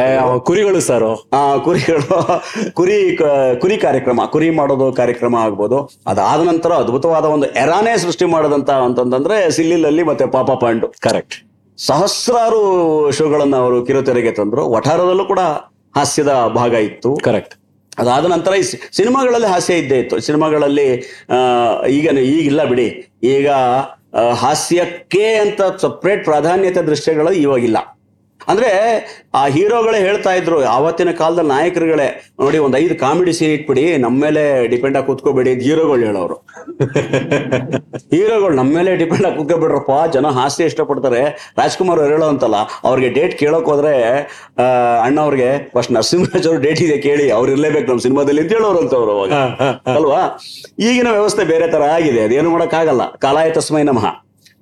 ಕುರಿಗಳು 0.48 0.80
ಸರ್. 0.88 1.06
ಆ 1.38 1.42
ಕುರಿಗಳು 1.66 2.16
ಕುರಿ 2.78 2.98
ಕುರಿ 3.62 3.76
ಕಾರ್ಯಕ್ರಮ 3.86 4.26
ಕುರಿ 4.34 4.48
ಮಾಡೋದು 4.58 4.88
ಕಾರ್ಯಕ್ರಮ 5.00 5.36
ಆಗ್ಬೋದು. 5.44 5.78
ಅದಾದ 6.12 6.40
ನಂತರ 6.50 6.72
ಅದ್ಭುತವಾದ 6.82 7.24
ಒಂದು 7.36 7.48
ಎರಾನೇ 7.62 7.94
ಸೃಷ್ಟಿ 8.04 8.28
ಮಾಡದಂತ 8.34 8.70
ಅಂತಂದ್ರೆ 8.88 9.38
ಸಿಲ್ಲಿಲಲ್ಲಿ 9.58 10.04
ಮತ್ತೆ 10.10 10.26
ಪಾಪ 10.36 10.50
ಪಾಂಡು. 10.64 10.88
ಕರೆಕ್ಟ್ 11.06 11.38
ಸಹಸ್ರಾರು 11.78 12.60
ಶೋಗಳನ್ನು 13.18 13.58
ಅವರು 13.62 13.78
ಕಿರುತೆರೆಗೆ 13.88 14.32
ತಂದ್ರು. 14.40 14.64
ವಠಾರದಲ್ಲೂ 14.74 15.24
ಕೂಡ 15.32 15.40
ಹಾಸ್ಯದ 15.98 16.32
ಭಾಗ 16.60 16.72
ಇತ್ತು. 16.90 17.10
ಕರೆಕ್ಟ್ 17.28 17.54
ಅದಾದ 17.98 18.24
ನಂತರ 18.24 18.52
ಈ 18.54 18.62
ಸಿನಿಮಾಗಳಲ್ಲಿ 18.92 19.48
ಹಾಸ್ಯ 19.48 19.74
ಇದ್ದೇ 19.74 19.98
ಇತ್ತು. 19.98 20.20
ಸಿನಿಮಾಗಳಲ್ಲಿ 20.20 20.86
ಈಗ 21.90 22.18
ಈಗಿಲ್ಲ 22.18 22.64
ಬಿಡಿ. 22.64 23.12
ಈಗ 23.22 23.48
ಹಾಸ್ಯಕ್ಕೆ 24.34 25.34
ಅಂತ 25.34 25.62
ಸಪ್ರೇಟ್ 25.80 26.24
ಪ್ರಾಧಾನ್ಯತೆ 26.24 26.82
ದೃಶ್ಯಗಳು 26.82 27.32
ಇವಾಗಿಲ್ಲ. 27.32 27.91
ಅಂದ್ರೆ 28.48 28.70
ಆ 29.34 29.42
ಹೀರೋಗಳೇ 29.46 29.98
ಹೇಳ್ತಾ 29.98 30.32
ಇದ್ರು 30.34 30.58
ಆವತ್ತಿನ 30.68 31.10
ಕಾಲದ 31.12 31.42
ನಾಯಕರುಗಳೇ 31.46 32.08
ನೋಡಿ 32.40 32.58
ಒಂದ್ 32.58 32.76
ಐದು 32.76 32.94
ಕಾಮಿಡಿ 32.98 33.32
ಸೀನ್ 33.32 33.52
ಇಟ್ಬಿಡಿ 33.52 33.98
ನಮ್ಮ 33.98 34.16
ಮೇಲೆ 34.20 34.42
ಡಿಪೆಂಡ್ 34.68 34.96
ಆಗಿ 34.96 35.06
ಕೂತ್ಕೋಬೇಡಿ 35.06 35.50
ಅಂತ 35.52 35.62
ಹೀರೋಗಳು 35.62 36.04
ಹೇಳೋರು. 36.06 36.36
ಹೀರೋಗಳು 38.12 38.54
ನಮ್ಮ 38.54 38.70
ಮೇಲೆ 38.74 38.96
ಡಿಪೆಂಡ್ 38.96 39.26
ಆಗಿ 39.26 39.36
ಕೂತ್ಕೋಬಿಡ್ರಪ್ಪ 39.36 39.92
ಜನ 40.14 40.26
ಹಾಸ್ಯ 40.38 40.64
ಇಷ್ಟಪಡ್ತಾರೆ. 40.64 41.22
ರಾಜ್ಕುಮಾರ್ 41.58 42.00
ಅವ್ರು 42.00 42.12
ಹೇಳೋ 42.14 42.28
ಅಂತಲ್ಲ 42.28 42.58
ಅವ್ರಿಗೆ 42.84 43.08
ಡೇಟ್ 43.08 43.38
ಕೇಳೋಕ್ 43.38 43.68
ಹೋದ್ರೆ 43.72 43.94
ಅಣ್ಣ 45.06 45.20
ಅವ್ರಿಗೆ 45.20 45.50
ಫಸ್ಟ್ 45.74 45.92
ನರಸಿಂಹರಾಜ್ 45.92 46.46
ಅವ್ರ 46.46 46.58
ಡೇಟ್ 46.60 46.82
ಇದೆ 46.82 46.98
ಕೇಳಿ 46.98 47.30
ಅವ್ರು 47.30 47.52
ಇರ್ಲೇಬೇಕು 47.52 47.88
ನಮ್ಮ 47.88 48.00
ಸಿನಿಮಾದಲ್ಲಿ 48.00 48.42
ಅಂತ 48.42 48.52
ಹೇಳೋರು 48.52 48.78
ಅಂತ 48.78 48.94
ಅವ್ರು 48.94 49.12
ಅವಾಗ. 49.16 49.32
ಅಲ್ವಾ? 49.96 50.20
ಈಗಿನ 50.88 51.10
ವ್ಯವಸ್ಥೆ 51.10 51.44
ಬೇರೆ 51.44 51.68
ತರ 51.72 51.82
ಆಗಿದೆ 51.96 52.22
ಅದೇನು 52.24 52.50
ಮಾಡಕ್ಕಾಗಲ್ಲ. 52.50 53.02
ಕಾಲಾಯ 53.16 53.50
ತಸ್ಮೈ 53.50 53.82
ನಮಃ. 53.82 54.06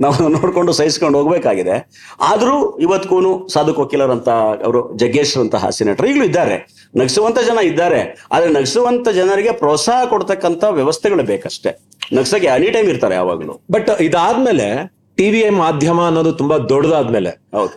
ನಾವು 0.00 0.28
ನೋಡ್ಕೊಂಡು 0.28 0.72
ಸಹಿಸ್ಕೊಂಡು 0.72 1.16
ಹೋಗ್ಬೇಕಾಗಿದೆ. 1.18 1.76
ಆದ್ರೂ 2.20 2.54
ಇವತ್ತಿಗೂ 2.86 3.18
ಸಾಧು 3.52 3.72
ವಕೀಲರ್ 3.80 4.12
ಅಂತ 4.16 4.28
ಅವರು 4.66 4.80
ಜಗ್ಗೇಶ್ 4.96 5.34
ಅಂತ 5.36 5.56
ಹಾಸ್ಯ 5.64 5.84
ನಟರು 5.84 6.06
ಈಗಲೂ 6.06 6.24
ಇದ್ದಾರೆ. 6.24 6.56
ನಗಿಸುವಂತ 6.96 7.38
ಜನ 7.48 7.58
ಇದ್ದಾರೆ. 7.70 8.00
ಆದ್ರೆ 8.32 8.50
ನಗಿಸುವಂತ 8.52 9.08
ಜನರಿಗೆ 9.18 9.52
ಪ್ರೋತ್ಸಾಹ 9.52 10.00
ಕೊಡ್ತಕ್ಕಂಥ 10.08 10.64
ವ್ಯವಸ್ಥೆಗಳು 10.78 11.24
ಬೇಕಷ್ಟೇ. 11.32 11.72
ನಗ್ಸಕ್ಕೆ 12.12 12.48
ಎನಿ 12.56 12.70
ಟೈಮ್ 12.70 12.88
ಇರ್ತಾರೆ 12.88 13.14
ಯಾವಾಗಲೂ. 13.14 13.54
ಬಟ್ 13.70 13.90
ಇದಾದ್ಮೇಲೆ 14.00 14.68
ಟಿವಿ 15.16 15.42
ಮಾಧ್ಯಮ 15.62 16.00
ಅನ್ನೋದು 16.06 16.32
ತುಂಬಾ 16.32 16.58
ದೊಡ್ಡದಾದ್ಮೇಲೆ 16.72 17.30
ಹೌದು. 17.30 17.74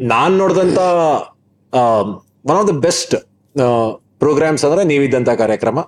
ನಾನ್ 0.00 0.34
ನೋಡಿದಂತ 0.38 0.78
one 2.50 2.56
of 2.58 2.68
the 2.68 2.74
best 2.86 3.14
programs 4.18 4.64
ಅಂದ್ರೆ 4.64 4.84
ನೀವಿದ್ದಂತ 4.84 5.30
ಕಾರ್ಯಕ್ರಮ. 5.42 5.78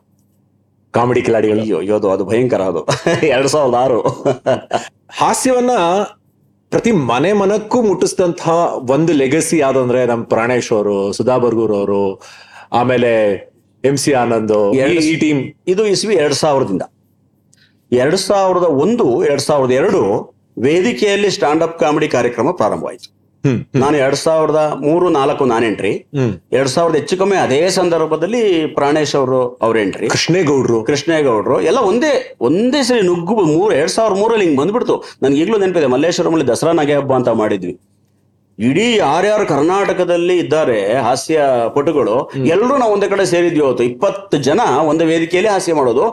ಕಾಮಿಡಿ 0.97 1.23
ಕಿಲಾಡಿಗಳು. 1.23 1.61
ಅಯ್ಯೋ 1.61 1.81
ಯೋದು 1.81 2.11
ಅದು 2.11 2.25
ಭಯಂಕರ 2.25 2.63
ಅದು. 2.63 2.87
ಎರಡ್ 3.27 3.49
ಸಾವಿರದ 3.49 3.75
ಆರು. 3.75 4.01
ಹಾಸ್ಯವನ್ನ 5.11 5.71
ಪ್ರತಿ 6.71 6.93
ಮನೆ 6.93 7.33
ಮನಕ್ಕೂ 7.33 7.83
ಮುಟ್ಟಿಸಿದಂತಹ 7.83 8.51
ಒಂದು 8.91 9.13
ಲೆಗಸಿ 9.13 9.59
ಯಾವ್ದಂದ್ರೆ 9.59 10.07
ನಮ್ 10.07 10.25
ಪ್ರಾಣೇಶ್ 10.25 10.73
ಅವರು 10.73 11.13
ಸುಧಾ 11.13 11.37
ಬರ್ಗೂರ್ 11.39 11.73
ಅವರು 11.73 12.21
ಆಮೇಲೆ 12.73 13.13
ಎಂ 13.85 13.97
ಸಿ 13.97 14.13
ಆನಂದ್ 14.13 14.75
ಈ- 14.75 15.19
ಟೀಮ್ 15.21 15.53
ಇದು 15.69 15.87
ಇಸ್ವಿ 15.87 16.15
ಎರಡ್ 16.15 16.35
ಸಾವಿರದಿಂದ. 16.35 16.83
ಎರಡ್ 17.93 18.17
ಸಾವಿರದ 18.17 18.63
ಒಂದು 18.63 19.25
ಎರಡ್ 19.25 19.41
ಸಾವಿರದ 19.41 19.73
ಎರಡು 19.73 20.03
ವೇದಿಕೆಯಲ್ಲಿ 20.59 21.31
ಸ್ಟ್ಯಾಂಡ್ 21.31 21.63
ಅಪ್ 21.63 21.79
ಕಾಮಿಡಿ 21.79 22.09
ಕಾರ್ಯಕ್ರಮ 22.09 22.51
ಪ್ರಾರಂಭವಾಯಿತು. 22.51 23.26
ನಾನು 23.75 23.97
ಎರಡ್ 23.97 24.17
ಸಾವಿರದ 24.17 24.73
ಮೂರು 24.81 25.09
ನಾಲ್ಕು 25.09 25.45
ನಾನ್ 25.45 25.65
ಎಂಟ್ರಿ. 25.65 26.07
ಎರಡ್ 26.53 26.69
ಸಾವಿರದ 26.69 26.97
ಹೆಚ್ಚು 26.97 27.17
ಕಮ್ಮಿ 27.17 27.37
ಅದೇ 27.37 27.69
ಸಂದರ್ಭದಲ್ಲಿ 27.69 28.67
ಪ್ರಾಣೇಶ್ 28.67 29.15
ಅವರು 29.15 29.41
ಅವ್ರ 29.63 29.77
ಎಂಟ್ರಿ. 29.79 30.09
ಕೃಷ್ಣೇಗೌಡ್ರು. 30.09 30.85
ಕೃಷ್ಣೇಗೌಡರು. 30.85 31.61
ಎಲ್ಲ 31.61 31.79
ಒಂದೇ 31.79 32.37
ಒಂದೇ 32.41 32.83
ಸರಿ 32.83 33.03
ನುಗ್ಗು 33.03 33.35
ಮೂರು 33.35 33.75
ಎರಡ್ 33.75 33.91
ಸಾವಿರದ 33.91 34.19
ಮೂರಲ್ಲಿ 34.19 34.45
ಹಿಂಗ್ 34.45 34.61
ಬಂದ್ಬಿಡ್ತು. 34.61 35.05
ನನ್ಗೆ 35.23 35.41
ಈಗಲೂ 35.41 35.59
ನೆನಪಿದೆ 35.59 35.87
ಮಲ್ಲೇಶ್ವರಮಲ್ಲಿ 35.87 36.49
ದಸರಾ 36.49 36.73
ನಗೆ 36.73 36.95
ಹಬ್ಬ 36.95 37.13
ಅಂತ 37.13 37.29
ಮಾಡಿದ್ವಿ. 37.29 37.81
ಇಡೀ 38.59 38.97
ಯಾರ್ಯಾರು 38.97 39.47
ಕರ್ನಾಟಕದಲ್ಲಿ 39.47 40.39
ಇದ್ದಾರೆ 40.39 40.95
ಹಾಸ್ಯ 40.95 41.43
ಪಟುಗಳು 41.75 42.31
ಎಲ್ಲರೂ 42.47 42.77
ನಾವು 42.77 42.93
ಒಂದೇ 42.93 43.09
ಕಡೆ 43.09 43.25
ಸೇರಿದ್ವಿ 43.25 43.65
ಅವತ್ತು. 43.67 43.85
ಇಪ್ಪತ್ತು 43.85 44.37
ಜನ 44.37 44.61
ಒಂದು 44.61 45.05
ವೇದಿಕೆಯಲ್ಲಿ 45.05 45.51
ಹಾಸ್ಯ 45.51 45.75
ಮಾಡೋದು. 45.75 46.05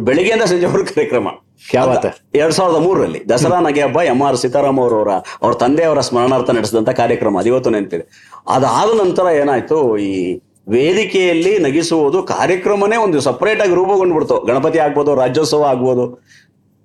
ಬೆಳಿಗ್ಗೆಯಿಂದ 0.00 0.42
ಸಂಜೆವರೆಗೂ 0.42 0.84
ಕಾರ್ಯಕ್ರಮ. 0.84 1.28
ಯಾವತ್ತ? 1.74 2.06
ಎರಡ್ 2.34 2.52
ಸಾವಿರದ 2.52 2.76
ಮೂರರಲ್ಲಿ 2.76 3.28
ದಸರಾ 3.28 3.60
ನಗೆ 3.60 3.80
ಹಬ್ಬ 3.80 4.02
ಎಂ 4.02 4.22
ಆರ್ 4.22 4.36
ಸೀತಾರಾಮ್ 4.36 4.78
ಅವರವರ 4.78 5.08
ಅವ್ರ 5.42 5.54
ತಂದೆಯವರ 5.54 6.00
ಸ್ಮರಣಾರ್ಥ 6.00 6.50
ನಡೆಸಿದಂತ 6.50 6.88
ಕಾರ್ಯಕ್ರಮ. 6.88 7.38
ಅದಿವತ್ತು 7.38 7.70
ಇವತ್ತು 7.70 7.70
ನೆನಪಿದೆ. 7.70 8.36
ಅದಾದ 8.48 9.00
ನಂತರ 9.00 9.26
ಏನಾಯ್ತು? 9.34 9.98
ಈ 9.98 10.40
ವೇದಿಕೆಯಲ್ಲಿ 10.68 11.58
ನಗಿಸುವುದು 11.58 12.22
ಕಾರ್ಯಕ್ರಮನೇ 12.22 12.96
ಒಂದು 12.96 13.20
ಸಪರೇಟ್ 13.20 13.60
ಆಗಿ 13.60 13.74
ರೂಪುಗೊಂಡ್ಬಿಡ್ತು. 13.74 14.40
ಗಣಪತಿ 14.40 14.78
ಆಗ್ಬೋದು 14.78 15.14
ರಾಜ್ಯೋತ್ಸವ 15.14 15.62
ಆಗ್ಬೋದು. 15.62 16.04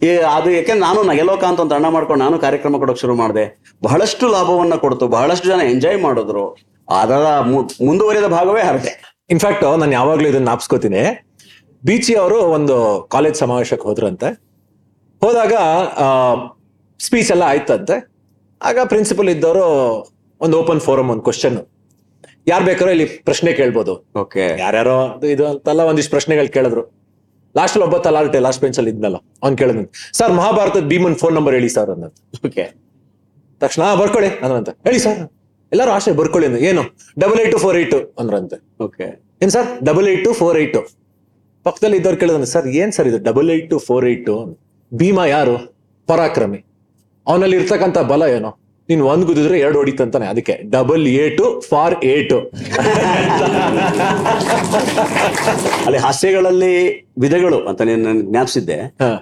ಈ 0.05 0.07
ಅದು 0.35 0.49
ಯಾಕೆಂದ್ರೆ 0.55 0.83
ನಾನು 0.87 0.99
ನಗೆಲೋಕ 1.09 1.43
ಅಂತ 1.49 1.59
ಒಂದು 1.65 1.75
ಅಣ್ಣ 1.77 1.87
ಮಾಡ್ಕೊಂಡು 1.95 2.21
ನಾನು 2.25 2.37
ಕಾರ್ಯಕ್ರಮ 2.45 2.77
ಕೊಡೋಕೆ 2.81 3.01
ಶುರು 3.03 3.15
ಮಾಡಿದೆ. 3.21 3.43
ಬಹಳಷ್ಟು 3.85 4.25
ಲಾಭವನ್ನ 4.35 4.75
ಕೊಡ್ತು 4.83 5.05
ಬಹಳಷ್ಟು 5.17 5.47
ಜನ 5.51 5.61
ಎಂಜಾಯ್ 5.73 5.99
ಮಾಡಿದ್ರು. 6.05 6.45
ಅದರ 7.01 7.25
ಮುಂದುವರಿದ 7.87 8.27
ಭಾಗವೇ 8.37 8.63
ಹರಟೆ 8.69 8.91
ಇನ್ಫ್ಯಾಕ್ಟ್ 9.33 9.63
ನಾನು 9.83 9.93
ಯಾವಾಗಲೂ 9.99 10.27
ಇದನ್ನ 10.31 10.47
ನಾಪ್ಸ್ಕೋತೀನಿ. 10.51 11.03
ಬೀಚಿ 11.87 12.13
ಅವರು 12.23 12.37
ಒಂದು 12.57 12.75
ಕಾಲೇಜ್ 13.13 13.37
ಸಮಾವೇಶಕ್ಕೆ 13.43 13.85
ಹೋದ್ರಂತೆ. 13.89 14.29
ಹೋದಾಗ 15.23 15.53
ಸ್ಪೀಚ್ 17.05 17.31
ಎಲ್ಲ 17.35 17.43
ಆಯ್ತಂತೆ. 17.53 17.95
ಆಗ 18.69 18.77
ಪ್ರಿನ್ಸಿಪಲ್ 18.91 19.29
ಇದ್ದವರು 19.35 19.65
ಒಂದು 20.41 20.55
ಓಪನ್ 20.61 20.81
ಫೋರಮ್ 20.87 21.09
ಒಂದು 21.13 21.23
ಕ್ವಶನ್ 21.29 21.57
ಯಾರು 22.51 22.63
ಬೇಕಾರೋ 22.69 22.91
ಇಲ್ಲಿ 22.95 23.07
ಪ್ರಶ್ನೆ 23.27 23.51
ಕೇಳ್ಬೋದು. 23.59 23.93
ಓಕೆ 24.21 24.43
ಯಾರ್ಯಾರೋ 24.63 24.97
ಇದು 25.33 25.45
ಅಂತೆಲ್ಲ 25.51 25.81
ಒಂದಿಷ್ಟು 25.91 26.13
ಪ್ರಶ್ನೆಗಳು 26.15 26.49
ಕೇಳಿದ್ರು. 26.57 26.83
ಲಾಸ್ಟ್ 27.55 27.77
ಒಬ್ಬ 27.79 27.97
ತಲಾಟೆ 28.05 28.39
ಲಾಸ್ಟ್ 28.45 28.61
ಬೆಂಚ್ 28.61 28.77
ಅಲ್ಲಿ 28.79 28.91
ಇದ್ನಲ್ಲ 28.93 29.17
ಅವ್ನು 29.43 29.55
ಕೇಳಿದ್ 29.57 29.79
ಸರ್ 30.13 30.33
ಮಹಾಭಾರತದ 30.33 30.83
ಭೀಮನ್ 30.87 31.15
ಫೋನ್ 31.15 31.33
ನಂಬರ್ 31.37 31.53
ಹೇಳಿ 31.53 31.69
ಸರ್ 31.69 31.89
ಅಂದಂತ 31.93 32.15
ಓಕೆ 32.45 32.65
ತಕ್ಷಣ 33.61 33.81
"ಆ, 33.85 33.95
ಬರ್ಕೊಳ್ಳಿ 33.95 34.29
ಅಂದ್ರಂತೆ 34.43 34.71
ಹೇಳಿ 34.87 34.99
ಸರ್ 34.99 35.19
ಎಲ್ಲರೂ 35.71 35.91
ಆಶೆ 35.91 36.11
ಬರ್ಕೊಳ್ಳಿ 36.17 36.47
ಅಂದ್ರೆ 36.47 36.61
ಏನು? 36.67 36.81
ಡಬಲ್ 37.19 37.39
ಏಟ್ 37.43 37.55
ಫೋರ್ 37.57 37.77
ಏಟ್ 37.77 37.95
ಅಂದ್ರಂತೆ 38.19 38.57
ಓಕೆ 38.83 39.05
ಏನ್ 39.41 39.51
sir 39.51 39.67
double 39.83 40.07
eight 40.09 40.27
four 40.33 40.57
eight 40.57 40.77
ಪಕ್ಕದಲ್ಲಿ 41.65 41.97
ಇದ್ದವ್ರು 41.97 42.17
ಕೇಳಿದ್ರೆ 42.19 42.49
ಸರ್ 42.51 42.67
ಏನ್ 42.75 42.91
ಸರ್ 42.91 43.07
ಇದು 43.07 43.19
double 43.23 43.49
eight 43.51 43.73
four 43.87 44.05
eight 44.07 44.29
Bhima 44.91 45.23
ಯಾರು? 45.27 45.55
ಪರಾಕ್ರಮಿ. 46.07 46.59
ಅವನಲ್ಲಿ 47.27 47.55
ಇರ್ತಕ್ಕಂಥ 47.57 47.97
ಬಲ 48.09 48.23
ಏನು? 48.33 48.49
ನೀನ್ 48.89 49.01
ಒಂದ್ 49.11 49.25
ಗುದ್ದಿದ್ರೆ 49.27 49.57
ಎರಡು 49.65 49.77
ಹೊಡಿತಂತಾನೆ 49.81 50.25
ಅದಕ್ಕೆ 50.31 50.55
ಡಬಲ್ 50.73 51.03
ಏಟು 51.07 51.45
ಫಾರ್ 51.69 51.95
ಏಟು 52.13 52.37
ಅಲ್ಲಿ 55.85 55.99
ಹಾಸ್ಯಗಳಲ್ಲಿ 56.05 56.73
ವಿಧಗಳು 57.23 57.59
ಅಂತ 57.69 57.81
ನೀನು 57.89 58.13
ಜ್ಞಾಪಿಸಿದ್ದೆ. 58.31 58.77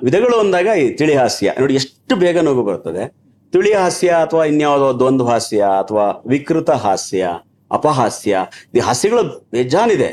ವಿಧಗಳು 0.08 0.38
ಅಂದಾಗ 0.44 0.68
ಈ 0.84 0.86
ತಿಳಿ 1.00 1.16
ಹಾಸ್ಯ. 1.22 1.56
ನೋಡಿ 1.60 1.76
ಎಷ್ಟು 1.82 2.16
ಬೇಗ 2.24 2.44
ನೋವು 2.48 2.64
ಬರ್ತದೆ. 2.70 3.06
ತಿಳಿ 3.54 3.74
ಹಾಸ್ಯ 3.74 4.10
ಅಥವಾ 4.26 4.44
ಇನ್ಯಾವುದೋ 4.52 4.90
ದ್ವಂದ್ವ 5.00 5.28
ಹಾಸ್ಯ 5.32 5.62
ಅಥವಾ 5.82 6.06
ವಿಕೃತ 6.34 6.72
ಹಾಸ್ಯ 6.86 7.32
ಅಪಹಾಸ್ಯ 7.72 8.46
ಈ 8.78 8.80
ಹಾಸ್ಯಗಳು 8.88 9.24
ಬೇಜಾನಿದೆ. 9.52 10.10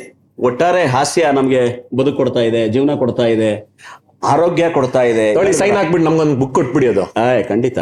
ಒಟ್ಟಾರೆ 0.49 0.83
ಹಾಸ್ಯ 0.97 1.31
ನಮ್ಗೆ 1.39 1.63
ಬದುಕು 1.99 2.17
ಕೊಡ್ತಾ 2.17 2.43
ಇದೆ 2.51 2.61
ಜೀವನ 2.75 2.95
ಕೊಡ್ತಾ 3.03 3.27
ಇದೆ 3.35 3.51
ಆರೋಗ್ಯ 4.33 4.65
ಕೊಡ್ತಾ 4.77 5.03
ಇದೆ. 5.13 5.27
ಸೈನ್ 5.61 5.77
ಹಾಕ್ಬಿಟ್ಟು 5.77 6.07
ನಮ್ಗೊಂದು 6.09 6.37
ಬುಕ್ 6.43 6.55
ಕೊಟ್ಬಿಡಿ 6.59 6.87
ಅದು. 6.93 7.05
ಖಂಡಿತ. 7.49 7.79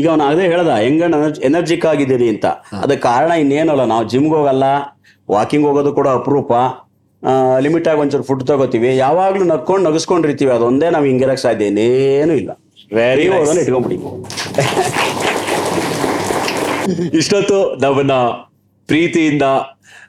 ಈಗ 0.00 0.10
ಅವನು 0.10 0.26
ಅದೇ 0.26 0.46
ಹೇಳ್ದ 0.46 0.80
ಹೆಂಗ 0.80 1.02
ಎನರ್ಜಿಕ್ 1.44 1.86
ಆಗಿದ್ದೀರಿ 1.86 2.32
ಅಂತ. 2.32 2.46
ಅದಕ್ಕೆ 2.80 3.04
ಕಾರಣ 3.04 3.32
ಇನ್ನೇನಲ್ಲ 3.42 3.86
ನಾವು 3.86 4.08
ಜಿಮ್ಗೆ 4.08 4.36
ಹೋಗಲ್ಲ 4.36 4.64
ವಾಕಿಂಗ್ 5.28 5.66
ಹೋಗೋದು 5.66 5.94
ಕೂಡ 5.94 6.08
ಅಪರೂಪ. 6.18 6.52
ಲಿಮಿಟ್ 7.60 7.88
ಆಗಿ 7.88 8.00
ಒಂಚೂರು 8.00 8.22
ಫುಡ್ 8.22 8.48
ತಗೋತೀವಿ. 8.48 8.96
ಯಾವಾಗ್ಲೂ 8.96 9.46
ನಕ್ಕೊಂಡು 9.46 9.88
ನಗಸ್ಕೊಂಡಿರ್ತೀವಿ. 9.88 10.50
ಅದೊಂದೇ 10.50 10.90
ನಾವು 10.90 11.04
ಹಿಂಗಿರಕ್ 11.04 11.40
ಸಾಧ್ಯ 11.40 11.66
ಇನ್ನೇನು 11.66 12.34
ಇಲ್ಲ. 12.34 12.50
ವೆರಿ. 12.92 13.36
ಅದನ್ನ 13.36 13.60
ಇಟ್ಕೊಂಡ್ಬಿಡಿ 13.60 13.98
ಇಷ್ಟೊತ್ತು 17.18 17.78
ನಮ್ಮನ್ನ 17.78 18.12
ಪ್ರೀತಿಯಿಂದ 18.88 19.42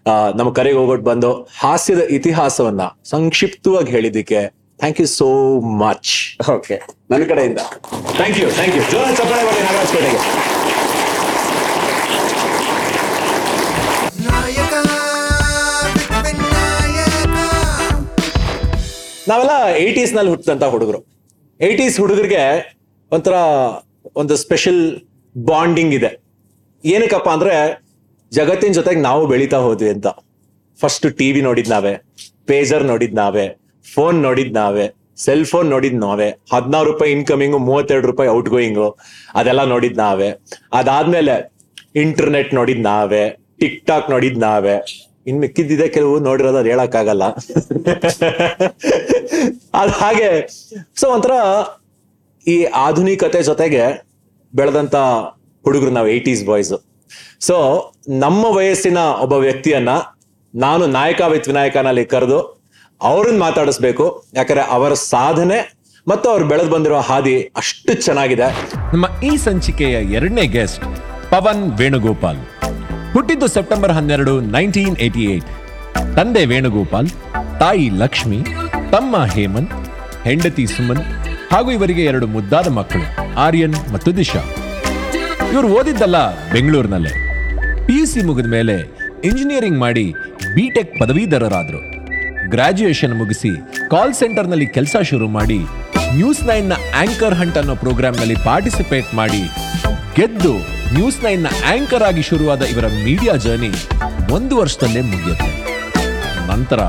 ಆ, 0.05 0.31
ನಮ್ಮ 0.31 0.51
ಕರೆಗೆ 0.51 0.77
ಹೋಗೋಟ್ 0.77 1.01
ಬಂದು 1.01 1.49
ಹಾಸ್ಯದ 1.59 2.09
ಇತಿಹಾಸವನ್ನ 2.09 2.81
ಸಂಕ್ಷಿಪ್ತವಾಗಿ 3.05 3.91
ಹೇಳಿದ್ದಕ್ಕೆ 3.91 4.60
thank 4.81 4.99
you 5.01 5.07
so 5.19 5.27
much 5.81 6.11
okay 6.53 6.75
ನನ್ನ 7.11 7.23
ಕಡೆಯಿಂದ. 7.31 7.61
ಥ್ಯಾಂಕ್ 8.19 8.37
ಯು 8.41 8.47
ಥ್ಯಾಂಕ್ 8.57 8.75
ಯು 8.77 8.83
ಜೋರ 8.93 9.07
ಚಪ್ಪಾಳೆ 9.19 9.43
ಮಾಡಿ 9.47 9.59
ನಾವೆಲ್ಲ 19.29 19.53
ಏಯ್ಟೀಸ್ನಲ್ಲಿ 19.83 20.31
ಹುಟ್ಟಿದಂತ 20.33 20.65
ಹುಡುಗರು. 20.73 20.99
ಏಯ್ಟೀಸ್ 21.59 21.97
ಹುಡುಗರಿಗೆ 22.03 22.41
ಒಂಥರ 23.11 23.35
ಒಂದು 24.21 24.33
ಸ್ಪೆಷಲ್ 24.43 24.81
ಬಾಂಡಿಂಗ್ 25.35 25.93
ಇದೆ. 25.99 26.11
ಏನಕ್ಕಪ್ಪ 26.83 27.29
ಅಂದ್ರೆ 27.37 27.55
ಜಗತ್ತಿನ 28.31 28.73
ಜೊತೆಗೆ 28.79 29.01
ನಾವು 29.09 29.23
ಬೆಳೀತಾ 29.31 29.59
ಹೋದ್ವಿ 29.67 29.89
ಅಂತ. 29.95 30.07
ಫಸ್ಟ್ 30.79 31.07
ಟಿವಿ 31.19 31.41
ನೋಡಿದ್ 31.47 31.69
ನಾವೇ 31.75 31.93
ಪೇಜರ್ 32.51 32.83
ನೋಡಿದ್ 32.91 33.15
ನಾವೇ 33.23 33.45
ಫೋನ್ 33.85 34.21
ನೋಡಿದ್ 34.21 34.53
ನಾವೇ 34.53 34.87
ಸೆಲ್ 35.17 35.45
ಫೋನ್ 35.45 35.69
ನೋಡಿದ್ 35.69 35.95
ನಾವೇ, 35.95 36.29
ಹದಿನಾರು 36.53 36.91
ರೂಪಾಯಿ 36.91 37.11
ಇನ್ಕಮಿಂಗು 37.11 37.57
ಮೂವತ್ತೆರಡು 37.57 38.07
ರೂಪಾಯಿ 38.07 38.29
ಔಟ್ 38.29 38.49
ಗೋಯಿಂಗು 38.49 38.97
ಅದೆಲ್ಲ 39.35 39.63
ನೋಡಿದ್ 39.63 39.97
ನಾವೇ. 39.97 40.29
ಅದಾದ್ಮೇಲೆ 40.73 41.51
ಇಂಟರ್ನೆಟ್ 41.95 42.53
ನೋಡಿದ್ 42.53 42.83
ನಾವೇ 42.83 43.29
ಟಿಕ್ 43.59 43.85
ಟಾಕ್ 43.85 44.09
ನೋಡಿದ್ 44.09 44.39
ನಾವೇ. 44.39 44.75
ಇನ್ 45.27 45.39
ಮಿಕ್ಕಿದ್ದಿದೆ 45.39 45.87
ಕೆಲವು, 45.87 46.19
ನೋಡಿರೋದು 46.19 46.57
ಅದು 46.57 46.69
ಹೇಳಕ್ಕಾಗಲ್ಲ. 46.69 47.23
ಅದ್ 49.73 49.91
ಹಾಗೆ 49.91 50.29
ಸೊ 50.95 51.07
ಒಂಥರ 51.09 51.31
ಈ 52.47 52.63
ಆಧುನಿಕತೆ 52.63 53.43
ಜೊತೆಗೆ 53.43 53.83
ಬೆಳೆದಂತ 54.53 54.95
ಹುಡುಗರು 55.65 55.91
ನಾವು 55.91 56.07
ಏಯ್ಟೀಸ್ 56.07 56.45
ಬಾಯ್ಸ್ 56.45 56.73
ಸೊ 57.41 57.57
ನಮ್ಮ 58.09 58.45
ವಯಸ್ಸಿನ 58.45 58.97
ಒಬ್ಬ 58.97 59.33
ವ್ಯಕ್ತಿಯನ್ನ 59.33 59.89
ನಾನು 60.55 60.87
ನಾಯಕ 60.87 61.21
ವಿತ್ 61.21 61.47
ವಿನಾಯಕನಲ್ಲಿ 61.47 62.05
ಕರೆದು 62.05 62.60
ಅವ್ರನ್ನ 63.09 63.39
ಮಾತಾಡಿಸ್ಬೇಕು. 63.39 64.25
ಯಾಕಂದ್ರೆ 64.35 64.63
ಅವರ 64.75 64.93
ಸಾಧನೆ 64.93 65.59
ಮತ್ತು 66.07 66.29
ಅವ್ರು 66.29 66.45
ಬೆಳೆದು 66.47 66.69
ಬಂದಿರೋ 66.69 66.99
ಹಾದಿ 66.99 67.41
ಅಷ್ಟು 67.57 67.93
ಚೆನ್ನಾಗಿದೆ. 67.93 68.47
ನಮ್ಮ 68.93 69.05
ಈ 69.23 69.37
ಸಂಚಿಕೆಯ 69.37 70.13
ಎರಡನೇ 70.17 70.47
ಗೆಸ್ಟ್ 70.47 70.83
ಪವನ್ 71.29 71.71
ವೇಣುಗೋಪಾಲ್. 71.71 72.37
ಹುಟ್ಟಿದ್ದು 73.13 73.47
ಸೆಪ್ಟೆಂಬರ್ 73.47 73.91
ಹನ್ನೆರಡು, 73.91 74.41
ನೈನ್ಟೀನ್ 74.41 74.97
ಏಟಿ 74.97 75.23
ಏಟ್ 75.23 75.45
ತಂದೆ 76.15 76.45
ವೇಣುಗೋಪಾಲ್, 76.45 77.09
ತಾಯಿ 77.59 77.89
ಲಕ್ಷ್ಮಿ, 77.89 78.39
ತಮ್ಮ 78.91 79.25
ಹೇಮಂತ್ 79.25 79.73
ಹೆಂಡತಿ 80.23 80.67
ಸುಮನ್ 80.67 81.03
ಹಾಗೂ 81.51 81.71
ಇವರಿಗೆ 81.71 82.03
ಎರಡು 82.05 82.27
ಮುದ್ದಾದ 82.27 82.67
ಮಕ್ಕಳು, 82.67 83.35
ಆರ್ಯನ್ 83.35 83.75
ಮತ್ತು 83.93 84.17
ದಿಶಾ. 84.17 84.43
ಇವರು 85.53 85.67
ಓದಿದ್ದಲ್ಲ 85.67 86.17
ಬೆಂಗಳೂರಿನಲ್ಲೇ. 86.51 87.13
ಪಿ 87.85 87.93
ಯು 87.99 88.05
ಸಿ 88.05 88.21
ಮುಗಿದ 88.25 88.45
ಮೇಲೆ 88.45 88.75
ಇಂಜಿನಿಯರಿಂಗ್ 89.23 89.79
ಮಾಡಿ 89.79 90.13
ಬಿಟೆಕ್ 90.55 90.99
ಪದವೀಧರರಾದರು. 90.99 91.90
ಗ್ರಾಜ್ಯುಯೇಷನ್ 92.53 93.15
ಮುಗಿಸಿ 93.21 93.51
ಕಾಲ್ 93.93 94.13
ಸೆಂಟರ್ನಲ್ಲಿ 94.19 94.67
ಕೆಲಸ 94.75 94.95
ಶುರು 95.09 95.27
ಮಾಡಿ 95.37 95.59
ನ್ಯೂಸ್ನ 96.17 96.73
ಆಂಕರ್ 97.03 97.35
ಹಂಟ್ 97.41 97.57
ಅನ್ನೋ 97.61 97.75
ಪ್ರೋಗ್ರಾಂನಲ್ಲಿ 97.83 98.37
ಪಾರ್ಟಿಸಿಪೇಟ್ 98.49 99.09
ಮಾಡಿ 99.19 99.43
ಗೆದ್ದು 100.17 100.53
ನ್ಯೂಸ್ನ 100.95 101.27
ಆಂಕರ್ 101.73 102.05
ಆಗಿ 102.09 102.23
ಶುರುವಾದ 102.29 102.61
ಇವರ 102.73 102.87
ಮೀಡಿಯಾ 103.05 103.35
ಜರ್ನಿ 103.45 103.71
ಒಂದು 104.35 104.53
ವರ್ಷದಲ್ಲೇ 104.61 105.01
ಮುಗಿಯುತ್ತೆ. 105.01 105.51
ನಂತರ 106.51 106.81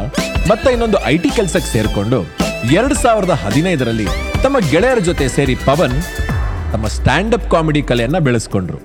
ಮತ್ತೆ 0.50 0.68
ಇನ್ನೊಂದು 0.72 0.98
ಐ 1.12 1.16
ಟಿ 1.24 1.30
ಕೆಲಸಕ್ಕೆ 1.36 1.70
ಸೇರ್ಕೊಂಡು 1.72 2.18
ಎರಡ್ 2.78 2.94
ಸಾವಿರದ 2.94 3.34
ಹದಿನೈದರಲ್ಲಿ 3.44 4.06
ತಮ್ಮ 4.44 4.56
ಗೆಳೆಯರ 4.72 5.00
ಜೊತೆ 5.08 5.26
ಸೇರಿ 5.36 5.54
ಪವನ್ 5.68 5.96
ತಮ್ಮ 6.72 6.86
ಸ್ಟ್ಯಾಂಡ್ 6.96 7.34
ಅಪ್ 7.38 7.48
ಕಾಮಿಡಿ 7.54 7.82
ಕಲೆಯನ್ನ 7.90 8.18
ಬೆಳೆಸ್ಕೊಂಡ್ರು. 8.28 8.78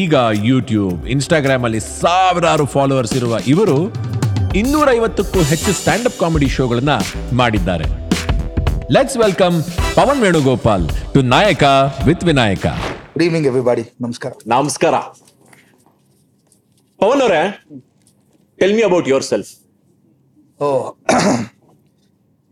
ಈಗ 0.00 0.14
ಯೂಟ್ಯೂಬ್ 0.50 1.06
ಇನ್ಸ್ಟಾಗ್ರಾಮ್ 1.14 1.64
ಅಲ್ಲಿ 1.64 1.80
ಸಾವಿರಾರು 1.80 2.66
ಫಾಲೋವರ್ಸ್ 2.74 3.14
ಇರುವ 3.20 3.34
ಇವರು 3.54 3.78
ಇನ್ನೂರ 4.56 4.88
ಐವತ್ತಕ್ಕೂ 4.98 5.40
ಹೆಚ್ಚು 5.48 5.70
ಸ್ಟ್ಯಾಂಡ್ 5.78 6.06
ಅಪ್ 6.08 6.16
ಕಾಮಿಡಿ 6.20 6.46
ಶೋಗಳನ್ನ 6.54 6.92
ಮಾಡಿದ್ದಾರೆ. 7.40 7.86
Let's 8.94 9.16
welcome 9.22 9.56
Pavan 9.96 10.20
Venugopal 10.24 10.84
to 11.14 11.20
Nayaka 11.32 11.64
with 12.06 12.24
Vinayaka. 12.28 12.66
Good 13.14 13.24
evening 13.26 13.46
everybody 13.50 13.84
ನಮಸ್ಕಾರ. 14.04 14.32
ನಮಸ್ಕಾರ. 14.54 14.94
ಪವನ್ 17.00 17.22
ಅವರೇ 17.24 17.42
tell 18.58 18.74
me 18.78 18.84
about 18.88 19.08
your 19.12 19.26
self 19.30 19.50
ಓ 20.60 20.70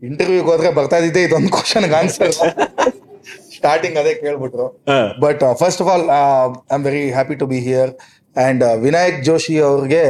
ಇಂಟರ್ವ್ಯೂಗೆ 0.01 0.47
ಹೋದ್ರೆ 0.51 0.71
ಬರ್ತಾ 0.79 0.99
ಇದ್ದಿದ್ದೆ 1.01 1.23
ಇದೊಂದು 1.27 1.51
ಕ್ವಶನ್ಗೆ 1.57 1.97
ಆನ್ಸರ್ 2.01 2.33
ಸ್ಟಾರ್ಟಿಂಗ್ 3.57 3.97
ಅದೇ 4.03 4.13
ಕೇಳ್ಬಿಟ್ರು. 4.23 4.67
But 5.25 5.43
first 5.63 5.81
of 5.85 5.91
all 5.95 6.07
I 6.19 6.75
am 6.77 6.85
very 6.89 7.03
happy 7.17 7.37
to 7.41 7.47
be 7.53 7.61
here 7.69 7.91
and 8.35 8.63
Vinayak 8.85 9.19
Joshi 9.29 9.57
ಅವ್ರಿಗೆ 9.69 10.05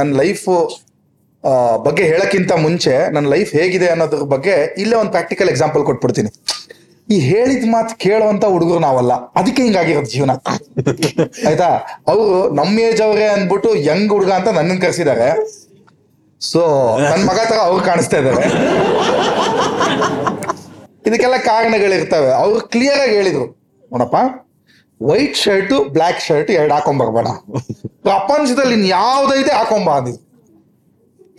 ನನ್ನ 0.00 0.10
ಲೈಫ್ 0.24 0.46
ಬಗ್ಗೆ 1.86 2.02
ಹೇಳಕ್ಕಿಂತ 2.02 2.52
ಮುಂಚೆ 2.52 3.12
ನನ್ನ 3.12 3.28
ಲೈಫ್ 3.28 3.54
ಹೇಗಿದೆ 3.54 3.86
ಅನ್ನೋದ್ರ 3.86 4.18
ಬಗ್ಗೆ 4.18 4.74
ಇಲ್ಲೇ 4.78 4.96
ಒಂದು 4.96 5.10
ಪ್ರಾಕ್ಟಿಕಲ್ 5.10 5.48
ಎಕ್ಸಾಂಪಲ್ 5.48 5.84
ಕೊಟ್ಬಿಡ್ತೀನಿ. 5.84 6.30
ಈ 7.10 7.18
ಹೇಳಿದ 7.18 7.64
ಮಾತು 7.70 7.96
ಕೇಳುವಂತ 7.96 8.44
ಹುಡುಗರು 8.44 8.78
ನಾವಲ್ಲ. 8.78 9.12
ಅದಕ್ಕೆ 9.12 9.62
ಹಿಂಗಾಗಿರೋದು 9.62 10.10
ಜೀವನ. 10.10 10.30
ಆಯ್ತಾ? 11.48 11.68
ಅವರು 12.08 12.54
ನಮ್ಮ 12.54 12.80
ಏಜ್ 12.80 13.02
ಅವರೇ 13.02 13.26
ಅಂದ್ಬಿಟ್ಟು 13.26 13.74
ಯಂಗ್ 13.74 14.12
ಹುಡುಗ 14.12 14.30
ಅಂತ 14.30 14.48
ನನ್ನ 14.48 14.78
ಕರೆಸಿದ್ದಾರೆ. 14.80 15.28
ಸೊ 16.40 16.62
ನನ್ನ 16.98 17.22
ಮಗ 17.30 17.38
ತರ 17.48 17.58
ಅವ್ರು 17.58 17.84
ಕಾಣಿಸ್ತಾ 17.84 18.16
ಇದ್ದಾರೆ. 18.18 18.42
ಇದಕ್ಕೆಲ್ಲ 21.06 21.36
ಕಾರಣಗಳಿರ್ತವೆ. 21.36 22.30
ಅವ್ರು 22.30 22.60
ಕ್ಲಿಯರ್ 22.60 23.00
ಆಗಿ 23.00 23.14
ಹೇಳಿದ್ರು. 23.16 23.46
ನೋಡಪ್ಪ 23.92 24.16
ವೈಟ್ 25.02 25.36
ಶರ್ಟ್ 25.36 25.74
ಬ್ಲ್ಯಾಕ್ 25.88 26.20
ಶರ್ಟ್ 26.20 26.50
ಎರಡು 26.50 26.74
ಹಾಕೊಂಬರ್ಬೇಡ 26.74 27.26
ಪ್ರಪಂಚದಲ್ಲಿ 28.02 28.74
ಇನ್ 28.74 28.86
ಯಾವ್ದೈತೆ 28.86 29.52
ಹಾಕೊಂಬ 29.52 29.90
ಅಂದಿದ್ರು. 29.90 30.25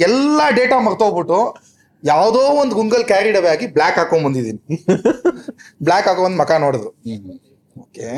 ಎಲ್ಲ 0.06 0.40
ಡೇಟಾ 0.58 0.78
ಮರ್ತೋಗ್ಬಿಟ್ಟು 0.88 1.40
ಯಾವುದೋ 2.04 2.42
ಒಂದು 2.62 2.74
ಗುಂಗಲ್ 2.80 3.06
ಕ್ಯಾರಿ 3.12 3.30
ಡಬೆ 3.36 3.50
ಆಗಿ 3.54 3.68
ಬ್ಲ್ಯಾಕ್ 3.76 3.98
ಹಾಕೊಂಡ್ 4.00 4.26
ಬಂದಿದ್ದೀನಿ. 4.28 4.60
ಬ್ಲ್ಯಾಕ್ 5.86 6.08
ಹಾಕೊಂಡ್ 6.10 6.38
ಮಕ 6.42 6.52
ನೋಡಿದ್ರು 6.66 6.92
ಓಕೆ 7.84 8.10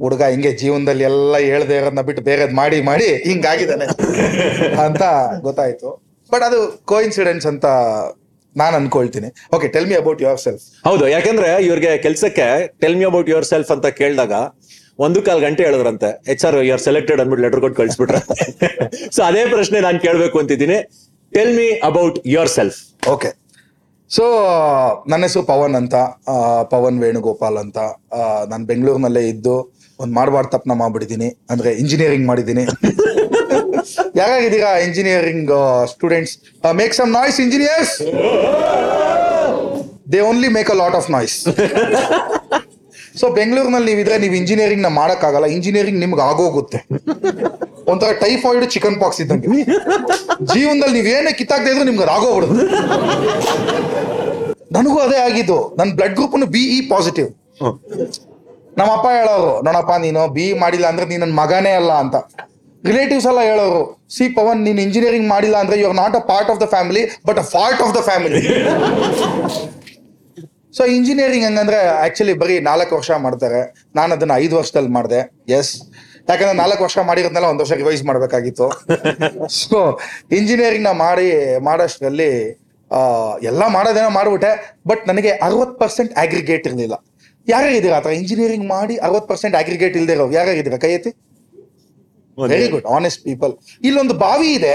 ಹುಡುಗ 0.00 0.22
ಹಿಂಗೆ 0.32 0.50
ಜೀವನದಲ್ಲಿ 0.62 1.04
ಎಲ್ಲ 1.10 1.36
ಹೇಳ್ದೆ 1.50 1.74
ಇರೋದನ್ನ 1.80 2.02
ಬಿಟ್ಟು 2.08 2.22
ಬೇರೆದ್ 2.28 2.52
ಮಾಡಿ 2.60 2.78
ಮಾಡಿ 2.88 3.08
ಹಿಂಗಾಗಿದ್ದಾನೆ 3.28 3.86
ಅಂತ 4.86 5.02
ಗೊತ್ತಾಯ್ತು. 5.46 5.90
ಬಟ್ 6.30 6.44
ಅದು 6.48 6.58
ಕೋಇನ್ಸಿಡೆನ್ಸ್ 6.92 7.46
ಅಂತ 7.52 7.66
ನಾನು 8.56 8.74
ಅನ್ಕೊಳ್ತೀನಿ. 8.80 9.28
Okay 9.56 9.66
tell 9.74 9.88
me 9.90 9.96
about 10.02 10.20
yourself 10.44 10.64
ಹೌದು, 10.88 11.04
ಯಾಕಂದ್ರೆ 11.14 11.48
ಇವ್ರಿಗೆ 11.66 11.90
ಕೆಲಸಕ್ಕೆ 12.06 12.46
tell 12.82 12.96
me 13.00 13.06
about 13.10 13.28
your 13.32 13.46
self 13.52 13.70
ಅಂತ 13.76 13.86
ಕೇಳಿದಾಗ 14.00 14.32
ಒಂದು 15.06 15.18
ಕಾಲ್ 15.26 15.40
ಗಂಟೆ 15.46 15.62
ಹೇಳಿದ್ರಂತೆ. 15.66 16.08
H 16.32 16.44
R 16.46 16.56
you 16.68 16.72
are 16.76 16.82
selected 16.86 17.20
ಅಂದ್ಬಿಟ್ಟು 17.22 17.44
ಲೆಟರ್ 17.46 17.60
ಕೊಟ್ಟು 17.64 17.76
ಕಳಿಸ್ಬಿಟ್ರೆ. 17.80 18.20
ಸೊ 19.16 19.20
ಅದೇ 19.28 19.42
ಪ್ರಶ್ನೆ 19.54 19.78
ನಾನು 19.86 19.98
ಕೇಳಬೇಕು 20.06 20.36
ಅಂತಿದ್ದೀನಿ. 20.42 20.78
Tell 21.36 21.52
me 21.58 21.68
about 21.90 22.18
yourself 22.58 22.78
okay 23.14 23.30
so 24.10 24.24
ನನ್ನ 25.10 25.22
ಹೆಸರು 25.28 25.42
ಪವನ್ 25.52 25.74
ಅಂತ. 25.80 25.94
ಪವನ್ 26.74 26.98
ವೇಣುಗೋಪಾಲ್ 27.04 27.58
ಅಂತ. 27.64 27.78
ನಾನು 28.50 28.64
ಬೆಂಗಳೂರಿನಲ್ಲೇ 28.70 29.22
ಇದ್ದು 29.32 29.56
ಒಂದು 30.02 30.12
ಮಾಡಬಾರ್ದು 30.18 30.50
ತಪ್ಪನ 30.54 30.74
ಮಾಡ್ಬಿಟ್ಟಿದ್ದೀನಿ. 30.82 31.28
ಅಂದ್ರೆ 31.52 31.70
ಇಂಜಿನಿಯರಿಂಗ್ 31.82 32.26
ಮಾಡಿದ್ದೀನಿ. 32.30 32.64
ಯಾರಾಗಿದ್ದೀರಾ 34.20 34.70
engineering 34.86 35.52
students 35.92 36.34
make 36.80 36.94
some 37.00 37.10
noise 37.18 37.38
engineers 37.44 37.94
they 40.12 40.20
only 40.30 40.48
make 40.56 40.70
a 40.74 40.76
lot 40.82 40.96
of 41.00 41.08
noise 41.16 41.36
so 43.20 43.26
ಬೆಂಗಳೂರಿನಲ್ಲಿ 43.38 43.88
ನೀವಿದ್ರೆ 43.90 44.16
ನೀವು 44.24 44.34
ಇಂಜಿನಿಯರಿಂಗ್ನ 44.40 44.90
ಮಾಡಕ್ಕಾಗಲ್ಲ. 45.00 45.46
ಇಂಜಿನಿಯರಿಂಗ್ 45.56 46.00
ನಿಮ್ಗೆ 46.04 46.22
ಆಗೋಗುತ್ತೆ. 46.30 46.78
ಒಂಥರ 47.92 48.10
ಟೈಫಾಯ್ಡ್ 48.24 48.66
ಚಿಕನ್ 48.74 48.96
ಪಾಕ್ಸ್ 49.02 49.20
ಇದ್ದಂಗೆ. 49.24 49.48
ಜೀವನದಲ್ಲಿ 50.54 50.94
ನೀವೇನೇ 50.98 51.32
ಕಿತ್ತಾಗ್ತಾ 51.40 51.70
ಇದ್ರೆ 51.72 51.86
ನಿಮ್ಗೆ 51.90 52.10
ಆಗೋಗ್ಬಿಡುದು 52.16 52.54
ನನಗೂ 54.76 54.98
ಅದೇ 55.06 55.18
ಆಗಿದ್ದು. 55.28 55.58
ನನ್ನ 55.78 55.90
blood 55.98 56.16
group 56.18 56.34
B 56.56 56.62
E 56.76 56.80
positive 56.92 57.28
ನಮ್ಮ 58.78 58.90
ಅಪ್ಪ 58.96 59.06
ಹೇಳೋರು, 59.18 59.48
ನೋಡಪ್ಪ, 59.66 59.92
ನೀನು 60.02 60.20
ಬಿ 60.34 60.44
ಇ 60.50 60.52
ಮಾಡಿಲ್ಲ 60.64 60.86
ಅಂದ್ರೆ 60.90 61.06
ನೀನ್ 61.12 61.20
ನನ್ನ 61.24 61.36
ಮಗನೇ 61.40 61.72
ಅಲ್ಲ 61.78 61.92
ಅಂತ. 62.02 62.16
ರಿಲೇಟಿವ್ಸ್ 62.84 63.26
ಎಲ್ಲ 63.30 63.40
ಹೇಳೋರು, 63.48 63.80
ಸಿ, 64.16 64.24
ಪವನ್, 64.36 64.60
ನೀನು 64.66 64.80
ಇಂಜಿನಿಯರಿಂಗ್ 64.86 65.26
ಮಾಡಿಲ್ಲ 65.32 65.56
ಅಂದ್ರೆ 65.62 65.76
you 65.80 65.86
are 65.90 65.96
not 66.02 66.14
a 66.20 66.22
part 66.30 66.50
of 66.52 66.60
the 66.64 66.66
family 66.74 67.02
but 67.28 67.38
a 67.42 67.46
part 67.56 67.80
of 67.86 67.92
the 67.96 68.02
family 68.08 68.42
so 70.76 70.84
engineering 70.84 71.44
ಹೆಂಗಂದ್ರೆ 71.44 71.76
ಆಕ್ಚುಲಿ 71.86 72.32
ಬರೀ 72.32 72.60
ನಾಲ್ಕು 72.60 72.96
ವರ್ಷ 72.96 73.10
ಮಾಡ್ತಾರೆ. 73.10 73.88
ನಾನು 73.96 74.14
ಅದನ್ನ 74.14 74.32
ಐದು 74.34 74.56
ವರ್ಷದಲ್ಲಿ 74.56 74.88
ಮಾಡಿದೆ. 74.88 75.20
ಎಸ್ 75.52 75.82
ಯಾಕಂದ್ರೆ 76.28 76.52
ನಾಲ್ಕು 76.52 76.82
ವರ್ಷ 76.84 76.98
ಮಾಡಿರೋದ್ನೆಲ್ಲ 76.98 77.48
ಒಂದು 77.48 77.60
ವರ್ಷ 77.60 77.72
ರಿವೈಸ್ 77.72 78.04
ಮಾಡಬೇಕಾಗಿತ್ತು. 78.04 78.66
ಸೊ 79.48 80.00
ಇಂಜಿನಿಯರಿಂಗ್ನ 80.32 80.90
ಮಾಡಿ 80.90 81.58
ಮಾಡೋಷ್ಟರಲ್ಲಿ 81.58 82.30
ಎಲ್ಲ 83.42 83.66
ಮಾಡೋದೇನೋ 83.66 84.10
ಮಾಡ್ಬಿಟ್ಟೆ. 84.10 84.78
ಬಟ್ 84.86 85.08
ನನಗೆ 85.08 85.30
ಅರವತ್ 85.30 85.80
ಪರ್ಸೆಂಟ್ 85.80 86.12
ಅಗ್ರಿಗೇಟ್ 86.18 86.66
ಇರಲಿಲ್ಲ. 86.66 87.04
ಯಾರ್ಯಾರಿದ್ದೀರಾ 87.48 87.96
ಆ 87.96 88.00
ಥರ 88.00 88.10
ಇಂಜಿನಿಯರಿಂಗ್ 88.10 88.68
ಮಾಡಿ 88.68 88.96
ಅರವತ್ 88.96 89.28
ಪರ್ಸೆಂಟ್ 89.28 89.56
ಅಗ್ರಿಗೇಟ್ 89.56 89.96
ಇಲ್ದೇ 89.96 90.12
ಇರೋ 90.12 90.30
ಯಾರ್ಯಾರಿದ್ದೀರಾ 90.30 90.78
ಕೈ 90.78 90.92
ಎತ್ತಿ. 90.92 91.10
ವೆರಿ 92.48 92.68
ಗುಡ್ 92.68 92.86
ಆನೆಸ್ಟ್ 92.86 93.24
ಪೀಪಲ್ 93.24 93.52
ಇಲ್ಲೊಂದು 93.84 94.14
ಬಾವಿ 94.14 94.48
ಇದೆ. 94.52 94.74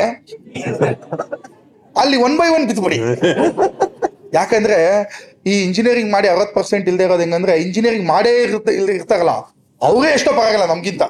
ಅಲ್ಲಿ 1.98 2.18
ಒನ್ 2.18 2.38
ಬೈ 2.38 2.48
ಒನ್ 2.50 2.68
ಬಿತ್ಬಿಡಿ. 2.68 3.00
ಯಾಕಂದ್ರೆ 4.38 4.78
ಈ 5.52 5.56
ಇಂಜಿನಿಯರಿಂಗ್ 5.66 6.12
ಮಾಡಿ 6.16 6.28
ಅರವತ್ 6.34 6.54
ಪರ್ಸೆಂಟ್ 6.60 6.86
ಇಲ್ದೇ 6.92 7.06
ಇರೋದು 7.08 7.24
ಹೆಂಗಂದ್ರೆ 7.26 7.56
ಇಂಜಿನಿಯರಿಂಗ್ 7.66 8.08
ಮಾಡೇ 8.14 8.32
ಇರುತ್ತೆ 8.46 8.72
ಇಲ್ಲಿ 8.80 8.94
ಇರ್ತಾರಲ್ಲ, 9.00 9.34
ಅವರೇ 9.82 10.10
ಎಷ್ಟೋ 10.18 10.32
ಪರವಾಗಿಲ್ಲ 10.40 10.66
ನಮ್ಗಿಂತ. 10.74 11.04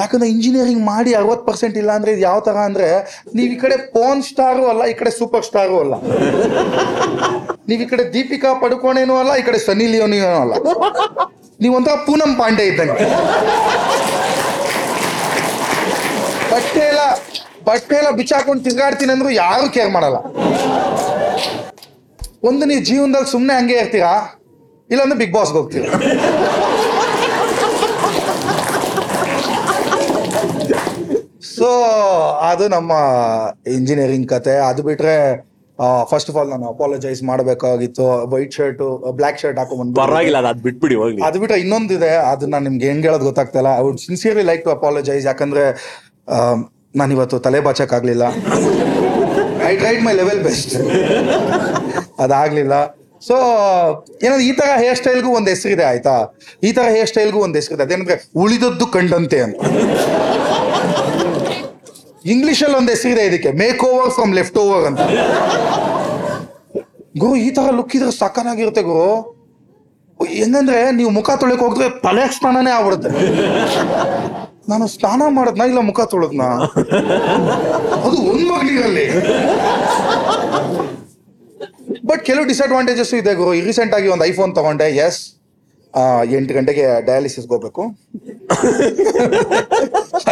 ಯಾಕಂದ್ರೆ 0.00 0.28
ಇಂಜಿನಿಯರಿಂಗ್ 0.34 0.82
ಮಾಡಿ 0.92 1.10
ಅರವತ್ 1.20 1.44
ಪರ್ಸೆಂಟ್ 1.48 1.76
ಇಲ್ಲ 1.80 1.90
ಅಂದ್ರೆ 1.98 2.10
ಇದು 2.14 2.22
ಯಾವ 2.28 2.38
ತರ 2.46 2.58
ಅಂದ್ರೆ 2.68 2.88
ನೀವು 3.36 3.48
ಈ 3.54 3.58
ಕಡೆ 3.64 3.76
ಪೋನ್ 3.94 4.20
ಸ್ಟಾರು 4.28 4.64
ಅಲ್ಲ, 4.72 4.82
ಈ 4.92 4.94
ಕಡೆ 5.00 5.10
ಸೂಪರ್ 5.18 5.44
ಸ್ಟಾರು 5.48 5.76
ಅಲ್ಲ. 5.82 5.94
ನೀವು 7.68 7.80
ಈ 7.84 7.88
ಕಡೆ 7.92 8.04
ದೀಪಿಕಾ 8.14 8.52
ಪಡುಕೋಣೇನೂ 8.62 9.16
ಅಲ್ಲ, 9.22 9.32
ಈ 9.40 9.44
ಕಡೆ 9.48 9.60
ಸನಿ 9.68 9.86
ಲಿಯೋನೂ 9.92 10.18
ಅಲ್ಲ. 10.44 10.54
ನೀವೊಂಥರ 11.64 11.96
ಪೂನಂ 12.08 12.32
ಪಾಂಡೆ 12.40 12.64
ಇದ್ದಂಗೆ. 12.70 13.06
ಬಟ್ಟೆ 16.52 16.82
ಎಲ್ಲ 16.92 17.02
ಬಟ್ಟೆ 17.68 17.96
ಎಲ್ಲ 18.00 18.10
ಬಿಚ್ಚಾಕೊಂಡು 18.20 18.62
ತಿರ್ಗಾಡ್ತೀನಿ 18.68 19.12
ಅಂದ್ರು 19.16 19.30
ಯಾರು 19.42 19.66
ಕೇರ್ 19.76 19.92
ಮಾಡಲ್ಲ. 19.96 20.18
ಒಂದು 22.48 22.64
ನೀವು 22.70 22.82
ಜೀವನದಲ್ಲಿ 22.88 23.30
ಸುಮ್ಮನೆ 23.32 23.54
ಹಂಗೆ 23.58 23.74
ಇರ್ತೀರಾ? 23.82 24.12
ಇಲ್ಲಾಂದ್ರೆ 24.92 25.18
ಬಿಗ್ 25.20 25.34
ಬಾಸ್ಗೆ 25.36 25.58
ಹೋಗ್ತೀವಿ 25.58 25.88
ಸೊ 31.56 31.68
ಅದು 32.50 32.64
ನಮ್ಮ 32.74 32.92
ಇಂಜಿನಿಯರಿಂಗ್ 33.76 34.28
ಕತೆ. 34.34 34.54
ಅದು 34.70 34.82
ಬಿಟ್ರೆ 34.88 35.16
ಫಸ್ಟ್ 36.10 36.28
ಆಫ್ 36.30 36.36
ಆಲ್ 36.40 36.50
ನಾನು 36.54 36.66
ಅಪಾಲಜೈಸ್ 36.72 37.20
ಮಾಡಬೇಕಾಗಿತ್ತು. 37.30 38.06
ವೈಟ್ 38.32 38.52
ಶರ್ಟ್ 38.58 38.82
ಬ್ಲಾಕ್ 39.18 39.38
ಶರ್ಟ್ 39.42 39.58
ಹಾಕೊಂಡ್ 39.60 39.94
ಪರವಾಗಿಲ್ಲ 40.00 40.38
ಅದು 40.42 40.50
ಅದ್ 40.52 40.62
ಬಿಟ್ಬಿಡಿ 40.66 40.96
ಹೋಗ್ಲಿ. 41.02 41.20
ಅದು 41.28 41.40
ಬಿಟ್ರೆ 41.42 41.58
ಇನ್ನೊಂದಿದೆ. 41.64 42.12
ಅದನ್ನ 42.32 42.58
ನಿಮ್ಗೆ 42.66 42.86
ಹೆಂಗ್ 42.90 43.06
ಹೇಳೋದು 43.08 43.26
ಗೊತ್ತಾಗ್ತಲ್ಲ. 43.30 43.70
I 43.80 43.84
would 43.86 44.00
sincerely 44.08 44.44
like 44.50 44.64
to 44.66 44.72
apologise 44.78 45.26
ಯಾಕಂದ್ರೆ 45.30 45.64
ನಾನು 47.00 47.12
ಇವತ್ತು 47.18 47.38
ತಲೆ 47.46 47.60
ಬಾಚಕ್ಕಾಗ್ಲಿಲ್ಲ. 47.68 48.24
I 49.72 49.76
tried 49.76 50.04
my 50.04 50.12
level 50.12 50.42
best 50.42 50.76
ಅದಾಗ್ಲಿಲ್ಲ. 52.20 52.86
So 53.26 53.34
ಏನಂದ್ರೆ 54.22 54.46
ಈ 54.46 54.52
ತರ 54.52 54.82
ಹೇರ್ 54.82 54.96
ಸ್ಟೈಲ್ಗೂ 54.96 55.28
ಒಂದು 55.28 55.48
ಹೆಸರಿದೆ, 55.48 55.84
ಆಯ್ತಾ? 55.84 56.38
ಈ 56.62 56.72
ತರ 56.72 56.82
ಹೇರ್ 56.82 57.08
ಸ್ಟೈಲ್ಗೂ 57.08 57.38
ಒಂದು 57.38 57.54
ಹೆಸರಿದೆ. 57.54 57.82
ಅದೇನಂದ್ರೆ, 57.82 58.30
ಉಳಿದದ್ದು 58.36 58.86
ಕಂಡಂತೆ 58.86 59.40
ಅಂತ. 59.40 59.56
ಇಂಗ್ಲಿಷಲ್ಲಿ 62.24 62.76
ಒಂದು 62.76 62.88
ಹೆಸರಿದೆ 62.88 63.20
ಇದಕ್ಕೆ. 63.20 63.52
Make 63.52 63.84
over 63.84 64.10
from 64.10 64.34
left 64.34 64.58
over 64.58 64.84
ಅಂತ. 64.84 65.00
ಗುರು, 67.18 67.36
ಈ 67.36 67.50
ತರ 67.50 67.70
ಲುಕ್ 67.70 67.96
ಇದ್ರೆ 67.96 68.18
ಸಕ್ಕನಾಗಿರುತ್ತೆ 68.18 68.82
ಗುರು. 68.82 69.42
ಹೆಂಗಂದ್ರೆ 70.26 70.90
ನೀವು 70.90 71.10
ಮುಖ 71.10 71.30
ತೊಳಕ್ಕೆ 71.30 71.64
ಹೋಗಿದ್ರೆ 71.64 71.90
ತಲೆ 71.90 72.26
ಸ್ನಾನನೇ 72.26 72.70
ಆಗ್ಬಿಡುತ್ತೆ. 72.70 73.08
ನಾನು 74.70 74.84
ಸ್ನಾನ 74.94 75.22
ಮಾಡದ್ನ 75.36 75.62
ಇಲ್ಲ 75.70 75.80
ಮುಖ 75.88 76.00
ತೊಳದ್ನಾ? 76.12 76.48
ಅದು 78.04 78.16
ಒಂದ್ 78.30 78.44
ಮಗ್ಲಿರಲ್ಲಿ 78.50 79.06
ಬಟ್ 82.08 82.22
ಕೆಲವು 82.28 82.44
ಡಿಸ್ಅಡ್ವಾಂಟೇಜಸ್ 82.50 83.12
ಇದೆ 83.20 83.32
ಗುರು. 83.40 83.50
ರೀಸೆಂಟ್ 83.68 83.94
ಆಗಿ 83.96 84.08
ಒಂದು 84.14 84.24
ಐಫೋನ್ 84.30 84.52
ತಗೊಂಡೆ. 84.58 84.86
ಎಸ್ 85.06 85.20
ಎಂಟು 86.36 86.52
ಗಂಟೆಗೆ 86.58 86.84
ಡಯಾಲಿಸಿಸ್ 87.08 87.46
ಹೋಗ್ಬೇಕು. 87.52 87.82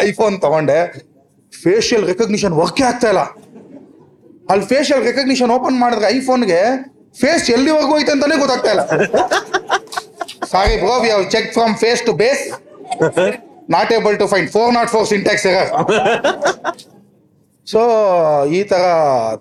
ಐಫೋನ್ 0.07 0.37
ತಗೊಂಡೆ. 0.45 0.79
ಫೇಶಿಯಲ್ 1.64 2.05
ರೆಕಗ್ನಿಷನ್ 2.12 2.55
ವರ್ಕೇ 2.61 2.85
ಆಗ್ತಾ 2.90 3.09
ಇಲ್ಲ. 3.12 3.23
ಅಲ್ಲಿ 4.53 4.64
ಫೇಶಿಯಲ್ 4.73 5.03
ರೆಕಗ್ನಿಷನ್ 5.11 5.51
ಓಪನ್ 5.57 5.77
ಮಾಡಿದ್ರೆ 5.83 6.07
ಐಫೋನ್ಗೆ 6.16 6.61
ಫೇಸ್ 7.21 7.45
ಎಲ್ಲಿವರೆಗೂ 7.57 7.93
ಹೋಯ್ತು 7.95 8.12
ಅಂತಾನೆ 8.14 8.37
ಗೊತ್ತಾಗ್ತಾ 8.43 8.71
ಇಲ್ಲ. 8.75 8.83
Sorry 10.53 10.75
bro 10.83 10.95
we 11.05 11.11
check 11.37 11.49
from 11.57 11.75
face 11.85 12.03
to 12.09 12.12
base 12.23 12.45
not 13.70 13.92
able 13.92 14.18
to 14.18 14.27
find 14.27 14.51
four 14.51 14.75
not 14.75 14.88
four 14.88 15.09
syntax 15.09 15.46
so 17.66 17.81
ಈ 18.44 18.64
ತರ 18.64 18.85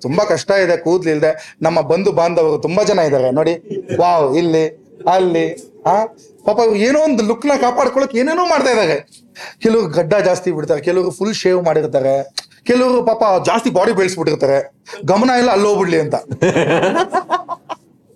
ತುಂಬಾ 0.01 0.25
ಕಷ್ಟ 0.25 0.51
ಇದೆ 0.51 0.77
ಕೂದ್ಲಿಲ್ದೆ 0.77 1.57
ನಮ್ಮ 1.61 1.81
ಬಂಧು 1.81 2.11
ಬಾಂಧವರು 2.11 2.57
ತುಂಬಾ 2.61 2.83
ಜನ 2.83 2.99
ಇದ್ದಾರೆ. 2.99 3.31
ನೋಡಿ, 3.31 3.53
ವಾವ್, 3.99 4.37
ಇಲ್ಲಿ, 4.37 4.67
ಅಲ್ಲಿ, 5.13 5.53
ಆ? 5.85 6.05
ಪಾಪ 6.45 6.59
ಏನೋ 6.75 6.99
ಒಂದು 6.99 7.23
ಲುಕ್ನ 7.23 7.51
ಕಾಪಾಡ್ಕೊಳಕ್ 7.61 8.15
ಏನೇನೋ 8.15 8.45
ಮಾಡ್ತಾ 8.45 8.69
ಇದ್ದಾರೆ. 8.71 9.25
ಕೆಲವರು 9.59 9.87
ಗಡ್ಡ 9.87 10.13
ಜಾಸ್ತಿ 10.13 10.51
ಬಿಡ್ತಾರೆ, 10.51 10.81
ಕೆಲವರು 10.81 11.11
ಫುಲ್ 11.11 11.35
ಶೇವ್ 11.35 11.63
ಮಾಡಿರ್ತಾರೆ, 11.63 12.33
ಕೆಲವರು 12.63 13.05
ಪಾಪ 13.05 13.45
ಜಾಸ್ತಿ 13.45 13.69
ಬಾಡಿ 13.69 13.91
ಬೆಳೆಸ್ಬಿಟ್ಟಿರ್ತಾರೆ. 13.91 14.81
ಗಮನ 15.05 15.29
ಎಲ್ಲ 15.37 15.51
ಅಲ್ಲೋಗ್ಬಿಡ್ಲಿ 15.51 15.99
ಅಂತ. 15.99 16.15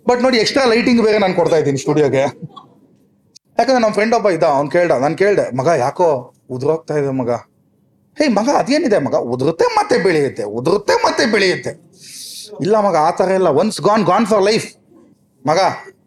ಬಟ್ 0.08 0.22
ನೋಡಿ 0.22 0.38
ಎಕ್ಸ್ಟ್ರಾ 0.38 0.66
ಲೈಟಿಂಗ್ 0.66 1.02
ಬೇರೆ 1.02 1.18
ನಾನು 1.18 1.34
ಕೊಡ್ತಾ 1.34 1.58
ಇದ್ದೀನಿ 1.58 1.78
ಸ್ಟುಡಿಯೋಗೆ 1.78 2.24
ಯಾಕಂದ್ರೆ 3.60 3.82
ನಮ್ಮ 3.82 3.94
ಫ್ರೆಂಡ್ 3.94 4.16
ಒಬ್ಬ 4.16 4.30
ಇದ್ದ, 4.30 4.44
ಅವ್ನು 4.44 4.70
ಕೇಳ್ದ, 4.70 4.92
ನಾನು 4.92 5.16
ಕೇಳಿದೆ, 5.18 5.56
ಮಗ, 5.56 5.68
ಯಾಕೋ 5.78 6.08
ಉದುರೋಗ್ತಾ 6.50 6.94
ಇದೆ 6.98 7.12
ಮಗ? 7.12 7.32
ಹೇ, 8.18 8.28
ಮಗ, 8.28 8.50
ಅದೇನಿದೆ 8.58 9.00
ಮಗ? 9.00 9.16
ಉದುರುತ್ತೆ 9.16 9.66
ಮತ್ತೆ 9.78 9.98
ಬೆಳೆಯುತ್ತೆ, 9.98 10.44
ಉದುರುತ್ತೆ 10.44 10.94
ಮತ್ತೆ 11.06 11.26
ಬೆಳೆಯುತ್ತೆ. 11.26 11.72
ಇಲ್ಲ 12.62 12.76
ಮಗ, 12.80 12.96
ಆ 12.96 13.12
ಥರ 13.12 13.30
ಇಲ್ಲ 13.30 13.48
once 13.48 13.82
gone 13.82 14.04
gone 14.06 14.26
for 14.26 14.44
life 14.44 14.68
ಮಗ, 15.48 15.60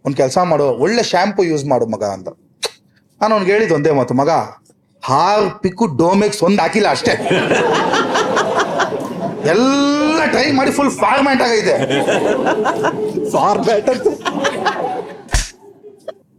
ಒಂದು 0.05 0.17
ಕೆಲಸ 0.17 0.39
ಮಾಡು, 0.39 0.67
ಒಳ್ಳೆ 0.85 1.03
ಶ್ಯಾಂಪು 1.03 1.45
ಯೂಸ್ 1.45 1.65
ಮಾಡು 1.65 1.87
ಮಗ 1.87 2.05
ಅಂತ. 2.17 2.29
ನಾನು 3.21 3.35
ಅವ್ನಿಗೆ 3.35 3.53
ಹೇಳಿದ್ದು 3.53 3.75
ಒಂದೇ 3.75 3.91
ಮಾತು, 3.91 4.15
ಮಗ, 4.15 4.31
ಹಾರ್ 5.03 5.63
ಪಿಕ್ಕು 5.63 5.87
ಡೋಮೆಕ್ಸ್ 5.87 6.43
ಒಂದು 6.43 6.63
ಹಾಕಿಲ್ಲ 6.63 6.89
ಅಷ್ಟೇ. 6.91 7.15
ಎಲ್ಲ 9.51 10.21
ಟ್ರೈ 10.31 10.53
ಮಾಡಿ 10.53 10.71
ಫುಲ್ 10.71 10.91
ಫಾರ್ಮ್ಯಾಟ್ 10.91 11.43
ಆಗೈತೆ 11.43 11.75
ಫಾರ್ಮ್ಯಾಟ್ 13.31 13.87
ಬೆಟರ್ 13.87 14.17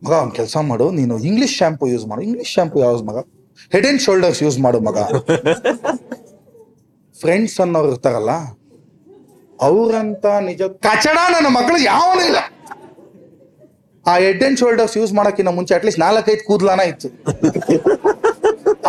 ಮಗ 0.03 0.13
ಒಂದು 0.23 0.35
ಕೆಲಸ 0.39 0.57
ಮಾಡು. 0.71 0.85
ನೀನು 0.99 1.15
ಇಂಗ್ಲಿಷ್ 1.29 1.55
ಶ್ಯಾಂಪು 1.59 1.85
ಯೂಸ್ 1.93 2.05
ಮಾಡು. 2.09 2.21
ಇಂಗ್ಲಿಷ್ 2.27 2.51
ಶ್ಯಾಂಪು 2.55 2.77
ಯಾವ್ದು 2.85 3.05
ಮಗ? 3.09 3.19
ಹೆಡ್ 3.73 3.87
ಅಂಡ್ 3.89 4.01
ಶೋಲ್ಡರ್ಸ್ 4.05 4.41
ಯೂಸ್ 4.45 4.57
ಮಾಡು 4.65 4.79
ಮಗ. 4.87 4.97
ಫ್ರೆಂಡ್ಸ್ 7.21 7.57
ಅನ್ನೋರು 7.63 7.87
ಇರ್ತಾರಲ್ಲ, 7.93 8.33
ಅವ್ರಂತ 9.67 10.25
ನಿಜ 10.47 10.61
ಕಚಡ 10.85 11.17
ನನ್ನ 11.35 11.49
ಮಕ್ಕಳು 11.57 11.79
ಯಾವನೂ 11.91 12.21
ಇಲ್ಲ. 12.29 12.39
ಆ 14.05 14.13
ಹೆಡ್ 14.25 14.43
ಅಂಡ್ 14.47 14.59
ಶೋಲ್ಡರ್ಸ್ 14.61 14.95
ಯೂಸ್ 14.99 15.11
ಮಾಡೋಕ್ಕಿಂತ 15.17 15.51
ಮುಂಚೆ 15.57 15.73
ಅಟ್ಲೀಸ್ಟ್ 15.77 16.01
ನಾಲ್ಕೈದು 16.05 16.43
ಕೂದಲಾನ 16.49 16.81
ಇತ್ತು. 16.91 17.09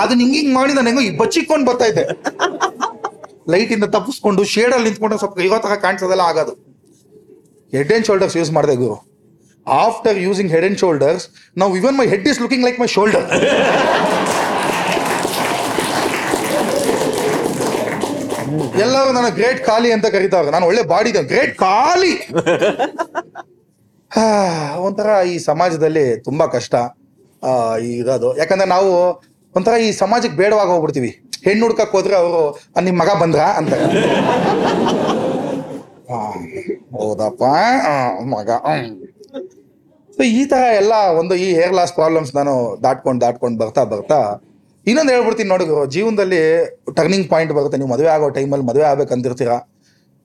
ಅದನ್ನ 0.02 0.20
ಹಿಂಗ್ 0.22 0.36
ಹಿಂಗ್ 0.38 0.52
ಮಾಡಿ 0.58 0.72
ನಾನು 0.78 1.16
ಬಚ್ಚಿಕೊಂಡು 1.22 1.66
ಬರ್ತಾ 1.70 1.86
ಇದ್ದೆ 1.92 2.04
ಲೈಟ್ 3.52 3.70
ಇಂದ 3.76 3.86
ತಪ್ಪಿಸ್ಕೊಂಡು 3.96 4.42
ಶೇಡಲ್ಲಿ 4.54 4.86
ನಿಂತ್ಕೊಂಡು 4.88 5.16
ಸ್ವಲ್ಪ 5.22 5.38
ಇವತ್ತಾಗ 5.48 5.76
ಕಾಣಿಸೋದೆಲ್ಲ 5.84 6.24
ಆಗೋದು. 6.30 6.54
ಹೆಡ್ 7.72 7.92
ಅಂಡ್ 7.96 8.06
ಶೋಲ್ಡರ್ಸ್ 8.08 8.36
ಯೂಸ್ 8.40 8.52
ಮಾಡಿದೆ 8.56 8.76
ಗುರು. 8.82 8.96
After 9.68 10.18
using 10.18 10.52
head 10.52 10.64
and 10.64 10.78
shoulders 10.78 11.28
ನಾವು 11.56 11.76
even 11.76 11.98
my 11.98 12.06
head 12.06 12.28
is 12.28 12.40
looking 12.40 12.64
like 12.64 12.80
my 12.80 12.86
shoulder 12.86 13.26
ಎಲ್ಲರೂ 18.78 19.12
ನನ್ನ 19.12 19.28
ಗ್ರೇಟ್ 19.28 19.64
ಖಾಲಿ 19.64 19.92
ಅಂತ 19.92 20.06
ಕರೀತಾರೆ. 20.06 20.50
ನಾನು 20.50 20.66
ಒಳ್ಳೆ 20.66 20.82
ಬಾಡಿ 20.82 21.12
ಗ್ರೇಟ್ 21.12 21.58
ಖಾಲಿ 21.58 22.34
ಒಂಥರ 24.76 25.22
ಈ 25.26 25.38
ಸಮಾಜದಲ್ಲಿ 25.38 26.20
ತುಂಬಾ 26.20 26.46
ಕಷ್ಟ. 26.46 26.74
ಆ, 27.44 27.76
ಇರೋದು. 27.76 28.36
ಯಾಕಂದ್ರೆ 28.36 28.68
ನಾವು 28.68 29.22
ಒಂಥರ 29.56 29.72
ಈ 29.72 29.92
ಸಮಾಜಕ್ಕೆ 29.92 30.36
ಬೇಡವಾಗಿ 30.36 30.70
ಹೋಗ್ಬಿಡ್ತೀವಿ. 30.70 31.20
ಹೆಣ್ಣು 31.44 31.66
ಹುಡ್ಕಕ್ 31.66 31.92
ಹೋದ್ರೆ 31.92 32.16
ಅವರು 32.16 32.60
ನಿಮ್ 32.80 32.98
ಮಗ 32.98 33.08
ಬಂದ್ರ? 33.20 33.40
ಅಂತ. 33.40 33.74
ಹೌದಪ್ಪ. 36.96 37.42
ಮಗ. 38.22 38.50
ಸೊ 40.18 40.24
ಈ 40.38 40.40
ತರ 40.52 40.62
ಎಲ್ಲ 40.82 40.94
ಒಂದು 41.20 41.34
ಈ 41.44 41.48
ಹೇರ್ 41.58 41.74
ಲಾಸ್ 41.78 41.92
ಪ್ರಾಬ್ಲಮ್ಸ್ 41.98 42.30
ನಾನು 42.38 42.52
ದಾಟ್ಕೊಂಡು 42.84 43.20
ದಾಟ್ಕೊಂಡು 43.24 43.56
ಬರ್ತಾ 43.62 43.82
ಬರ್ತಾ 43.92 44.18
ಇನ್ನೊಂದು 44.86 45.12
ಹೇಳ್ಬಿಡ್ತೀನಿ 45.14 45.48
ನೋಡಿ, 45.52 45.64
ಜೀವನದಲ್ಲಿ 45.94 46.40
ಟರ್ನಿಂಗ್ 46.98 47.26
ಪಾಯಿಂಟ್ 47.32 47.52
ಬರುತ್ತೆ. 47.58 47.76
ನೀವು 47.80 47.90
ಮದುವೆ 47.94 48.10
ಆಗೋ 48.14 48.26
ಟೈಮಲ್ಲಿ 48.38 48.66
ಮದುವೆ 48.70 48.86
ಆಗ್ಬೇಕಂತಿರ್ತೀರ. 48.90 49.52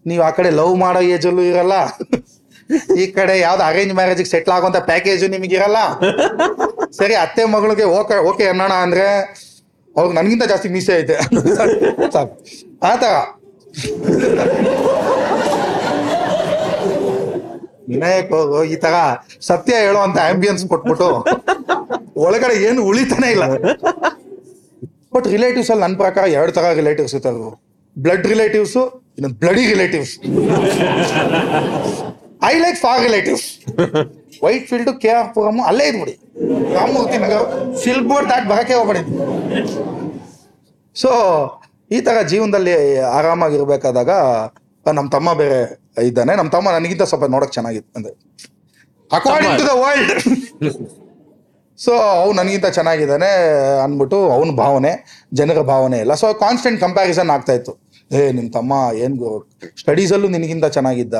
ನೀವು 0.06 0.21
ಆ 0.27 0.29
ಕಡೆ 0.38 0.49
ಲವ್ 0.60 0.73
ಮಾಡೋ 0.84 1.01
ಏಜಲ್ಲೂ 1.15 1.43
ಇರಲ್ಲ. 1.51 1.75
ಈ 3.01 3.06
ಕಡೆ 3.17 3.36
ಯಾವ್ದು 3.45 3.63
ಅರೇಂಜ್ 3.69 3.93
ಮ್ಯಾರೇಜಿಗೆ 3.99 4.29
ಸೆಟ್ಲ್ 4.34 4.53
ಆಗೋಂಥ 4.58 4.77
ಪ್ಯಾಕೇಜು 4.89 5.27
ನಿಮಗಿರಲ್ಲ 5.36 5.79
ಸರಿ, 6.99 7.15
ಅತ್ತೆ 7.23 7.43
ಮಗಳಿಗೆ 7.56 7.86
ಓಕೆ 7.99 8.17
ಓಕೆ 8.32 8.45
ಅನ್ನೋಣ 8.53 8.73
ಅಂದ್ರೆ 8.86 9.08
ಅವ್ರಿಗೆ 9.95 10.15
ನನಗಿಂತ 10.19 10.45
ಜಾಸ್ತಿ 10.53 10.69
ಮೀಸೆ 10.75 10.93
ಐತೆ. 11.01 11.17
ಆ 12.89 12.93
ಥರ 13.03 13.15
ವಿನಾಯಕ್ 17.89 18.32
ಹೋಗು 18.36 18.60
ಈ 18.63 18.76
ತರ 18.76 18.96
ಸತ್ಯ 19.41 19.74
ಹೇಳುವಂತ 19.86 20.17
ಆಂಬಿಯನ್ಸ್ 20.30 20.63
ಕೊಟ್ಬಿಟ್ಟು 20.67 21.08
ಒಳಗಡೆ 22.26 22.56
ಏನು 22.67 22.82
ಉಳಿತಾನೆ 22.89 23.30
ಇಲ್ಲ. 23.32 23.46
ಬಟ್ 25.15 25.28
ರಿಲೇಟಿವ್ಸ್ 25.28 25.69
ಅಲ್ಲಿ 25.72 25.84
ನನ್ನ 25.84 25.96
ಪ್ರಕಾರ 25.98 26.24
ಎರಡು 26.38 26.52
ತರ 26.52 26.65
ರಿಲೇಟಿವ್ಸ್ 26.74 27.15
ಇತ್ತು 27.15 27.50
ಬ್ಲಡ್ 27.96 28.28
ರಿಲೇಟಿವ್ಸ್ 28.28 28.78
ಇನ್ನೊಂದು 29.17 29.38
bloody 29.38 29.63
relatives 29.74 30.13
I 32.50 32.54
like 32.60 32.78
for 32.78 33.02
relatives 33.02 33.46
Whitefield 34.69 34.91
K 35.02 35.10
R 35.10 35.30
Puram 35.36 35.60
ಅಲ್ಲೇ 35.62 35.86
ಇದ್ಬಿಡಿ 35.88 36.15
ರಾಮಮೂರ್ತಿ 36.76 37.17
ನಗರ್ 37.17 37.46
ಸಿಲ್ಕ್ 37.84 38.08
ಬೋರ್ಡ್ 38.10 38.30
ದಾಟ್ 38.30 38.48
ಬರಕ್ಕೆ 38.48 38.74
ಹೋಗ್ಬಿಡಿ. 38.74 39.02
ಸೊ 40.96 41.10
ಈ 41.91 42.00
ತರ 42.02 42.17
ಜೀವನದಲ್ಲಿ 42.24 42.74
ಆರಾಮಾಗಿರ್ಬೇಕಾದಾಗ 43.17 44.12
ನಮ್ಮ 44.86 45.10
ತಮ್ಮ 45.10 45.34
ಬೇರೆ 45.34 45.60
ಇದ್ದಾನೆ. 46.04 46.36
ನಮ್ಮ 46.36 46.50
ತಮ್ಮ 46.52 46.72
ನನಗಿಂತ 46.72 47.02
ಸ್ವಲ್ಪ 47.04 47.26
ನೋಡಕ್ 47.26 47.52
ಚೆನ್ನಾಗಿತ್ತು 47.52 47.98
ಅಂದ್ರೆ. 47.98 48.13
According 49.12 49.58
to 49.58 49.65
the 49.65 49.74
world 49.76 50.13
so 51.80 51.91
ಅವ್ನು 51.93 52.34
ನನಗಿಂತ 52.34 52.65
ಚೆನ್ನಾಗಿದ್ದಾನೆ 52.65 53.30
ಅಂದ್ಬಿಟ್ಟು 53.84 54.32
ಅವನ 54.32 54.52
ಭಾವನೆ 54.56 54.91
ಜನರ 55.34 55.62
ಭಾವನೆ 55.62 56.00
ಇಲ್ಲ 56.00 56.13
ಸೊ 56.13 56.34
ಕಾನ್ಸ್ಟೆಂಟ್ 56.34 56.82
ಕಂಪ್ಯಾರಿಸನ್ 56.82 57.30
ಆಗ್ತಾ 57.30 57.54
ಇತ್ತು. 57.54 57.74
ಏ 58.12 58.32
ನಿಮ್ಮ 58.32 58.52
ತಮ್ಮ 58.52 58.74
ಏನ್ 58.96 59.15
ಸ್ಟಡೀಸಲ್ಲೂ 59.78 60.28
ನಿನಗಿಂತ 60.28 60.65
ಚೆನ್ನಾಗಿದ್ದ 60.65 61.13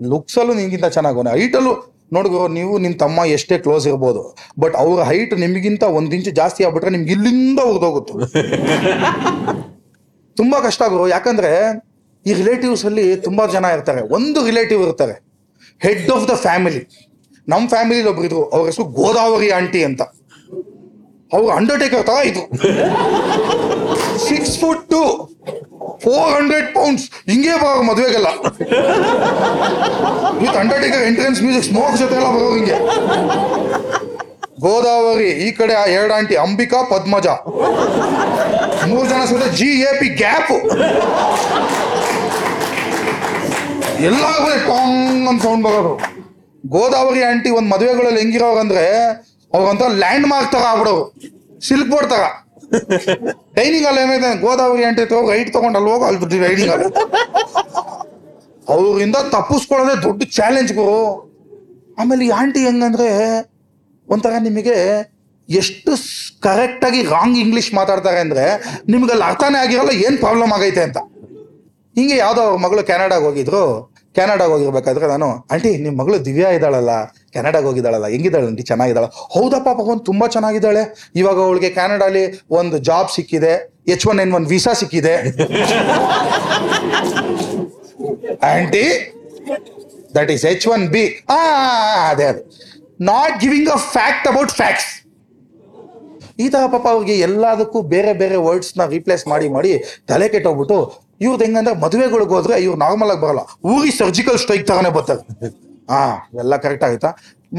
ಲುಕ್ಸಲ್ಲೂ 0.00 0.54
ನಿನಗಿಂತ 0.54 0.84
ಹೈಟ್ 0.84 1.28
ಹೈಟಲ್ಲೂ 1.28 1.74
ನೋಡ್ಗೋ 2.12 2.48
ನೀವು 2.48 2.78
ನಿಮ್ಮ 2.78 2.96
ತಮ್ಮ 2.96 3.24
ಎಷ್ಟೇ 3.26 3.58
ಕ್ಲೋಸ್ 3.58 3.86
ಇರ್ಬೋದು 3.86 4.36
ಬಟ್ 4.60 4.74
ಅವ್ರ 4.74 5.02
ಹೈಟ್ 5.02 5.38
ನಿಮಗಿಂತ 5.38 5.82
ಒಂದ್ 5.82 6.14
ಇಂಚು 6.14 6.30
ಜಾಸ್ತಿ 6.30 6.64
ಆಗ್ಬಿಟ್ರೆ 6.64 6.90
ನಿಮ್ಗೆ 6.90 7.12
ಇಲ್ಲಿಂದ 7.12 7.58
ಉರ್ದೋಗುತ್ತೆ. 7.58 8.12
ತುಂಬಾ 10.36 10.60
ಕಷ್ಟ 10.60 10.82
ಗುರು. 10.88 11.08
ಯಾಕಂದ್ರೆ 11.08 11.50
ಈ 12.28 12.32
ರಿಲೇಟಿವ್ಸ್ 12.40 12.84
ಅಲ್ಲಿ 12.88 13.06
ತುಂಬಾ 13.26 13.44
ಜನ 13.54 13.64
ಇರ್ತಾರೆ. 13.76 14.02
ಒಂದು 14.16 14.38
ರಿಲೇಟಿವ್ 14.50 14.80
ಇರ್ತಾರೆ. 14.86 15.14
ಹೆಡ್ 15.86 16.10
ಆಫ್ 16.16 16.26
ದ 16.30 16.34
ಫ್ಯಾಮಿಲಿ 16.46 16.82
ನಮ್ಮ 17.52 17.64
ಫ್ಯಾಮಿಲಿ 17.74 18.00
ಇದ್ರು 18.26 18.42
ಅವ್ರ 18.54 18.64
ಹೆಸರು 18.70 18.86
ಗೋದಾವರಿ 18.98 19.48
ಆಂಟಿ 19.58 19.80
ಅಂತ. 19.88 20.02
ಅವ್ರು 21.36 21.50
ಅಂಡರ್ಟೇಕರ್ 21.58 22.02
ತರ 22.10 22.18
ಇದ್ರು. 22.30 22.44
Six 24.28 24.54
foot 24.62 24.84
two 24.94 25.02
four 26.04 26.30
hundred 26.36 26.68
pounds 26.76 27.04
ಹಿಂಗೆ 27.30 27.54
ಬರೋ 27.62 27.82
ಮದುವೆಗೆಲ್ಲ. 27.88 28.28
With 30.42 30.56
Undertaker 30.62 31.02
entrance 31.10 31.40
music 31.44 31.66
smoke 31.70 31.96
ಜೊತೆ 32.02 32.16
ಎಲ್ಲ 32.20 32.28
ಬರೋ 32.36 32.48
ಹಿಂಗೆ. 32.58 32.78
ಗೋದಾವರಿ, 34.64 35.30
ಈ 35.46 35.48
ಕಡೆ 35.58 35.74
ಆ 35.80 35.84
ಎರಡು 35.96 36.12
ಆಂಟಿ 36.18 36.34
ಅಂಬಿಕಾ, 36.44 36.78
ಪದ್ಮಜ. 36.92 37.26
ಮೂರು 38.90 39.06
ಜನ 39.12 39.20
ಸುತ್ತ 39.30 39.46
ಜಿ 39.58 39.70
ಎ 39.88 39.92
ಪಿ 40.00 40.08
ಗ್ಯಾಪ್ 40.22 40.52
ಎಲ್ಲ 44.08 44.24
ಟಾಂಗ್ 44.68 45.26
ಅಂತ 45.30 45.40
ಸೌಂಡ್ 45.46 45.64
ಬರೋರು. 45.66 45.92
ಗೋದಾವರಿ 46.64 47.20
ಆಂಟಿ 47.28 47.50
ಒಂದು 47.58 47.68
ಮದುವೆಗಳಲ್ಲಿ 47.72 48.20
ಹೆಂಗಿರೋರಂದ್ರೆ 48.22 48.84
ಅವ್ರಂತ 49.52 49.82
ಲ್ಯಾಂಡ್ 50.02 50.26
ಮಾರ್ಕ್ 50.32 50.50
ತಗ 50.54 50.64
ಆಗ್ಬಿಡೋರು. 50.70 51.04
ಸಿಲ್ಕ್ 51.66 51.90
ಬೋರ್ಡ್ 51.92 52.10
ತಗ 52.14 52.24
ಡೈನಿಂಗ್ 53.58 53.86
ಅಲ್ಲಿ 53.88 54.00
ಏನಿದೆ? 54.04 54.30
ಗೋದಾವರಿ 54.44 54.84
ಆಂಟಿ 54.88 55.02
ತಗೋ 55.10 55.22
ರೈಟ್ 55.32 55.50
ತಗೊಂಡು 55.56 55.78
ಅಲ್ಲಿ 55.80 55.90
ಹೋಗೋ, 55.92 56.04
ಅಲ್ಲಿ 56.08 56.40
ಡೈನಿಂಗ್ 56.44 56.72
ಅಲ್ಲಿ 56.76 56.88
ಅವರಿಂದ 58.74 59.16
ತಪ್ಪಿಸ್ಕೊಳ್ಳೋದೇ 59.36 59.94
ದೊಡ್ಡ 60.06 60.22
ಚಾಲೆಂಜ್ 60.38 60.72
ಗುರು. 60.80 61.00
ಆಮೇಲೆ 62.00 62.22
ಈ 62.28 62.30
ಆಂಟಿ 62.40 62.60
ಹೆಂಗಂದ್ರೆ 62.68 63.08
ಒಂಥರ 64.08 64.38
ನಿಮಗೆ 64.48 64.76
ಎಷ್ಟು 65.48 65.92
ಕರೆಕ್ಟ್ 66.46 66.84
ಆಗಿ 66.88 67.00
ರಾಂಗ್ 67.14 67.36
ಇಂಗ್ಲಿಷ್ 67.42 67.70
ಮಾತಾಡ್ತಾರೆ 67.78 68.20
ಅಂದ್ರೆ 68.24 68.44
ನಿಮ್ಗೆ 68.92 69.12
ಅಲ್ಲಿ 69.14 69.26
ಅರ್ಥನೇ 69.30 69.58
ಆಗಿರಲ್ಲ, 69.64 69.92
ಏನು 70.06 70.16
ಪ್ರಾಬ್ಲಮ್ 70.24 70.52
ಆಗೈತೆ 70.56 70.82
ಅಂತ. 70.88 70.98
ಹಿಂಗೆ 71.96 72.16
ಯಾವುದೋ 72.16 72.56
ಮಗಳು 72.56 72.82
ಕೆನಡಾಗ 72.82 73.22
ಹೋಗಿದ್ರು. 73.22 73.94
ಕೆನಡಾಗ 74.16 74.50
ಹೋಗಿರ್ಬೇಕಾದ್ರೆ 74.50 75.06
ನಾನು, 75.06 75.46
ಆಂಟಿ 75.52 75.76
ನಿಮ್ಮ 75.76 76.00
ಮಗಳು 76.00 76.24
ದಿವ್ಯಾ 76.24 76.50
ಇದ್ದಾಳಲ್ಲ. 76.50 77.12
ಕೆನಡಾಗ 77.32 77.64
ಹೋಗಿದ್ದಾಳಲ್ಲ. 77.64 78.06
ಹೆಂಗಿದ್ದಾಳೆ 78.06 78.46
ಆಂಟಿ? 78.46 78.62
ಚೆನ್ನಾಗಿದ್ದಾಳೆ? 78.62 79.34
ಹೌದಪ್ಪ 79.34 79.68
ಪಾಪ 79.68 80.04
ತುಂಬಾ 80.04 80.26
ಚೆನ್ನಾಗಿದ್ದಾಳೆ. 80.26 81.10
ಇವಾಗ 81.16 81.38
ಅವಳಿಗೆ 81.38 81.70
ಕೆನಡಾಲಿ 81.70 82.40
ಒಂದು 82.50 82.78
ಜಾಬ್ 82.78 83.10
ಸಿಕ್ಕಿದೆ. 83.10 83.74
H 83.88 84.06
one 84.06 84.20
N 84.20 84.34
one 84.34 84.46
visa 84.46 84.72
ಸಿಕ್ಕಿದೆ. 84.72 85.14
Aunty 88.42 89.14
that 90.16 90.30
is 90.30 90.44
H 90.44 90.68
one 90.68 90.88
B 90.88 91.20
ಅದೇ, 91.30 92.24
ಅದು. 92.24 92.64
Not 93.00 93.40
giving 93.40 93.68
a 93.68 93.76
fact 93.76 94.28
about 94.28 94.50
facts 94.50 95.04
ಈ 96.40 96.48
ತರ 96.48 96.66
ಪಾಪ 96.66 96.88
ಅವ್ರಿಗೆ 96.88 97.18
ಎಲ್ಲದಕ್ಕೂ 97.18 97.82
ಬೇರೆ 97.82 98.12
ಬೇರೆ 98.12 98.36
ವರ್ಡ್ಸ್ನ 98.36 98.86
ರೀಪ್ಲೇಸ್ 98.86 99.28
ಮಾಡಿ 99.28 99.48
ಮಾಡಿ 99.48 99.84
ತಲೆ 100.08 100.28
ಕೆಟ್ಟೋಗ್ಬಿಟ್ಟು 100.28 101.03
ಇವ್ರದ್ದು 101.20 101.44
ಹೆಂಗಂದ್ರೆ 101.44 101.74
ಮದುವೆಗಳಿಗೆ 101.84 102.34
ಹೋದ್ರೆ 102.36 102.56
ಇವ್ರು 102.62 102.78
ನಾರ್ಮಲ್ 102.78 103.10
ಆಗಿ 103.10 103.20
ಬರಲ್ಲ. 103.20 103.42
ಊರಿ 103.72 103.90
ಸರ್ಜಿಕಲ್ 103.90 104.38
ಸ್ಟ್ರೈಕ್ 104.38 104.66
ತರನೇ 104.66 104.90
ಬರ್ತಾರೆ. 104.90 105.22
ಹಾ 105.92 106.02
ಎಲ್ಲ 106.42 106.56
ಕರೆಕ್ಟ್ 106.56 106.84
ಆಗುತ್ತಾ 106.84 107.10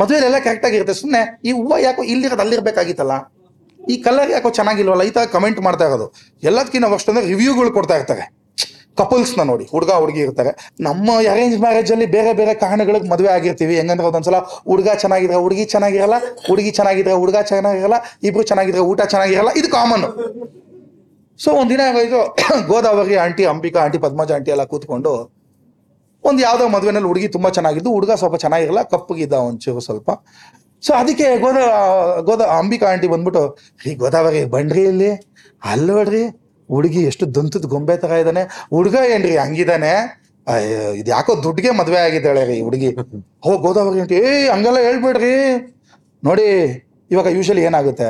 ಮದುವೆಲೆಲ್ಲ 0.01 0.37
ಕರೆಕ್ಟ್ 0.45 0.65
ಆಗಿರುತ್ತೆ. 0.65 0.93
ಸುಮ್ಮನೆ 0.93 1.39
ಈ 1.47 1.51
ಹೂವು 1.51 1.77
ಯಾಕೋ 1.87 2.03
ಇಲ್ಲಿರೋದು 2.03 2.41
ಅಲ್ಲಿರ್ಬೇಕಾಗಿತ್ತಲ್ಲ? 2.41 3.15
ಈ 3.79 3.95
ಕಲರ್ 4.05 4.31
ಯಾಕೋ 4.31 4.49
ಚೆನ್ನಾಗಿಲ್ವಲ್ಲ? 4.49 5.03
ಈ 5.03 5.09
ಥರ 5.09 5.25
ಕಮೆಂಟ್ 5.35 5.59
ಮಾಡ್ತಾ 5.67 5.85
ಇರೋದು. 5.85 6.07
ಎಲ್ಲದಕ್ಕಿಂತ 6.43 6.85
ಅಷ್ಟೊಂದ್ರೆ 6.99 7.23
ರಿವ್ಯೂಗಳು 7.25 7.71
ಕೊಡ್ತಾ 7.77 7.95
ಇರ್ತಾರೆ. 7.95 8.25
ಕಪಲ್ಸ್ನ 8.99 9.41
ನೋಡಿ. 9.49 9.65
ಹುಡುಗ, 9.71 9.91
ಹುಡುಗಿ 10.01 10.21
ಇರ್ತಾರೆ. 10.25 10.51
ನಮ್ಮ 10.87 11.07
ಅರೇಂಜ್ 11.31 11.59
ಮ್ಯಾರೇಜ್ 11.63 11.91
ಅಲ್ಲಿ 11.91 12.05
ಬೇರೆ 12.05 12.33
ಬೇರೆ 12.33 12.53
ಕಾರಣಗಳಿಗೆ 12.53 13.09
ಮದುವೆ 13.13 13.31
ಆಗಿರ್ತೀವಿ. 13.37 13.75
ಹೆಂಗಂದ್ರೆ 13.79 14.07
ಒಂದೊಂದ್ಸಲ 14.07 14.37
ಹುಡುಗ 14.69 14.89
ಚೆನ್ನಾಗಿದ್ರೆ 15.03 15.37
ಹುಡುಗಿ 15.45 15.65
ಚೆನ್ನಾಗಿರಲ್ಲ, 15.65 16.17
ಹುಡುಗಿ 16.49 16.71
ಚೆನ್ನಾಗಿದ್ರೆ 16.71 17.13
ಹುಡುಗ 17.13 17.37
ಚೆನ್ನಾಗಿರಲ್ಲ, 17.51 17.97
ಇಬ್ರು 18.23 18.43
ಚೆನ್ನಾಗಿದ್ರೆ 18.43 18.81
ಊಟ 18.91 19.01
ಚೆನ್ನಾಗಿರಲ್ಲ. 19.13 19.49
ಇದು 19.61 19.69
ಕಾಮನ್ 19.77 20.05
ಸೊ 21.39 21.49
ಒಂದಿನ 21.61 21.81
ಆಗೋಯ್ತು 21.89 22.19
Godavari 22.71 23.15
aunty 23.23 23.43
Ambika, 23.51 23.79
aunty 23.85 23.99
Padmaja, 24.05 24.29
aunty 24.37 24.51
ಎಲ್ಲ 24.55 24.63
ಕೂತ್ಕೊಂಡು 24.73 25.11
ಒಂದು 26.23 26.41
ಯಾವುದೋ 26.45 26.65
ಮದುವೆನಲ್ಲಿ 26.75 27.09
ಹುಡುಗಿ 27.11 27.27
ತುಂಬಾ 27.35 27.49
ಚೆನ್ನಾಗಿದ್ದು, 27.57 27.89
ಹುಡುಗ 27.95 28.11
ಸ್ವಲ್ಪ 28.21 28.37
ಚೆನ್ನಾಗಿರಲ್ಲ 28.43 28.81
ಕಪ್ಪಗಿದ್ದ 28.93 29.35
ಒಂಚೂರು 29.49 29.81
ಸ್ವಲ್ಪ. 29.87 30.09
ಸೊ 30.83 30.91
ಅದಕ್ಕೆ 31.01 31.27
ಗೋದಾ 31.43 31.65
ಗೋದಾ, 32.27 32.45
ಅಂಬಿಕಾ, 32.59 32.87
ಆಂಟಿ 32.93 33.07
ಬಂದ್ಬಿಟ್ಟು 33.13 33.43
ಈ 33.89 33.93
ಗೋದಾವರಿ 34.01 34.41
ಬನ್ರಿ 34.55 34.83
ಇಲ್ಲಿ? 34.91 35.11
ಅಲ್ಲೋಡ್ರಿ 35.71 36.23
ಹುಡುಗಿ 36.69 37.01
ಎಷ್ಟು 37.09 37.25
ದಂತದ 37.35 37.65
ಗೊಂಬೆ 37.73 37.95
ತರ 38.03 38.13
ಇದ್ದಾನೆ 38.21 38.43
ಹುಡುಗ 38.75 38.97
ಏನ್ರಿ 39.15 39.33
ಹಂಗಿದ್ದಾನೆ 39.43 39.91
ಇದು 40.99 41.09
ಯಾಕೋ 41.15 41.31
ದುಡ್ಡಿಗೆ 41.43 41.71
ಮದುವೆ 41.79 41.99
ಆಗಿದ್ದಾಳೆ 42.07 42.41
ರೀ 42.49 42.57
ಹುಡುಗಿ. 42.65 42.89
ಹೋ, 43.45 43.51
ಗೋದಾವರಿ 43.65 43.99
ಆಂಟಿ 44.03 44.15
ಏ 44.23 44.31
ಹಂಗೆಲ್ಲ 44.53 44.79
ಹೇಳ್ಬೇಡ್ರಿ. 44.87 45.33
ನೋಡಿ, 46.23 46.47
ಇವಾಗ 47.11 47.27
ಯೂಶಲಿ 47.37 47.63
ಏನಾಗುತ್ತೆ? 47.69 48.09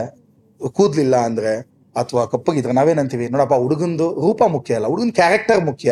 ಕೂದಲಿಲ್ಲ 0.78 1.16
ಅಂದ್ರೆ 1.30 1.54
ಅಥವಾ 1.96 2.26
ಕಪ್ಪಗಿದ್ರೆ 2.26 2.74
ನಾವೇನಂತೀವಿ? 2.74 3.28
ನೋಡಪ್ಪ, 3.28 3.54
ಹುಡುಗಂದು 3.54 4.08
ರೂಪ 4.22 4.44
ಮುಖ್ಯ 4.48 4.76
ಅಲ್ಲ. 4.76 4.88
ಹುಡುಗನ 4.88 5.10
ಕ್ಯಾರೆಕ್ಟರ್ 5.10 5.62
ಮುಖ್ಯ. 5.66 5.90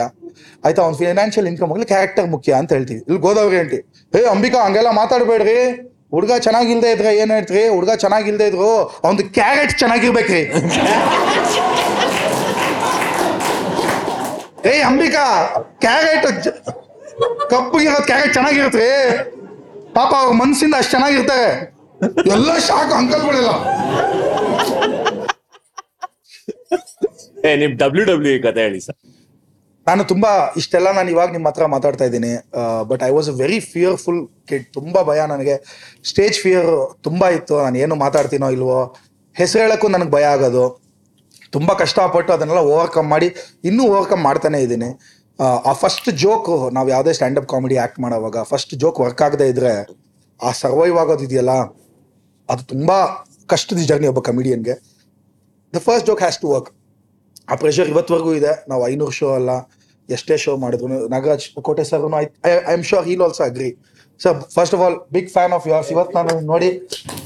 ಆಯ್ತಾ, 0.66 0.82
ಅವ್ನ 0.82 0.96
ಫೈನಾನ್ಷಿಯಲ್ 0.96 1.48
ಇನ್ಕಮ್ 1.48 1.72
ಆಗಲಿ 1.72 1.86
ಕ್ಯಾರೆಕ್ಟರ್ 1.86 2.28
ಮುಖ್ಯ 2.28 2.54
ಅಂತ 2.54 2.74
ಹೇಳ್ತೀವಿ. 2.74 3.02
ಇಲ್ಲಿ 3.08 3.20
ಗೋದಾವರಿ 3.20 3.60
ಅಂಟಿ 3.60 3.80
ಹೇ, 4.13 4.26
ಅಂಬಿಕಾ, 4.26 4.66
ಹಂಗೆಲ್ಲ 4.66 4.92
ಮಾತಾಡಬೇಡ್ರಿ. 4.92 5.58
ಹುಡುಗ 6.12 6.32
ಚೆನ್ನಾಗಿಲ್ದೇ 6.38 6.92
ಇದ್ರೆ 6.92 7.18
ಏನ್ 7.18 7.32
ಹೇಳ್ತೀರಿ? 7.32 7.68
ಹುಡುಗ 7.68 7.92
ಚೆನ್ನಾಗಿಲ್ದೇ 7.96 8.48
ಇದ್ರು, 8.48 8.72
ಅವ್ನ್ದು 9.04 9.24
ಕ್ಯಾರೆಟ್ 9.34 9.80
ಚೆನ್ನಾಗಿರ್ಬೇಕ್ರಿ. 9.80 10.44
ಏ, 14.66 14.82
ಅಂಬಿಕಾ 14.82 15.24
ಕ್ಯಾರೆಟ್ 15.80 16.26
ಕಪ್ಪಗಿರೋದು 17.50 18.06
ಕ್ಯಾರೆಟ್ 18.06 18.34
ಚೆನ್ನಾಗಿರುತ್ತೆ 18.34 18.86
ಪಾಪ 19.94 20.12
ಅವ್ರ 20.20 20.34
ಮನ್ಸಿಂದ 20.34 20.76
ಅಷ್ಟು 20.78 20.92
ಚೆನ್ನಾಗಿರ್ತಾರೆ. 20.92 21.50
ಎಲ್ಲ 22.32 22.58
ಶಾಕ್ 22.58 22.94
ಏ 22.94 23.48
ನಿಮ್ 27.62 27.73
ಡಬ್ಲ್ಯೂ 27.82 28.03
ಡಬ್ಲ್ಯೂ 28.10 28.34
ಕತೆ 28.43 28.62
ಹೇಳಿ 28.65 28.79
ಸರ್. 28.86 28.97
ನಾನು 29.88 30.01
ತುಂಬಾ 30.12 30.29
ಇಷ್ಟೆಲ್ಲ 30.60 30.89
ನಾನು 30.97 31.10
ಇವಾಗ 31.13 31.29
ನಿಮ್ಮ 31.36 31.47
ಹತ್ರ 31.51 31.65
ಮಾತಾಡ್ತಾ 31.73 32.06
ಇದ್ದೀನಿ. 32.10 32.29
But 32.89 33.01
I 33.08 33.10
was 33.15 33.27
a 33.32 33.34
very 33.41 33.58
fearful 33.71 34.19
kid 34.49 34.67
ತುಂಬಾ 34.77 34.99
ಭಯ 35.10 35.21
ನನಗೆ. 35.32 35.56
ಸ್ಟೇಜ್ 36.12 36.38
ಫಿಯರ್ 36.43 36.69
ತುಂಬಾ 37.08 37.27
ಇತ್ತು. 37.38 37.56
ನಾನು 37.65 37.77
ಏನು 37.86 37.95
ಮಾತಾಡ್ತೀನೋ 38.03 38.49
ಇಲ್ವೋ. 38.58 38.77
ಹೆಸರು 39.36 39.62
ಹೇಳಕ್ಕೂ 39.63 39.88
ನನಗೆ 39.95 40.12
ಭಯ 40.15 40.27
ಆಗೋದು. 40.36 40.63
ತುಂಬಾ 41.56 41.73
ಕಷ್ಟಪಟ್ಟು 41.82 42.32
ಅದನ್ನೆಲ್ಲ 42.36 42.62
ಓವರ್ಕಮ್ 42.73 43.10
ಮಾಡಿ 43.13 43.27
ಇನ್ನೂ 43.69 43.84
ಓವರ್ಕಮ್ 43.93 44.21
ಮಾಡ್ತಾನೆ 44.29 44.60
ಇದ್ದೀನಿ. 44.65 44.89
ಆ 45.69 45.73
ಫಸ್ಟ್ 45.82 46.10
ಜೋಕ್ 46.23 46.49
ನಾವು 46.77 46.88
ಯಾವುದೇ 46.95 47.13
ಸ್ಟ್ಯಾಂಡಪ್ 47.17 47.47
ಕಾಮಿಡಿ 47.53 47.77
ಆಕ್ಟ್ 47.86 47.99
ಮಾಡೋವಾಗ 48.06 48.38
ಫಸ್ಟ್ 48.51 48.73
ಜೋಕ್ 48.84 48.99
ವರ್ಕ್ 49.06 49.21
ಆಗದೆ 49.27 49.47
ಇದ್ರೆ 49.53 49.73
ಆ 50.39 50.51
ಸರ್ವೈವ್ 50.62 50.97
ಆಗೋದು 51.03 51.25
ಇದೆಯಲ್ಲ? 51.27 51.53
ಅದು 52.49 52.63
ತುಂಬಾ 52.73 52.97
ಕಷ್ಟದ 53.53 53.84
ಜರ್ನಿ 53.89 54.08
ಒಬ್ಬ 54.13 54.21
ಕಮಿಡಿಯನ್ಗೆ 54.29 54.75
the 55.73 55.82
first 55.88 56.08
joke 56.12 56.23
has 56.25 56.39
to 56.43 56.49
work 56.56 56.71
ಆ 57.51 57.56
ಪ್ರೆಷರ್ 57.62 57.89
ಇವತ್ತುವರೆಗೂ 57.93 58.34
ಇದೆ. 58.39 58.53
ನಾವು 58.71 58.82
ಐನೂರು 58.91 59.13
ಶೋ 59.19 59.29
ಅಲ್ಲ, 59.39 59.51
ಎಷ್ಟೇ 60.10 60.36
ಶೋ 60.43 60.51
ಮಾಡಿದ್ರು 60.63 60.88
Nagaraj, 61.13 61.45
Kote 61.67 61.84
sir 61.91 62.03
I 62.49 62.51
am 62.75 62.84
sure 62.91 63.06
he'll 63.10 63.23
also 63.27 63.43
agree 63.49 63.71
sir 64.23 64.36
first 64.56 64.73
of 64.77 64.84
all 64.86 64.97
big 65.15 65.29
fan 65.36 65.53
of 65.58 65.65
yours 65.71 65.89
ಇವತ್ತು 65.93 66.13
ನಾನು 66.19 66.34
ನೋಡಿ 66.51 66.69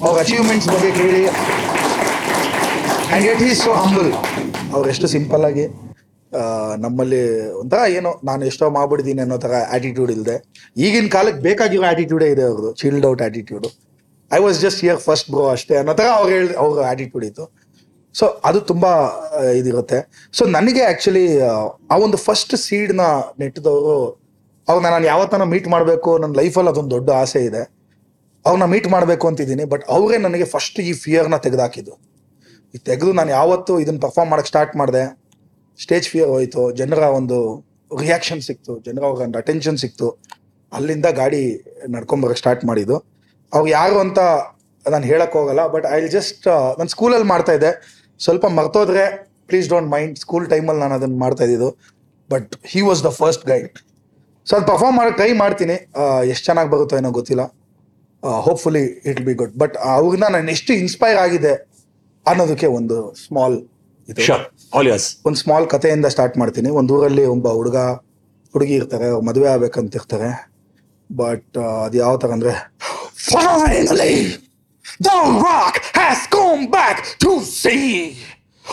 ಅವ್ರ 0.05 0.15
ಅಚೀವ್ಮೆಂಟ್ಸ್ 0.25 0.69
ಬಗ್ಗೆ 0.75 0.91
ಕೇಳಿ. 0.99 1.23
And 3.09 3.25
it 3.33 3.43
is 3.49 3.59
so 3.65 3.73
humble 3.81 4.09
ಅವ್ರು 4.75 4.87
ಎಷ್ಟು 4.93 5.09
ಸಿಂಪಲ್ 5.17 5.45
ಆಗಿ 5.49 5.65
ನಮ್ಮಲ್ಲಿ 6.83 7.19
ಒಂಥರ 7.59 7.81
ಏನೋ, 7.97 8.09
ನಾನು 8.29 8.41
ಎಷ್ಟೋ 8.49 8.65
ಮಾಡ್ಬಿಡ್ತೀನಿ 8.77 9.21
ಅನ್ನೋ 9.25 9.37
ಥರ 9.43 9.53
ಆಟಿಟ್ಯೂಡ್ 9.75 10.11
ಇಲ್ಲದೆ 10.15 10.35
ಈಗಿನ 10.85 11.07
ಕಾಲಕ್ಕೆ 11.15 11.41
ಬೇಕಾಗಿರೋ 11.45 11.85
ಆ್ಯಟಿಟ್ಯೂಡೇ 11.89 12.27
ಇದೆ 12.33 12.43
ಅವರು 12.51 12.69
chilled 12.81 13.05
out 13.09 13.21
attitude 13.25 13.69
I 14.31 14.39
was 14.45 14.57
just 14.65 14.81
year 14.85 14.99
first 15.05 15.29
bro 15.33 15.43
ಅಷ್ಟೇ 15.55 15.75
ಅನ್ನೋ 15.81 15.93
ಥರ 15.99 16.07
ಅವ್ರು 16.19 16.31
ಹೇಳಿ, 16.35 16.49
ಅವ್ರ 16.63 16.83
ಆಟಿಟ್ಯೂಡ್ 16.91 17.25
ಇತ್ತು. 17.29 17.45
ಸೊ 18.19 18.25
ಅದು 18.49 18.59
ತುಂಬಾ 18.71 18.91
ಇದಿರುತ್ತೆ. 19.59 19.99
ಸೊ 20.37 20.43
ನನಗೆ 20.55 20.81
ಆಕ್ಚುಲಿ 20.91 21.25
ಆ 21.93 21.97
ಒಂದು 22.05 22.17
ಫಸ್ಟ್ 22.27 22.53
ಸೀಡ್ನ 22.65 23.03
ನೆಟ್ಟಿದವರು 23.41 23.95
ಅವ್ರನ್ನ 24.67 24.89
ನಾನು 24.95 25.05
ಯಾವತ್ತನ 25.13 25.43
ಮೀಟ್ 25.53 25.67
ಮಾಡಬೇಕು 25.73 26.11
ನನ್ನ 26.21 26.33
ಲೈಫಲ್ಲಿ 26.41 26.71
ಅದೊಂದು 26.73 26.93
ದೊಡ್ಡ 26.95 27.09
ಆಸೆ 27.23 27.41
ಇದೆ. 27.49 27.63
ಅವ್ರನ್ನ 28.45 28.65
ಮೀಟ್ 28.73 28.87
ಮಾಡಬೇಕು 28.95 29.25
ಅಂತಿದ್ದೀನಿ 29.29 29.65
ಬಟ್ 29.73 29.83
ಅವರೇ 29.95 30.17
ನನಗೆ 30.25 30.45
ಫಸ್ಟ್ 30.53 30.79
ಈ 30.89 30.91
ಫಿಯರ್ನ 31.03 31.37
ತೆಗೆದಾಕಿದ್ದು. 31.45 31.93
ಈ 32.75 32.77
ತೆಗೆದು 32.89 33.11
ನಾನು 33.19 33.31
ಯಾವತ್ತು 33.39 33.73
ಇದನ್ನು 33.83 34.01
ಪರ್ಫಾರ್ಮ್ 34.05 34.29
ಮಾಡೋಕ್ಕೆ 34.31 34.51
ಸ್ಟಾರ್ಟ್ 34.53 34.73
ಮಾಡಿದೆ. 34.81 35.03
ಸ್ಟೇಜ್ 35.83 36.07
ಫಿಯರ್ 36.11 36.29
ಹೋಯಿತು, 36.35 36.61
ಜನರ 36.79 37.03
ಒಂದು 37.19 37.37
ರಿಯಾಕ್ಷನ್ 38.03 38.41
ಸಿಕ್ತು, 38.47 38.73
ಜನರ 38.87 39.03
ಒಂದು 39.25 39.37
ಅಟೆನ್ಷನ್ 39.43 39.77
ಸಿಕ್ತು. 39.83 40.07
ಅಲ್ಲಿಂದ 40.77 41.07
ಗಾಡಿ 41.21 41.41
ನಡ್ಕೊಂಬರೋಕ್ಕೆ 41.95 42.41
ಸ್ಟಾರ್ಟ್ 42.43 42.63
ಮಾಡಿದ್ದು. 42.69 42.97
ಅವ್ರು 43.55 43.69
ಯಾರು 43.79 43.97
ಅಂತ 44.05 44.19
ನಾನು 44.85 45.05
ಹೇಳಕ್ಕೆ 45.11 45.35
ಹೋಗಲ್ಲ 45.39 45.61
ಬಟ್ 45.75 45.85
ಐ 45.95 45.99
ಜಸ್ಟ್ 46.17 46.45
ನಾನು 46.79 46.91
ಸ್ಕೂಲಲ್ಲಿ 46.95 47.27
ಮಾಡ್ತಾ 47.33 47.53
ಇದ್ದೆ. 47.57 47.71
ಸ್ವಲ್ಪ 48.25 48.45
ಮರ್ತೋದ್ರೆ 48.57 49.03
ಪ್ಲೀಸ್ 49.49 49.67
ಡೋಂಟ್ 49.73 49.89
ಮೈಂಡ್ 49.95 50.15
ಸ್ಕೂಲ್ 50.23 50.45
ಟೈಮಲ್ಲಿ 50.53 50.81
ನಾನು 50.83 50.95
ಅದನ್ನು 50.99 51.17
ಮಾಡ್ತಾ 51.23 51.43
ಇದ್ದಿದ್ದು. 51.47 51.69
But 52.29 52.49
he 52.71 52.81
was 52.87 53.01
the 53.07 53.11
first 53.21 53.45
guide 53.51 53.77
so 54.47 54.53
ಅದು 54.57 54.65
ಪರ್ಫಾರ್ಮ್ 54.71 54.95
ಮಾಡಕ್ಕೆ 54.99 55.17
ಟ್ರೈ 55.21 55.31
ಮಾಡ್ತೀನಿ. 55.43 55.77
ಎಷ್ಟು 56.31 56.45
ಚೆನ್ನಾಗಿ 56.49 56.69
ಬರುತ್ತೋ 56.73 56.97
ಏನೋ 56.99 57.11
ಗೊತ್ತಿಲ್ಲ. 57.19 57.43
Hopefully 58.45 58.83
it 59.09 59.21
be 59.27 59.33
good 59.41 59.53
but 59.63 59.75
ಅವ್ರನ್ನ 59.95 60.27
ನಾನು 60.35 60.51
ಎಷ್ಟು 60.55 60.71
ಇನ್ಸ್ಪೈರ್ 60.83 61.17
ಆಗಿದೆ 61.25 61.53
ಅನ್ನೋದಕ್ಕೆ 62.25 62.67
ಒಂದು 62.77 62.97
ಸ್ಮಾಲ್ 63.23 63.57
ಇದು. 64.11 64.21
ಒಂದು 65.27 65.39
ಸ್ಮಾಲ್ 65.43 65.65
ಕಥೆಯಿಂದ 65.73 66.07
ಸ್ಟಾರ್ಟ್ 66.15 66.35
ಮಾಡ್ತೀನಿ. 66.41 66.69
ಒಂದು 66.79 66.93
ಊರಲ್ಲಿ 66.97 67.25
ಒಬ್ಬ 67.35 67.47
ಹುಡುಗ 67.59 67.77
ಹುಡುಗಿ 68.53 68.73
ಇರ್ತಾರೆ 68.79 69.07
ಅವ್ರು 69.13 69.25
ಮದುವೆ 69.29 69.47
ಆಗ್ಬೇಕಂತ 69.53 69.99
ಇರ್ತಾರೆ. 69.99 70.29
ಬಟ್ 71.09 71.57
ಅದು 71.85 71.97
ಯಾವ 72.03 72.13
ಥರ 72.23 72.31
ಅಂದ್ರೆ 72.37 72.53
The 74.99 75.39
rock 75.43 75.79
has 75.93 76.27
come 76.27 76.69
back 76.69 77.17
to 77.19 77.41
see. 77.41 78.17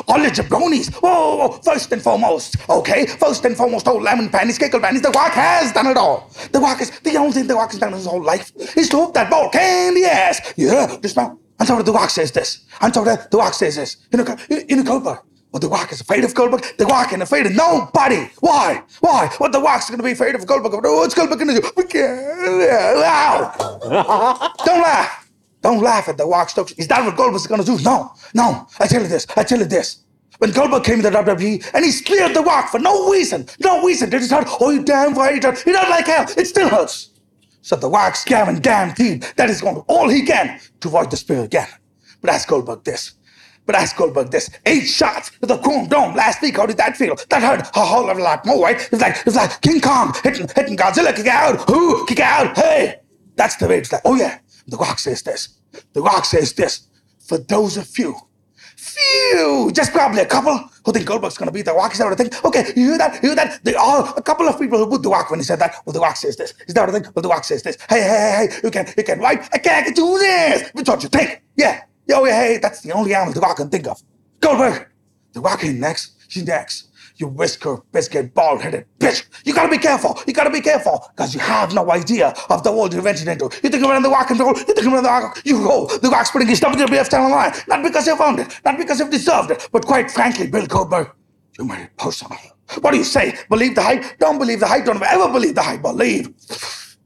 All 0.09 0.21
the 0.21 0.29
jabronis. 0.29 0.93
Whoa, 0.95 1.37
whoa, 1.37 1.49
whoa, 1.49 1.59
first 1.62 1.93
and 1.93 2.03
foremost, 2.03 2.57
okay? 2.69 3.07
First 3.07 3.45
and 3.45 3.57
foremost, 3.57 3.87
old 3.87 4.03
lemon 4.03 4.29
panties, 4.29 4.59
cackle 4.59 4.81
panties. 4.81 5.03
The 5.03 5.11
rock 5.11 5.33
has 5.33 5.73
done 5.73 5.87
it 5.87 5.97
all. 5.97 6.31
The 6.51 6.59
rock 6.59 6.81
is, 6.81 6.91
the 7.01 7.17
only 7.17 7.33
thing 7.33 7.47
the 7.47 7.55
rock 7.55 7.71
has 7.71 7.81
done 7.81 7.93
his 7.93 8.07
whole 8.07 8.23
life 8.23 8.53
is 8.77 8.89
to 8.91 8.97
hook 8.97 9.15
that 9.15 9.31
ball 9.31 9.51
candy 9.51 10.05
ass. 10.05 10.53
Yeah, 10.57 10.97
just 11.01 11.17
now. 11.17 11.39
And 11.59 11.69
so 11.69 11.81
the 11.83 11.93
rock 11.93 12.11
says 12.11 12.33
this. 12.33 12.65
I'm 12.81 12.87
And 12.87 12.95
so 12.95 13.05
the 13.05 13.39
rock 13.39 13.55
says 13.55 13.77
this. 13.77 13.97
In 14.12 14.21
a, 14.21 14.73
in 14.73 14.81
a 14.81 14.83
Goldberg. 14.83 15.19
Well, 15.53 15.61
the 15.61 15.69
rock 15.69 15.93
is 15.93 16.01
afraid 16.01 16.25
of 16.25 16.35
Goldberg. 16.35 16.65
The 16.79 16.87
rock 16.87 17.12
ain't 17.12 17.23
afraid 17.23 17.47
of 17.47 17.55
nobody. 17.55 18.29
Why? 18.41 18.83
Why? 18.99 19.27
What 19.39 19.41
well, 19.41 19.51
the 19.53 19.61
rock's 19.61 19.89
gonna 19.89 20.03
be 20.03 20.11
afraid 20.11 20.35
of 20.35 20.45
Goldberg? 20.47 20.73
What's 20.83 21.15
Goldberg 21.15 21.39
gonna 21.39 21.61
do? 21.61 21.71
We 21.77 21.85
can't. 21.85 22.21
Ow. 22.61 24.57
Don't 24.65 24.83
laugh. 24.83 25.24
Don't 25.65 25.83
laugh 25.83 26.11
at 26.11 26.19
the 26.19 26.27
jokes. 26.55 26.73
Is 26.73 26.89
that 26.89 27.03
what 27.07 27.17
Goldberg's 27.17 27.47
gonna 27.47 27.65
do? 27.65 27.79
No, 27.81 28.12
no. 28.35 28.67
I 28.79 28.87
tell 28.87 29.01
you 29.01 29.09
this. 29.09 29.27
I 29.35 29.43
tell 29.45 29.59
you 29.59 29.65
this. 29.65 30.05
When 30.37 30.51
Goldberg 30.51 30.85
came 30.85 31.01
to 31.01 31.09
the 31.09 31.17
WWE 31.17 31.71
and 31.73 31.83
he 31.83 31.91
cleared 32.03 32.35
The 32.35 32.43
Rock 32.43 32.69
for 32.69 32.79
no 32.79 33.11
reason, 33.11 33.47
no 33.61 33.83
reason, 33.83 34.11
did 34.11 34.21
it 34.21 34.31
hurt? 34.31 34.47
Oh, 34.61 34.69
you 34.69 34.85
damn 34.85 35.15
right, 35.15 35.37
it 35.37 35.43
hurt. 35.43 35.67
It 35.67 35.75
hurt 35.75 35.89
like 35.89 36.07
hell. 36.07 36.27
It 36.37 36.45
still 36.45 36.69
hurts. 36.69 37.12
So 37.62 37.77
The 37.77 37.89
Rock's 37.89 38.25
Gavin 38.25 38.57
guaranteed 38.57 39.23
that 39.37 39.49
he's 39.49 39.62
going 39.62 39.77
to 39.77 39.81
all 39.83 40.07
he 40.07 40.27
can 40.27 40.61
to 40.81 40.89
avoid 40.89 41.11
the 41.11 41.17
spear 41.17 41.41
again. 41.45 41.69
But 42.21 42.29
ask 42.29 42.47
Goldberg 42.47 42.85
this. 42.85 43.15
But 43.65 43.75
ask 43.75 43.97
Goldberg 43.97 44.31
this. 44.33 44.51
Eight 44.67 44.85
shots 44.85 45.31
to 45.41 45.47
the 45.47 45.57
Chrome 45.57 45.89
Dome 45.89 46.15
last 46.15 46.43
week. 46.43 46.59
How 46.59 46.67
did 46.67 46.77
that 46.77 46.95
feel? 46.99 47.17
That 47.31 47.43
hurt 47.43 47.61
a 47.75 47.81
whole 47.81 48.05
lot 48.05 48.45
more, 48.45 48.62
right? 48.62 48.77
It's 48.93 49.01
like 49.01 49.17
it's 49.25 49.37
like 49.37 49.62
King 49.62 49.81
Kong 49.81 50.15
hitting 50.23 50.47
hitting 50.55 50.77
Godzilla. 50.77 51.17
Kick 51.17 51.29
out. 51.29 51.71
Who? 51.71 52.05
Kick 52.05 52.21
out. 52.21 52.55
Hey. 52.55 52.97
That's 53.37 53.57
the 53.57 53.67
way 53.67 53.79
it's 53.79 53.91
like. 53.93 54.03
Oh 54.05 54.15
yeah. 54.15 54.39
The 54.67 54.77
Rock 54.77 54.99
says 54.99 55.23
this. 55.23 55.49
The 55.93 56.03
Rock 56.03 56.25
says 56.25 56.53
this. 56.55 56.87
For 57.19 57.39
those 57.39 57.77
of 57.77 57.99
you 57.99 58.15
few, 58.77 59.71
just 59.73 59.93
probably 59.93 60.21
a 60.21 60.27
couple 60.27 60.57
who 60.85 60.93
think 60.93 61.07
Goldberg's 61.07 61.39
going 61.39 61.49
to 61.49 61.53
beat 61.53 61.65
The 61.65 61.73
Rock. 61.73 61.93
Is 61.93 61.99
that 61.99 62.05
what 62.05 62.12
I 62.12 62.17
think? 62.17 62.45
Okay, 62.45 62.73
you 62.77 62.91
hear 62.91 62.99
that? 62.99 63.23
You 63.23 63.31
hear 63.31 63.37
that? 63.37 63.65
There 63.65 63.79
are 63.79 64.12
a 64.17 64.23
couple 64.23 64.47
of 64.47 64.59
people 64.59 64.79
who 64.79 64.89
put 64.89 65.03
The 65.03 65.09
Rock 65.09 65.31
when 65.31 65.41
he 65.41 65.45
said 65.45 65.59
that. 65.61 65.77
Well, 65.85 65.93
The 65.93 66.01
Rock 66.01 66.17
says 66.17 66.37
this. 66.37 66.53
Is 66.67 66.75
that 66.75 66.83
what 66.83 66.91
I 66.91 66.93
think? 67.01 67.15
Well, 67.17 67.23
The 67.23 67.29
Rock 67.29 67.45
says 67.45 67.62
this. 67.62 67.79
Hey, 67.89 68.03
hey, 68.03 68.09
hey, 68.09 68.49
hey, 68.51 68.61
you 68.62 68.71
can, 68.71 68.87
you 68.97 69.05
can, 69.05 69.21
right? 69.21 69.49
I 69.53 69.59
can't 69.59 69.95
do 69.97 70.19
this. 70.19 70.71
Which 70.73 70.89
one 70.89 71.01
you 71.01 71.09
think? 71.09 71.43
Yeah. 71.57 71.83
Yo, 72.07 72.25
yeah, 72.25 72.39
hey, 72.39 72.59
that's 72.59 72.83
the 72.83 72.93
only 72.93 73.15
animal 73.15 73.33
The 73.33 73.41
Rock 73.41 73.57
can 73.57 73.71
think 73.71 73.87
of. 73.87 74.03
Goldberg. 74.41 74.89
The 75.33 75.41
Rock 75.41 75.65
ain't 75.65 75.81
next. 75.81 76.17
She's 76.29 76.47
next. 76.47 76.89
You 77.17 77.29
whisker, 77.29 77.79
biscuit, 77.93 78.35
bald 78.35 78.63
headed 78.63 78.87
bitch. 79.05 79.25
You 79.45 79.55
gotta 79.55 79.71
be 79.71 79.79
careful. 79.79 80.19
You 80.27 80.33
gotta 80.33 80.51
be 80.51 80.61
careful. 80.61 81.07
Because 81.15 81.35
you 81.35 81.41
have 81.41 81.75
no 81.75 81.91
idea 81.91 82.35
of 82.51 82.63
the 82.63 82.73
world 82.73 82.93
you're 82.93 83.03
venturing 83.03 83.33
into. 83.33 83.45
You 83.63 83.71
think 83.71 83.83
you're 83.83 83.91
around 83.91 84.03
the 84.03 84.11
rock 84.11 84.31
and 84.31 84.41
roll. 84.41 84.57
You 84.57 84.65
think 84.65 84.83
you're 84.83 84.93
around 84.93 85.05
the 85.05 85.09
rock. 85.11 85.41
You 85.45 85.59
go. 85.59 85.87
The 85.87 86.09
rock's 86.09 86.31
putting 86.31 86.49
his 86.49 86.61
WWF 86.61 87.09
down 87.11 87.31
the 87.31 87.37
line. 87.37 87.53
Not 87.69 87.83
because 87.83 88.07
you 88.07 88.17
found 88.17 88.41
it. 88.41 88.61
Not 88.65 88.79
because 88.79 88.99
you've 89.01 89.11
deserved 89.11 89.51
it. 89.51 89.69
But 89.73 89.87
quite 89.87 90.11
frankly, 90.11 90.47
Bill 90.49 90.67
Goldberg, 90.67 91.11
you 91.59 91.65
made 91.65 91.83
it 91.83 91.97
personal. 91.97 92.39
What 92.81 92.93
do 92.93 92.99
you 92.99 93.05
say? 93.05 93.37
Believe 93.51 93.75
the 93.75 93.83
hype? 93.83 94.19
Don't 94.19 94.39
believe 94.39 94.61
the 94.61 94.67
hype. 94.67 94.85
Don't 94.85 95.03
ever 95.03 95.29
believe 95.31 95.55
the 95.55 95.63
hype. 95.63 95.83
Believe 95.83 96.27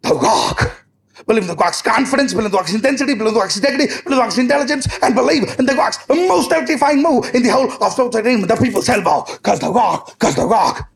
the 0.03 0.14
rock. 0.14 0.84
Believe 1.26 1.42
in 1.42 1.48
the 1.48 1.56
Rock's 1.56 1.82
confidence, 1.82 2.32
believe 2.32 2.46
in 2.46 2.52
the 2.52 2.56
Rock's 2.58 2.74
intensity, 2.74 3.14
believe 3.14 3.28
in 3.28 3.34
the 3.34 3.40
Rock's 3.40 3.56
integrity, 3.56 3.86
believe 3.86 4.06
in 4.06 4.12
the 4.12 4.18
Rock's 4.18 4.38
intelligence, 4.38 4.86
and 5.02 5.14
believe 5.14 5.58
in 5.58 5.66
the 5.66 5.74
Rock's 5.74 5.98
most 6.08 6.50
electrifying 6.52 7.02
move 7.02 7.30
in 7.34 7.42
the 7.42 7.50
whole 7.50 7.70
of 7.70 7.92
sports 7.92 8.16
entertainment, 8.16 8.48
the 8.48 8.56
people's 8.56 8.88
elbow. 8.88 9.22
Cause 9.42 9.60
the 9.60 9.70
Rock, 9.70 10.18
cause 10.18 10.36
the 10.36 10.46
Rock, 10.46 10.90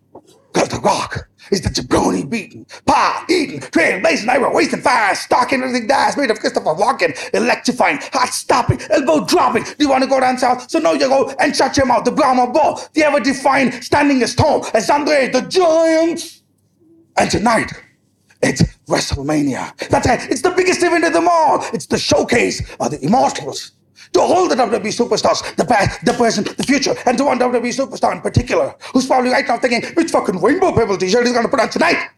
cause 0.52 0.68
the 0.68 0.80
Rock 0.80 1.28
is 1.50 1.60
the 1.60 1.68
jabroni 1.68 2.28
beating, 2.28 2.64
pie 2.86 3.24
eating, 3.28 3.60
trailblazing, 3.60 4.28
iron 4.28 4.54
wasting, 4.54 4.80
fire 4.80 5.14
stalking, 5.14 5.62
everything 5.62 5.86
dies, 5.86 6.16
made 6.16 6.30
of 6.30 6.38
Christopher 6.40 6.74
Walken, 6.74 7.12
electrifying, 7.34 7.98
heart 8.12 8.30
stopping, 8.30 8.80
elbow 8.90 9.24
dropping. 9.26 9.64
Do 9.64 9.76
you 9.78 9.88
want 9.88 10.02
to 10.04 10.08
go 10.08 10.20
down 10.20 10.38
south? 10.38 10.70
So 10.70 10.78
now 10.78 10.92
you 10.92 11.08
go 11.08 11.34
and 11.40 11.54
shut 11.54 11.76
your 11.76 11.86
mouth. 11.86 12.04
The 12.04 12.12
Brahma 12.12 12.50
Bull, 12.50 12.80
the 12.94 13.04
ever 13.04 13.20
defined, 13.20 13.82
standing 13.84 14.22
as 14.22 14.34
tall 14.34 14.66
as 14.74 14.88
Andre 14.88 15.28
the 15.28 15.42
Giant. 15.42 16.40
And 17.16 17.30
tonight, 17.30 17.70
it's 18.42 18.62
WrestleMania. 18.86 19.88
That's 19.88 20.06
it. 20.06 20.30
It's 20.30 20.42
the 20.42 20.50
biggest 20.50 20.82
event 20.82 21.04
of 21.04 21.12
them 21.12 21.28
all. 21.28 21.64
It's 21.72 21.86
the 21.86 21.98
showcase 21.98 22.60
of 22.80 22.90
the 22.90 23.00
immortals. 23.04 23.72
To 24.14 24.20
all 24.20 24.46
the 24.46 24.54
WWE 24.54 24.92
superstars, 24.92 25.56
the 25.56 25.64
past, 25.64 26.04
the 26.04 26.12
present, 26.12 26.54
the 26.58 26.62
future, 26.64 26.94
and 27.06 27.16
to 27.16 27.24
one 27.24 27.38
WWE 27.38 27.74
superstar 27.74 28.12
in 28.12 28.20
particular, 28.20 28.74
who's 28.92 29.06
probably 29.06 29.30
right 29.30 29.46
now 29.48 29.56
thinking, 29.56 29.82
which 29.94 30.10
fucking 30.10 30.38
Rainbow 30.38 30.72
Pebble 30.72 30.98
t-shirt 30.98 31.24
is 31.26 31.32
gonna 31.32 31.48
put 31.48 31.60
on 31.60 31.70
tonight? 31.70 32.10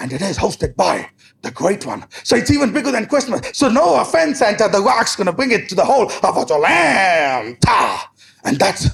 And 0.00 0.12
it 0.12 0.22
is 0.22 0.36
hosted 0.36 0.74
by 0.74 1.08
the 1.42 1.52
Great 1.52 1.86
One. 1.86 2.04
So 2.24 2.34
it's 2.36 2.50
even 2.50 2.72
bigger 2.72 2.90
than 2.90 3.06
Christmas. 3.06 3.56
So 3.56 3.68
no 3.68 4.00
offense, 4.00 4.40
Santa, 4.40 4.68
The 4.68 4.80
Rock's 4.80 5.14
gonna 5.14 5.32
bring 5.32 5.52
it 5.52 5.68
to 5.68 5.74
the 5.76 5.84
whole 5.84 6.10
of 6.10 6.36
Atlanta. 6.36 7.98
And 8.44 8.58
that's 8.58 8.88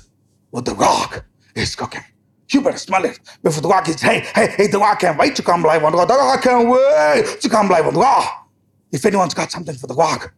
what 0.50 0.66
The 0.66 0.74
Rock 0.74 1.24
is 1.54 1.74
cooking. 1.74 2.04
You 2.52 2.60
better 2.60 2.76
smell 2.76 3.04
it 3.06 3.18
before 3.42 3.62
The 3.62 3.68
Rock 3.68 3.88
is, 3.88 4.00
hey, 4.00 4.26
hey, 4.34 4.48
hey, 4.56 4.66
The 4.66 4.78
Rock 4.78 5.00
can't 5.00 5.18
wait 5.18 5.34
to 5.36 5.42
come 5.42 5.62
live 5.62 5.84
on 5.84 5.94
Raw. 5.94 6.04
The 6.04 6.14
Rock 6.14 6.42
can't 6.42 6.68
wait 6.68 7.40
to 7.40 7.48
come 7.48 7.68
live 7.68 7.86
on 7.86 7.94
Raw. 7.94 8.28
If 8.92 9.06
anyone's 9.06 9.32
got 9.32 9.50
something 9.50 9.74
for 9.74 9.86
The 9.86 9.94
Rock, 9.94 10.34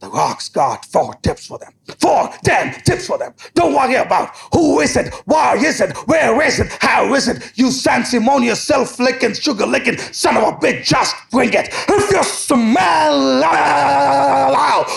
The 0.00 0.08
Rock's 0.08 0.48
got 0.48 0.86
four 0.86 1.14
tips 1.16 1.46
for 1.46 1.58
them. 1.58 1.74
Four 1.98 2.30
damn 2.44 2.72
tips 2.80 3.06
for 3.06 3.18
them. 3.18 3.34
Don't 3.54 3.74
worry 3.74 3.96
about 3.96 4.34
who 4.54 4.80
is 4.80 4.96
it, 4.96 5.12
why 5.26 5.56
is 5.56 5.82
it, 5.82 5.94
where 6.08 6.40
is 6.40 6.60
it, 6.60 6.72
how 6.80 7.12
is 7.12 7.28
it. 7.28 7.52
You 7.56 7.70
sanctimonious, 7.70 8.62
self-licking, 8.62 9.34
sugar-licking 9.34 9.98
son 9.98 10.38
of 10.38 10.44
a 10.44 10.52
bitch, 10.52 10.84
just 10.84 11.14
bring 11.30 11.52
it. 11.52 11.68
If 11.70 12.10
you 12.10 12.22
smell 12.24 13.42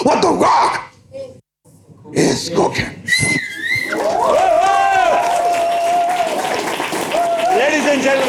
what 0.03 0.21
The 0.21 0.29
Rock 0.29 0.93
is 2.13 2.49
cooking. 2.55 3.02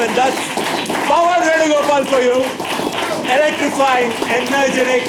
And 0.04 0.14
that's 0.14 0.40
Power 1.08 1.36
Venugopal 1.42 2.02
for 2.04 2.20
you. 2.20 2.38
Electrifying, 3.28 4.10
energetic. 4.30 5.02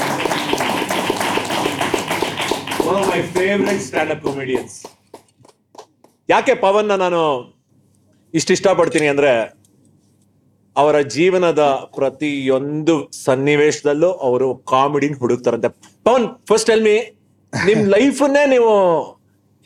One 2.82 2.98
of 2.98 3.08
my 3.08 3.22
favorite 3.34 3.82
stand-up 3.82 4.22
comedians. 4.28 4.74
ಯಾಕೆ 6.30 6.54
ಪವನ್ನ 6.62 6.94
ನಾನು 7.02 7.20
ಇಷ್ಟು 8.34 8.52
ಇಷ್ಟಪಡ್ತೀನಿ 8.56 9.08
ಅಂದರೆ 9.12 9.32
ಅವರ 10.76 10.96
ಜೀವನದ 11.16 11.64
ಪ್ರತಿಯೊಂದು 11.98 12.96
ಸನ್ನಿವೇಶದಲ್ಲೂ 13.26 14.10
ಅವರು 14.28 14.48
ಕಾಮಿಡಿನ 14.72 15.18
ಹುಡುಕ್ತಾರಂತೆ 15.22 15.70
ಪವನ್ 16.08 16.26
ಫಸ್ಟ್ 16.50 16.70
ಟೆಲ್ 16.72 16.84
ಮಿ 16.88 16.96
ನಿಮ್ಮ 17.54 17.84
ಲೈಫನ್ನೇ 17.96 18.44
ನೀವು 18.54 18.72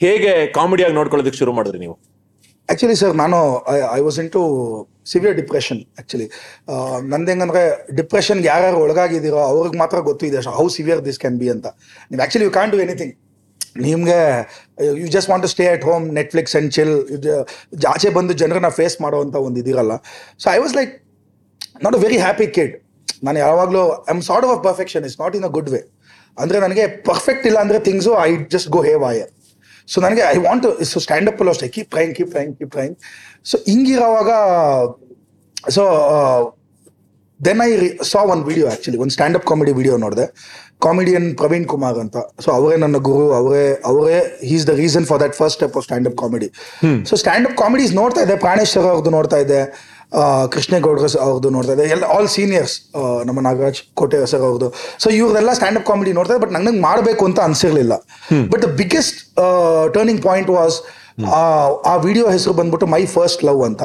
ಹೇಗೆ 0.01 0.34
ಕಾಮಿಡಿಯಾಗಿ 0.57 0.95
ನೋಡ್ಕೊಳ್ಳೋದಕ್ಕೆ 0.99 1.39
ಶುರು 1.41 1.53
ಮಾಡಿದ್ರಿ 1.59 1.82
ನೀವು 1.86 1.95
ಆ್ಯಕ್ಚುಲಿ 2.69 2.97
ಸರ್ 3.03 3.15
ನಾನು 3.23 3.38
I 3.97 4.01
was 4.07 4.19
in 4.23 4.32
too 4.36 4.43
severe 5.12 5.36
depression 5.39 5.82
actually 5.93 6.28
ನಂದು 7.12 7.30
ಹೆಂಗಂದ್ರೆ 7.34 7.64
ಡಿಪ್ರೆಷನ್ಗೆ 7.99 8.47
ಯಾರ್ಯಾರು 8.51 8.78
ಒಳಗಾಗಿದ್ದೀರೋ 8.86 9.39
ಅವ್ರಿಗೆ 9.51 9.80
ಮಾತ್ರ 9.84 9.99
ಗೊತ್ತಿದೆ 10.10 10.41
how 10.60 10.66
severe 10.78 11.01
this 11.07 11.20
can 11.24 11.38
be 11.41 11.49
ಅಂತ. 11.55 11.68
ನೀವು 12.10 12.22
actually 12.24 12.47
you 12.47 12.53
can 12.57 12.72
do 12.76 12.80
anything 12.86 13.14
ನಿಮಗೆ 13.86 14.20
you 15.01 15.07
just 15.16 15.30
want 15.32 15.43
to 15.45 15.51
stay 15.53 15.66
at 15.74 15.84
home 15.89 16.05
Netflix 16.20 16.53
and 16.55 16.72
chill 16.78 16.93
ಆಚೆ 17.93 18.10
ಬಂದು 18.18 18.34
ಜನರನ್ನ 18.41 18.70
ಫೇಸ್ 18.80 18.95
ಮಾಡೋವಂಥ 19.05 19.36
ಒಂದು 19.47 19.60
ಇದಿರಲ್ಲ. 19.64 19.93
So 20.43 20.47
I 20.55 20.60
was 20.64 20.76
like 20.80 20.93
not 21.86 21.95
a 21.99 22.01
very 22.05 22.20
happy 22.26 22.47
kid 22.57 22.74
ನಾನು 23.28 23.39
ಯಾವಾಗಲೂ 23.45 23.84
I 24.07 24.12
am 24.16 24.24
sort 24.30 24.47
of 24.47 24.62
perfection 24.68 25.05
is 25.10 25.18
not 25.22 25.36
in 25.39 25.45
a 25.49 25.51
good 25.57 25.70
way 25.74 25.82
ಅಂದರೆ 26.38 26.57
ನನಗೆ 26.66 26.84
perfect 27.10 27.45
ಇಲ್ಲ 27.49 27.60
ಅಂದರೆ 27.66 27.80
things 27.88 28.12
I 28.26 28.30
just 28.55 28.70
go 28.76 28.82
have 28.89 29.03
ear 29.12 29.30
so 29.94 29.98
ನನಗೆ 30.06 30.24
I 30.34 30.38
want 30.48 30.66
so 30.92 31.00
stand 31.06 31.30
up 31.32 31.42
ಅಲ್ಲೂ 31.42 31.52
ಅಷ್ಟೇ. 31.56 31.68
Keep 31.76 31.90
trying 31.96 32.14
keep 32.18 32.32
trying 32.36 32.54
keep 32.60 32.72
trying 32.78 32.96
so 33.52 33.58
ಹಿಂಗಿರೋವಾಗ 33.72 34.32
so 35.76 35.84
then 37.40 37.62
I 37.68 37.70
saw 38.12 38.22
one 38.34 38.42
video 38.50 38.66
actually 38.72 38.98
ಒಂದು 39.04 39.14
stand 39.16 39.38
up 39.40 39.46
comedy 39.50 39.74
video 39.80 39.96
ನೋಡಿದೆ. 40.06 40.26
Comedian 40.86 41.28
Praveen 41.40 41.66
Kumar 41.72 41.98
ಅಂತ. 42.04 42.18
So 42.44 42.50
ಅವರೇ 42.58 42.76
ನನ್ನ 42.84 42.98
ಗುರು 43.08 43.26
ಅವರೇ 43.40 43.64
ಅವರೇ 43.92 44.18
is 44.56 44.66
the 44.70 44.74
reason 44.82 45.06
for 45.10 45.20
that 45.24 45.36
first 45.40 45.56
step 45.58 45.76
of 45.80 45.86
stand 45.88 46.08
up 46.10 46.18
comedy 46.22 46.48
so 47.10 47.16
stand 47.22 47.48
up 47.50 47.58
comedies 47.64 47.94
ನೋಡ್ತಾ 48.02 48.22
ಇದ್ದೆ 48.26 48.38
ಪ್ರಾಣೇಶ್ವರ 48.46 48.86
ಅವ್ರದ್ದು 48.94 49.14
ನೋಡ್ತಾ 49.18 49.40
ಇದ್ದೆ 49.46 49.62
ಕೃಷ್ಣೇಗೌಡ್ರ 50.53 51.07
ಅವ್ರದ್ದು 51.26 51.49
ನೋಡ್ತಾ 51.55 51.74
ಇದ್ದೆ. 51.76 51.86
ಎಲ್ಲ 51.95 52.05
ಆಲ್ 52.16 52.30
ಸೀನಿಯರ್ಸ್ 52.36 52.76
ನಮ್ಮ 53.28 53.39
ನಾಗರಾಜ್ 53.47 53.80
ಕೋಟೆ 53.99 54.20
ಸರ್ 54.32 54.43
ಅವ್ರದ್ದು 54.47 54.70
ಸೊ 55.03 55.07
ಇವ್ರದೆಲ್ಲ 55.20 55.51
ಸ್ಟ್ಯಾಂಡ್ 55.57 55.80
ಅಪ್ 55.80 55.88
ಕಾಮಿಡಿ 55.89 56.14
ನೋಡ್ತಾ 56.20 56.38
ಬಟ್ 56.43 56.53
ನಂಗೆ 56.55 56.74
ಮಾಡಬೇಕು 56.88 57.24
ಅಂತ 57.30 57.39
ಅನ್ಸಿರ್ಲಿಲ್ಲ. 57.49 57.93
But 58.53 58.62
the 58.66 58.70
biggest 58.82 59.20
turning 59.97 60.22
point 60.30 60.51
was 60.57 60.78
ಆ 61.91 61.95
ವಿಡಿಯೋ 62.07 62.26
ಹೆಸರು 62.36 62.55
ಬಂದ್ಬಿಟ್ಟು 62.60 62.89
ಮೈ 62.95 63.01
ಫಸ್ಟ್ 63.16 63.43
ಲವ್ 63.49 63.64
ಅಂತ 63.70 63.84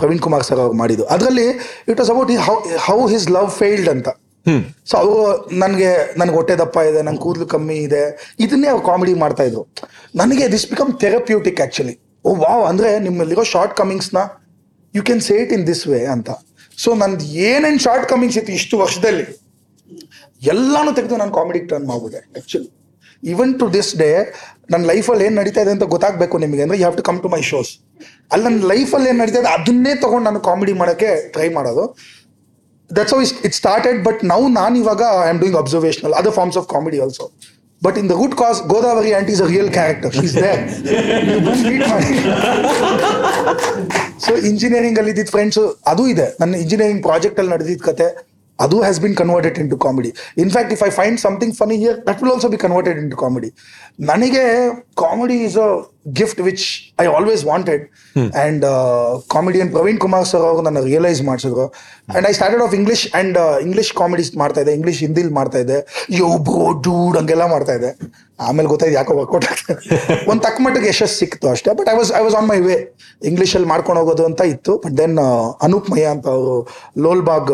ಪ್ರವೀಣ್ 0.00 0.22
ಕುಮಾರ್ 0.26 0.44
ಸರ್ 0.48 0.60
ಅವ್ರು 0.64 0.76
ಮಾಡಿದ್ದು. 0.82 1.06
ಅದರಲ್ಲಿ 1.14 1.46
it 1.90 1.98
was 2.02 2.10
about 2.16 2.30
how 2.48 2.56
how 2.88 2.98
his 3.14 3.26
love 3.36 3.48
failed 3.60 3.90
ಅಂತ. 3.94 4.08
ಸೊ 4.90 4.94
ಅವರು 5.00 5.22
ನನಗೆ 5.62 5.90
ನನಗೆ 6.20 6.36
ಹೊಟ್ಟೆ 6.38 6.54
ದಪ್ಪ 6.60 6.76
ಇದೆ 6.90 7.00
ನಂಗೆ 7.06 7.22
ಕೂದಲು 7.24 7.46
ಕಮ್ಮಿ 7.54 7.78
ಇದೆ 7.86 8.04
ಇದನ್ನೇ 8.44 8.68
ಅವ್ರು 8.74 8.84
ಕಾಮಿಡಿ 8.90 9.12
ಮಾಡ್ತಾ 9.24 9.44
ಇದ್ರು. 9.48 9.64
ನನಗೆ 10.20 10.44
this 10.54 10.66
become 10.72 10.90
therapeutic 11.02 11.60
actually 11.64 11.94
oh 12.28 12.32
wow 12.44 12.64
ಅಂದ್ರೆ 12.70 12.90
ನಿಮ್ಮಲ್ಲಿರೋ 13.06 13.44
short 13.54 13.74
ಕಮಿಂಗ್ಸ್ನ 13.80 14.20
you 14.94 15.02
can 15.08 15.22
say 15.28 15.36
it 15.44 15.52
in 15.56 15.64
this 15.70 15.84
way 15.92 16.00
ಅಂತ 16.14 16.30
ಸೊ 16.84 16.90
ನಂದು 17.02 17.24
ಏನೇನು 17.48 17.80
ಶಾರ್ಟ್ 17.86 18.06
ಕಮಿಂಗ್ಸ್ 18.12 18.38
ಇತ್ತು 18.40 18.52
ಇಷ್ಟು 18.60 18.74
ವರ್ಷದಲ್ಲಿ, 18.84 19.26
ಎಲ್ಲಾನು 20.52 20.90
ತೆಗೆದು 20.98 21.16
ನಾನು 21.22 21.32
ಕಾಮಿಡಿಗೆ 21.38 21.66
ಟರ್ನ್ 21.72 21.86
ಮಾಡ್ಬಿಟ್ಟೆ 21.90 22.20
actually 22.36 22.70
even 23.22 23.52
to 23.60 23.66
this 23.76 23.90
day 24.02 24.10
ನನ್ನ 24.72 24.82
ಲೈಫಲ್ಲಿ 24.92 25.24
ಏನು 25.28 25.36
ನಡೀತಾ 25.40 25.60
ಇದೆ 25.64 25.72
ಅಂತ 25.76 25.86
ಗೊತ್ತಾಗಬೇಕು 25.94 26.36
ನಿಮಗೆ. 26.44 26.62
ಅಂದರೆ 26.66 26.78
you 26.80 26.84
have 26.84 26.96
to 27.00 27.04
come 27.08 27.18
to 27.24 27.30
my 27.34 27.42
shows 27.50 27.70
ಅಲ್ಲಿ 28.32 28.44
ನನ್ನ 28.48 28.60
ಲೈಫಲ್ಲಿ 28.72 29.08
ಏನು 29.12 29.18
ನಡೀತಾ 29.22 29.40
ಇದೆ, 29.42 29.50
ಅದನ್ನೇ 29.58 29.92
ತೊಗೊಂಡು 30.04 30.26
ನಾನು 30.28 30.40
ಕಾಮಿಡಿ 30.48 30.74
ಮಾಡೋಕ್ಕೆ 30.82 31.10
ಟ್ರೈ 31.34 31.48
ಮಾಡೋದು. 31.58 31.84
That's 32.90 33.14
is 33.26 33.34
it 33.46 33.56
started 33.62 33.98
but 34.06 34.20
ನಾವು 34.32 34.44
ನಾನು 34.60 34.74
ಇವಾಗ 34.82 35.02
I 35.24 35.28
am 35.32 35.40
doing 35.42 35.58
observational 35.62 36.14
other 36.20 36.34
forms 36.38 36.58
of 36.60 36.68
comedy 36.74 37.00
also 37.06 37.26
but 37.82 37.98
in 38.00 38.08
the 38.12 38.14
good 38.22 38.36
cause 38.42 38.58
Godavari 38.72 39.12
and 39.16 39.28
is 39.34 39.42
a 39.46 39.48
real 39.54 39.70
character 39.78 40.12
so 44.26 44.36
engineering 44.36 44.98
ಅಲ್ಲಿ 44.98 45.10
ಇದ್ದಿದ್ದ 45.10 45.30
ಫ್ರೆಂಡ್ಸ್ 45.30 45.78
ಅದು 45.86 46.08
ಇದೆ. 46.08 46.36
ನನ್ನ 46.40 46.54
ಇಂಜಿನಿಯರಿಂಗ್ 46.54 47.02
ಪ್ರಾಜೆಕ್ಟ್ 47.02 47.38
ಅಲ್ಲಿ 47.38 47.52
ನಡೆದಿದ್ದ 47.52 47.82
ಕತೆ. 47.82 48.29
ಅದು 48.66 48.78
has 48.86 49.00
been 49.04 49.16
converted 49.22 49.58
into 49.74 49.78
comedy 49.86 50.12
in fact 50.44 50.74
if 50.76 50.82
I 50.88 50.90
find 51.00 51.20
something 51.26 51.54
funny 51.62 51.78
here 51.84 51.98
that 52.08 52.20
will 52.22 52.34
also 52.34 52.50
be 52.56 52.60
converted 52.66 53.00
into 53.14 53.20
comedy 53.24 53.50
ನನಗೆ 54.10 54.44
comedy 55.04 55.38
is 55.48 55.58
a 55.66 55.70
gift 56.18 56.38
which 56.46 56.64
I 57.02 57.04
always 57.16 57.42
wanted 57.50 57.82
and 58.44 58.64
comedian 59.34 59.70
Praveen 59.74 59.98
Kumar 60.04 60.24
sir 60.30 60.44
ಅವರು 60.50 60.62
ನನ್ನ 60.66 60.80
realise 60.90 61.20
ಮಾಡಿಸಿದ್ರು. 61.28 61.66
And 62.14 62.26
I 62.30 62.32
started 62.38 62.62
off 62.66 62.74
English 62.78 63.04
and 63.20 63.36
English 63.66 63.90
comedy 64.00 64.24
ಮಾಡ್ತಾ 64.42 64.60
ಇದ್ದೆ 64.62 64.74
English 64.78 65.00
ಹಿಂದಿಲಿ 65.06 65.32
ಮಾಡ್ತಾ 65.38 65.58
ಇದ್ದೆ. 65.64 65.78
ಯೋ 66.20 66.28
bro 66.48 66.64
dude 66.86 67.16
ಹಂಗೆಲ್ಲ 67.20 67.46
ಮಾಡ್ತಾ 67.54 67.74
ಇದ್ದೆ. 67.78 67.92
ಆಮೇಲೆ 68.48 68.68
ಗೊತ್ತಾಯ್ತು 68.72 68.96
ಯಾಕೋ 68.98 69.14
ವರ್ಕೌಟ್ 69.20 69.46
ಆಗ್ತದೆ 69.52 69.76
ಒಂದು 70.30 70.40
ತಕ್ಕ 70.46 70.58
ಮಟ್ಟಿಗೆ 70.64 70.88
ಯಶಸ್ಸು 70.92 71.18
ಸಿಕ್ತು 71.22 71.48
ಅಷ್ಟೇ. 71.54 71.72
But 71.80 71.88
I 71.92 71.96
was 72.00 72.12
I 72.20 72.22
was 72.26 72.36
on 72.40 72.48
my 72.52 72.58
way 72.68 72.76
ಇಂಗ್ಲೀಷಲ್ಲಿ 73.30 73.68
ಮಾಡ್ಕೊಂಡು 73.74 74.00
ಹೋಗೋದು 74.02 74.24
ಅಂತ 74.30 74.42
ಇತ್ತು. 74.54 74.74
ಬಟ್ 74.84 74.96
ದೆನ್ 75.00 75.16
ಅನೂಪ್ 75.68 75.88
ಮಯ್ಯ 75.94 76.14
ಅಂತ 76.16 76.26
ಅವರು 76.36 76.56
ಲೋಲ್ಬಾಗ್ 77.06 77.52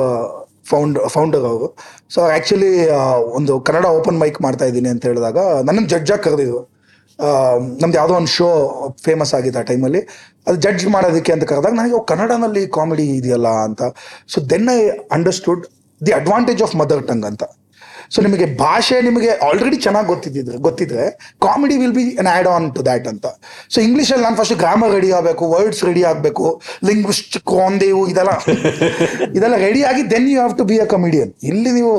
ಫೌಂಡ್ 0.71 0.99
ಫೌಂಡರ್ 1.15 1.45
ಅವರು. 1.51 1.69
ಸೊ 2.15 2.21
ಆ್ಯಕ್ಚುಲಿ 2.35 2.71
ಒಂದು 3.39 3.53
ಕನ್ನಡ 3.69 3.87
ಓಪನ್ 3.99 4.19
ಮೈಕ್ 4.23 4.39
ಮಾಡ್ತಾ 4.47 4.67
ಇದ್ದೀನಿ 4.71 4.91
ಅಂತ 4.95 5.05
ಹೇಳಿದಾಗ 5.11 5.39
ನನ್ನನ್ನು 5.67 5.91
ಜಡ್ಜಾಗಿ 5.95 6.25
ಕರೆದಿದ್ರು 6.27 6.63
ನಮ್ದು 7.83 7.97
ಯಾವುದೋ 7.99 8.15
ಒಂದು 8.21 8.31
ಶೋ 8.39 8.49
ಫೇಮಸ್ 9.05 9.33
ಆಗಿದೆ 9.37 9.59
ಆ 9.61 9.65
ಟೈಮಲ್ಲಿ 9.71 10.01
ಅದು 10.49 10.57
ಜಡ್ಜ್ 10.65 10.85
ಮಾಡೋದಕ್ಕೆ 10.95 11.31
ಅಂತ 11.35 11.45
ಕರೆದಾಗ 11.51 11.75
ನನಗೆ 11.81 12.01
ಕನ್ನಡನಲ್ಲಿ 12.11 12.63
ಕಾಮಿಡಿ 12.77 13.07
ಇದೆಯಲ್ಲ 13.21 13.49
ಅಂತ. 13.69 13.83
So 14.33 14.41
then 14.51 14.69
I 14.75 14.81
understood 15.17 15.63
the 16.01 16.13
advantage 16.21 16.61
of 16.67 16.75
mother 16.83 17.03
tongue 17.11 17.27
ಅಂತ. 17.31 17.45
ಸೊ 18.15 18.19
ನಿಮಗೆ 18.27 18.47
ಭಾಷೆ 18.63 18.97
ನಿಮಗೆ 19.01 19.31
ಆಲ್ರೆಡಿ 19.47 19.79
ಚೆನ್ನಾಗಿ 19.87 20.09
ಗೊತ್ತಿದ್ದಿದ್ರೆ 20.13 20.59
ಗೊತ್ತಿದ್ರೆ 20.67 21.05
comedy 21.47 21.77
will 21.83 21.95
be 21.99 22.05
an 22.23 22.31
add 22.33 22.49
on 22.55 22.67
to 22.77 22.83
that 22.89 23.07
ಅಂತ 23.13 23.27
ಸೊ 23.75 23.79
ಇಂಗ್ಲೀಷಲ್ಲಿ 23.87 24.25
ನಾನು 24.27 24.39
ಫಸ್ಟ್ 24.41 24.57
ಗ್ರಾಮರ್ 24.63 24.93
ರೆಡಿ 24.97 25.13
ಆಗಬೇಕು 25.19 25.45
ವರ್ಡ್ಸ್ 25.55 25.83
ರೆಡಿ 25.85 26.05
ಆಗಬೇಕು 26.11 26.47
ಲಿಂಗ್ವಿಸ್ಟ್ 26.91 27.39
ಕ್ವಾಂದೇವು 27.53 28.03
ಇದೆಲ್ಲ. 28.13 28.33
ಇದೆಲ್ಲ 29.39 29.57
ರೆಡಿ 29.67 29.83
ಆಗಿ 29.91 30.03
then 30.13 30.29
you 30.33 30.37
have 30.39 30.55
to 30.61 30.67
be 30.71 30.79
a 30.79 30.87
comedian 30.95 31.33
ಇಲ್ಲಿ 31.51 31.73
ನೀವು 31.79 31.95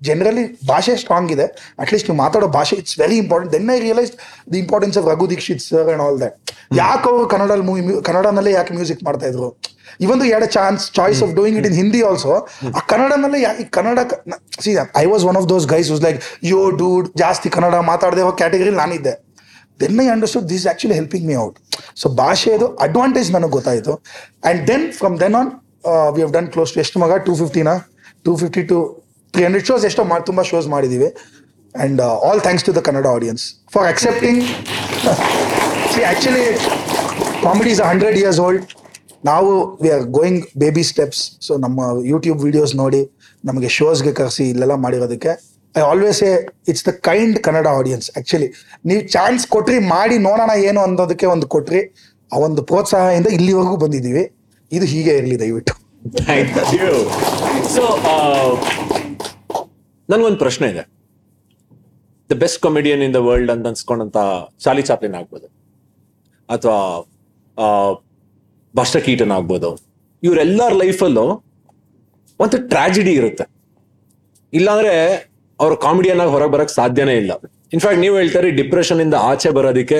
ಜನರಲಿ 0.00 0.44
ಭಾಷೆ 0.68 0.92
ಸ್ಟ್ರಾಂಗ್ 1.00 1.30
ಇದೆ. 1.34 1.46
ಅಟ್ಲೀಸ್ಟ್ 1.82 2.06
ನೀವು 2.08 2.18
ಮಾತಾಡೋ 2.22 2.46
ಭಾಷೆ 2.58 2.76
it's 2.82 2.96
very 3.00 3.16
important 3.22 3.52
then 3.56 3.70
I 3.74 3.78
realise 3.86 4.12
the 4.52 4.58
importance 4.58 4.96
of 5.00 5.06
Raghu 5.12 5.26
Dixit 5.32 5.62
sir 5.66 5.90
and 5.94 6.02
all 6.06 6.18
that 6.22 6.36
ಯಾಕೆ 6.78 7.08
ಅವರು 7.10 7.26
ಕನ್ನಡ 7.34 7.58
ಮೂವಿ 7.68 7.82
ಕನ್ನಡನಲ್ಲೇ 8.08 8.52
ಯಾಕೆ 8.58 8.74
ಮ್ಯೂಸಿಕ್ 8.78 9.02
ಮಾಡ್ತಾ 9.08 9.28
ಇದ್ರು? 9.30 9.48
ಇವೊಂದು 10.04 10.24
ಎರಡು 10.34 10.48
chance 10.56 10.84
choice 10.98 11.20
of 11.26 11.32
doing 11.38 11.58
it 11.60 11.66
in 11.70 11.76
Hindi 11.80 12.00
also 12.08 12.32
ಆ 12.78 12.82
ಕನ್ನಡನಲ್ಲೇ 12.92 13.40
Kannada 13.76 13.98
see 14.64 14.72
I 15.02 15.04
was 15.12 15.24
one 15.30 15.38
of 15.40 15.48
those 15.54 15.66
guys 15.74 15.90
was 15.92 16.02
like 16.06 16.18
yo 16.52 16.60
dude 16.82 17.08
ಜಾಸ್ತಿ 17.22 17.50
ಕನ್ನಡ 17.56 17.80
ಮಾತಾಡದೆ 17.92 18.22
ಹೋಗೋ 18.26 18.36
category 18.42 18.74
ನಾನಿದ್ದೆ. 18.82 19.14
Then 19.82 20.00
I 20.04 20.08
understood 20.14 20.46
this 20.54 20.66
actually 20.72 20.96
helping 21.00 21.26
me 21.30 21.36
out 21.44 21.58
so 22.02 22.08
ಭಾಷೆದು 22.22 22.68
advantage 22.86 23.28
ನನಗೆ 23.36 23.52
ಗೊತ್ತಾಯಿತು. 23.58 23.92
And 24.46 24.62
then 24.70 24.86
from 25.00 25.14
then 25.22 25.36
on 25.40 25.50
we 26.16 26.22
have 26.24 26.32
done 26.38 26.48
close 26.54 26.72
to 26.74 26.80
ಎಷ್ಟು 26.84 26.98
ಮಗ? 27.04 27.12
Two 27.28 27.34
ಫಿಫ್ಟಿನ 27.42 27.70
two 28.26 28.32
fifty 28.42 28.62
to 28.72 28.78
three 29.34 29.42
hundred 29.46 29.66
shows 29.70 29.84
ಎಷ್ಟೋ 29.90 30.02
ಮಾಡಿ 30.12 30.24
ತುಂಬ 30.30 30.40
ಶೋಸ್ 30.50 30.66
ಮಾಡಿದ್ದೀವಿ 30.74 31.08
and 31.74 32.00
all 32.28 32.40
thanks 32.46 32.64
to 32.68 32.72
the 32.78 32.80
Kannada 32.88 33.06
audience 33.16 33.44
for 33.74 33.86
accepting 33.92 34.40
see 35.92 36.00
actually 36.08 36.44
comedy 37.44 37.70
is 37.74 37.82
hundred 37.90 38.16
years 38.22 38.40
old 38.46 38.64
ನಾವು 39.28 39.50
we 39.82 39.88
are 39.96 40.04
going 40.18 40.42
baby 40.62 40.84
steps 40.90 41.22
so 41.46 41.52
ನಮ್ಮ 41.64 41.80
YouTube 42.10 42.38
videos 42.46 42.72
ನೋಡಿ, 42.82 43.00
ನಮಗೆ 43.48 43.68
ಶೋಸ್ಗೆ 43.78 44.12
ಕರೆಸಿ, 44.18 44.44
ಇಲ್ಲೆಲ್ಲ 44.52 44.76
ಮಾಡಿರೋದಕ್ಕೆ. 44.84 45.32
I 45.74 45.82
always 45.90 46.20
a 46.28 46.32
it's 46.70 46.84
the 46.88 46.92
kind 47.08 47.36
Kannada 47.46 47.66
audience 47.80 48.08
actually 48.12 48.48
ನೀವು 48.90 49.02
chance 49.16 49.44
ಕೊಟ್ರಿ, 49.54 49.78
ಮಾಡಿ 49.94 50.16
ನೋಡೋಣ 50.28 50.52
ಏನು 50.68 50.80
ಅನ್ನೋದಕ್ಕೆ 50.86 51.26
ಒಂದು 51.34 51.48
ಕೊಟ್ರಿ, 51.54 51.82
ಆ 52.30 52.38
ಒಂದು 52.46 52.62
ಪ್ರೋತ್ಸಾಹದಿಂದ 52.70 53.30
ಇಲ್ಲಿವರೆಗೂ 53.38 53.76
ಬಂದಿದ್ದೀವಿ. 53.84 54.24
ಇದು 54.76 54.86
ಹೀಗೆ 54.94 55.12
ಇರಲಿ, 55.20 55.36
ದಯವಿಟ್ಟು. 55.42 55.74
ಸೊ 57.76 57.82
ನನಗೊಂದು 60.12 60.38
ಪ್ರಶ್ನೆ 60.44 60.66
ಇದೆ. 60.74 60.84
The 62.30 62.36
best 62.42 62.60
comedian 62.64 63.02
in 63.06 63.14
the 63.16 63.20
world 63.28 63.50
ಅಂತ 63.54 63.66
ಅನ್ಸ್ಕೊಂಡಂತ 63.72 64.18
ಚಾಲಿ 64.64 64.82
ಚಾಪ್ಲಿನ್ 64.88 65.16
ಆಗ್ಬೋದು. 65.20 65.46
ಅಥವಾ 66.48 66.78
ಭಷ್ಟ 68.74 68.96
ಕೀಟನ್ 69.06 69.32
ಆಗ್ಬೋದು 69.36 69.70
ಇವರೆಲ್ಲರ 70.22 70.72
ಲೈಫಲ್ಲೂ 70.82 71.24
ಒಂದು 72.40 72.56
ಟ್ರಾಜಿಡಿ 72.72 73.12
ಇರುತ್ತೆ. 73.20 73.44
ಇಲ್ಲಾಂದ್ರೆ 74.58 74.92
ಅವರು 75.60 75.74
ಕಾಮಿಡಿಯನ್ 75.86 76.20
ಆಗಿ 76.22 76.32
ಹೊರಗೆ 76.34 76.52
ಬರಕ್ 76.54 76.72
ಸಾಧ್ಯನೇ 76.78 77.14
ಇಲ್ಲ. 77.22 77.32
ಇನ್ಫ್ಯಾಕ್ಟ್ 77.74 78.00
ನೀವು 78.04 78.14
ಹೇಳ್ತಾರೆ 78.20 78.48
ಡಿಪ್ರೆಷನ್ 78.60 79.00
ಇಂದ 79.06 79.16
ಆಚೆ 79.30 79.50
ಬರೋದಕ್ಕೆ 79.58 79.98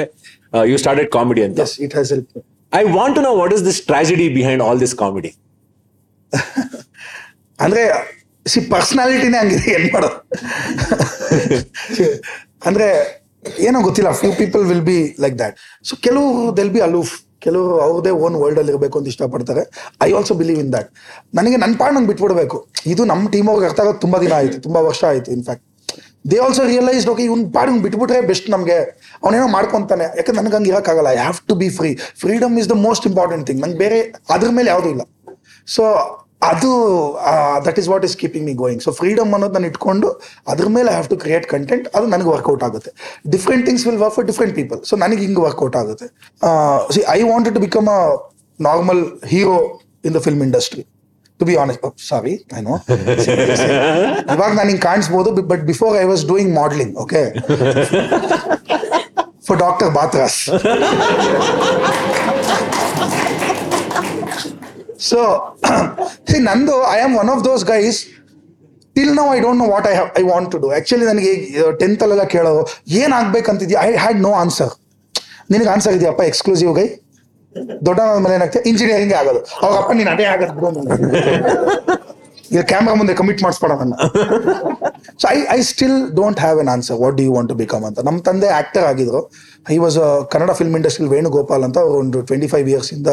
ಯು 0.71 0.77
ಸ್ಟಾರ್ಟೆಡ್ 0.83 1.11
ಕಾಮಿಡಿ 1.17 1.43
ಅಂತ. 1.49 1.61
It 1.87 1.95
has 1.97 2.11
help 2.15 2.39
I 2.73 2.83
want 2.97 3.15
to 3.19 3.23
know 3.29 3.33
what 3.43 3.55
is 3.57 3.65
this 3.69 3.81
tragedy 3.91 4.27
behind 4.39 4.65
all 4.69 4.81
this 4.85 4.95
comedy 5.03 5.33
ಅಂದ್ರೆ 7.59 7.83
ಸಿ 8.47 8.61
ಪರ್ಸನಾಲಿಟಿನೇ 8.75 9.39
ಹಂಗಿದೆ 9.43 9.71
ಏನ್ 9.79 9.89
ಮಾಡೋದು? 9.95 10.19
ಅಂದ್ರೆ 12.69 12.87
ಏನೋ 13.67 13.79
ಗೊತ್ತಿಲ್ಲ 13.87 14.11
few 14.21 14.31
people 14.41 14.63
will 14.71 14.85
be 14.89 14.97
like 15.25 15.37
that 15.41 15.55
so 15.89 15.93
ಕೆಲವು 16.07 16.29
ದೆಲ್ 16.59 16.73
ಬಿ 16.77 16.81
ಅಲೂಫ್ 16.87 17.13
ಕೆಲವರು 17.47 17.75
ಅವ್ರದೇ 17.87 18.13
ಓನ್ 18.25 18.37
ವರ್ಲ್ಡ್ 18.43 18.61
ಅಲ್ಲಿ 18.63 18.73
ಇರಬೇಕು 18.75 18.97
ಅಂತ 18.99 19.09
ಇಷ್ಟಪಡ್ತಾರೆ. 19.13 19.65
I 20.07 20.11
also 20.19 20.35
believe 20.43 20.61
in 20.65 20.71
that 20.77 20.89
ನನಗೆ 21.39 21.59
ನನ್ನ 21.65 21.75
ಪಾಡ್ 21.83 21.95
ನಂಗೆ 21.97 22.11
ಬಿಟ್ಬಿಡ್ಬೇಕು. 22.13 22.59
ಇದು 22.93 23.05
ನಮ್ಮ 23.13 23.31
ಟೀಮ್ 23.35 23.49
ಅವ್ರಿಗೆ 23.53 23.69
ಅರ್ಥ 23.71 23.81
ಆಗೋದು 23.85 24.01
ತುಂಬಾ 24.07 24.21
ದಿನ 24.25 24.33
ಆಯ್ತು, 24.41 24.59
ತುಂಬಾ 24.69 24.83
ವರ್ಷ 24.91 25.03
ಆಯ್ತು 25.13 25.31
in fact 25.39 25.67
they 26.31 26.39
also 26.45 26.63
realise 26.71 27.05
okay 27.11 27.23
ಇವ್ನ 27.29 27.45
ಪಾಡ್ 27.55 27.71
ಬಿಟ್ಬಿಟ್ರೆ 27.85 28.19
ಬೆಸ್ಟ್ 28.31 28.49
ನಮಗೆ. 28.55 28.79
ಅವನೇನೋ 29.25 29.47
ಮಾಡ್ಕೊಂತಾನೆ. 29.57 30.07
ಯಾಕಂದ್ರೆ 30.19 30.39
ನನಗೆ 30.41 30.57
ಹಂಗೆ 30.57 30.71
ಇರೋಕ್ಕಾಗಲ್ಲ 30.73 31.11
I 31.17 31.19
have 31.25 31.39
to 31.51 31.55
be 31.63 31.69
free 31.79 31.91
freedom 32.23 32.55
is 32.63 32.69
the 32.73 32.77
most 32.89 33.07
important 33.11 33.45
thing 33.49 33.61
ನಂಗೆ 33.65 33.79
ಬೇರೆ 33.85 34.01
ಅದ್ರ 34.35 34.51
ಮೇಲೆ 34.59 34.71
ಯಾವುದೂ 34.75 34.91
ಇಲ್ಲ. 34.95 35.03
ಸೊ 35.77 35.85
ಅದು 36.43 36.71
that 37.67 37.79
is 37.81 37.89
what 37.93 38.05
is 38.09 38.15
keeping 38.21 38.47
me 38.51 38.55
going 38.63 38.83
so 38.85 38.93
freedom 39.01 39.31
ಅನ್ನೋದು 39.37 39.55
ನಾನು 39.57 39.69
ಇಟ್ಕೊಂಡು 39.73 40.09
ಅದ್ರ 40.53 40.67
ಮೇಲೆ 40.77 40.89
I 40.93 40.95
have 40.97 41.09
to 41.13 41.19
create 41.25 41.47
content 41.55 41.87
ಅದು 41.97 42.07
ನನಗೆ 42.15 42.31
ವರ್ಕೌಟ್ 42.35 42.63
ಆಗುತ್ತೆ. 42.69 42.91
Different 43.35 43.65
things 43.69 43.85
will 43.89 44.01
work 44.05 44.15
for 44.19 44.27
different 44.31 44.55
people 44.61 44.81
so 44.91 44.97
ನನಗೆ 45.05 45.23
ಹಿಂಗೆ 45.27 45.43
ವರ್ಕೌಟ್ 45.47 45.77
ಆಗುತ್ತೆ. 45.83 46.07
See 46.95 47.03
I 47.17 47.21
wanted 47.33 47.55
to 47.59 47.63
become 47.67 47.89
a 47.97 48.01
normal 48.61 49.03
hero 49.35 49.57
in 50.09 50.15
the 50.17 50.23
film 50.29 50.43
industry 50.49 50.85
to 51.41 51.47
be 51.51 51.55
honest 51.63 51.85
sorry 52.09 52.35
I 52.59 52.63
know 52.67 52.75
ಇವಾಗ 54.35 54.51
ನಾನು 54.59 54.69
ಹಿಂಗೆ 54.71 54.85
ಕಾಣಿಸ್ಬೋದು 54.91 55.31
but 55.53 55.63
before 55.73 55.95
I 56.03 56.07
was 56.13 56.25
doing 56.33 56.53
modelling 56.61 56.95
okay 57.05 57.23
for 59.49 59.61
doctor 59.65 59.91
Batra's 59.99 60.41
so 65.09 65.19
ನಂದು 66.49 66.77
I 66.97 66.99
am 67.07 67.15
one 67.23 67.31
of 67.35 67.43
those 67.49 67.63
guys 67.73 67.99
till 68.97 69.15
now 69.21 69.27
I 69.37 69.39
don't 69.47 69.61
know 69.63 69.69
what 69.75 69.87
I 69.93 69.95
I 70.21 70.23
want 70.31 70.49
to 70.55 70.59
do 70.65 70.69
actually 70.77 71.07
ನನಗೆ 71.11 71.33
ಟೆಂತಲ್ಲೆಲ್ಲ 71.83 72.25
ಕೇಳೋದು, 72.35 72.63
ಏನ್ 73.01 73.13
ಆಗ್ಬೇಕಂತಿದ್ಯಾ? 73.19 73.79
I 73.89 73.91
had 74.05 74.21
no 74.29 74.33
answer 74.43 74.73
ನಿನಗೆ 75.53 75.71
answer 75.75 75.95
ಇದೆಯಪ್ಪ 75.99 76.25
exclusive 76.31 76.73
guy 76.81 76.87
ದೊಡ್ಡ 77.87 78.01
ಮೇಲೆ 78.25 78.35
ಏನಾಗ್ತದೆ 78.39 78.63
ಇಂಜಿನಿಯರಿಂಗ್ 78.71 79.15
ಆಗೋದು. 79.21 79.41
ಅವಾಗಪ್ಪ 79.63 79.93
ನೀನು 80.01 80.11
ಅದೇ 80.15 80.27
ಆಗೋದು 80.33 80.81
ಈಗ 82.55 82.63
ಕ್ಯಾಮ್ರಾ 82.71 82.95
ಮುಂದೆ 83.01 83.15
commit 83.21 83.41
ಮಾಡಿಸ್ಬೇಡ 83.45 83.73
so 85.23 85.27
I 85.35 85.37
I 85.57 85.59
still 85.71 85.97
don't 86.19 86.39
have 86.45 86.59
an 86.63 86.71
answer 86.75 86.97
what 87.03 87.15
do 87.19 87.25
you 87.27 87.33
want 87.37 87.49
to 87.53 87.57
become 87.63 87.83
ಅಂತ. 87.89 87.99
ನಮ್ಮ 88.09 88.19
ತಂದೆ 88.29 88.49
ಆಕ್ಟರ್ 88.61 88.85
ಆಗಿದ್ರು. 88.91 89.21
He 89.71 89.77
was 89.85 89.97
Kannada 90.33 90.51
film 90.59 90.75
industry 90.79 91.07
Venugopal 91.13 91.65
ಅಂತ 91.67 91.79
ಅವರು 91.85 91.97
ಒಂದು 92.05 92.19
ಟ್ವೆಂಟಿ 92.29 92.49
ಫೈವ್ 92.53 92.67
ಇಯರ್ಸ್ 92.73 92.91
ಇಂದ 92.97 93.11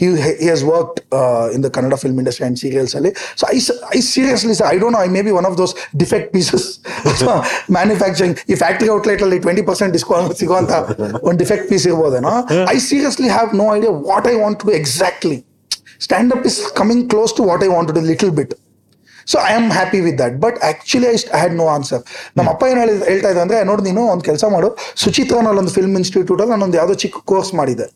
he 0.00 0.06
has 0.52 0.64
work 0.72 0.96
in 1.56 1.62
the 1.66 1.70
Kannada 1.76 1.96
film 2.02 2.18
industry 2.22 2.46
and 2.48 2.58
serials 2.62 2.94
ಅಲ್ಲಿ. 3.00 3.12
So 3.40 3.46
I 3.54 3.58
I 3.96 4.00
seriously 4.12 4.56
I 4.72 4.76
don't 4.82 4.96
know 4.98 5.02
I 5.06 5.10
may 5.16 5.22
be 5.28 5.34
one 5.40 5.48
of 5.50 5.56
those 5.62 5.74
defect 6.02 6.30
pieces 6.36 6.66
manufacturing 7.78 8.36
ಈ 8.50 8.56
factory 8.64 8.90
outlet 8.96 9.22
ಅಲ್ಲಿ 9.26 9.38
twenty 9.46 9.64
percent 9.70 9.94
discount 9.98 10.34
ಸಿಗುವಂತ 10.42 10.72
ಒಂದು 11.28 11.38
defect 11.44 11.68
piece 11.72 11.86
ಇರ್ಬೋದೇನೋ 11.92 12.34
I 12.74 12.78
seriously 12.90 13.30
have 13.36 13.56
no 13.62 13.68
idea 13.78 13.94
what 14.12 14.28
I 14.32 14.36
want 14.42 14.60
to 14.64 14.72
exactly 14.80 15.38
stand 16.06 16.32
up 16.36 16.46
is 16.52 16.60
coming 16.80 17.04
close 17.14 17.34
to 17.40 17.44
what 17.52 17.64
I 17.68 17.70
want 17.76 17.90
to 17.98 18.04
little 18.12 18.34
bit 18.40 18.54
so 19.32 19.36
I 19.50 19.52
am 19.60 19.68
happy 19.78 20.00
with 20.06 20.18
that 20.22 20.36
but 20.44 20.58
actually 20.70 21.08
I 21.12 21.14
had 21.40 21.54
no 21.60 21.66
answer 21.74 22.02
ನಮ್ಮ 22.36 22.46
ಅಪ್ಪ 22.54 22.62
ಏನು 22.70 22.80
ಹೇಳಿ 22.82 22.94
ಹೇಳ್ತಾ 23.10 23.30
ಇದ್ದ 23.32 23.42
ಅಂದ್ರೆ 23.44 23.58
ನೋಡಿ 23.70 23.82
ನೀನು 23.88 24.02
ಒಂದು 24.14 24.24
ಕೆಲಸ 24.28 24.44
ಮಾಡು. 24.54 24.68
ಸುಚಿತ್ರನಲ್ಲಿ 25.04 25.60
ಒಂದು 25.62 25.74
ಫಿಲ್ಮ್ 25.76 25.94
ಇನ್ಸ್ಟಿಟ್ಯೂಟ್ 26.00 26.42
ಅಲ್ಲಿ 26.44 26.54
ನಾನೊಂದು 26.54 26.78
ಯಾವುದೋ 26.80 26.96
ಚಿಕ್ಕ 27.04 27.22
ಕೋರ್ಸ್ 27.32 27.52
ಮಾಡಿದೆ. 27.60 27.86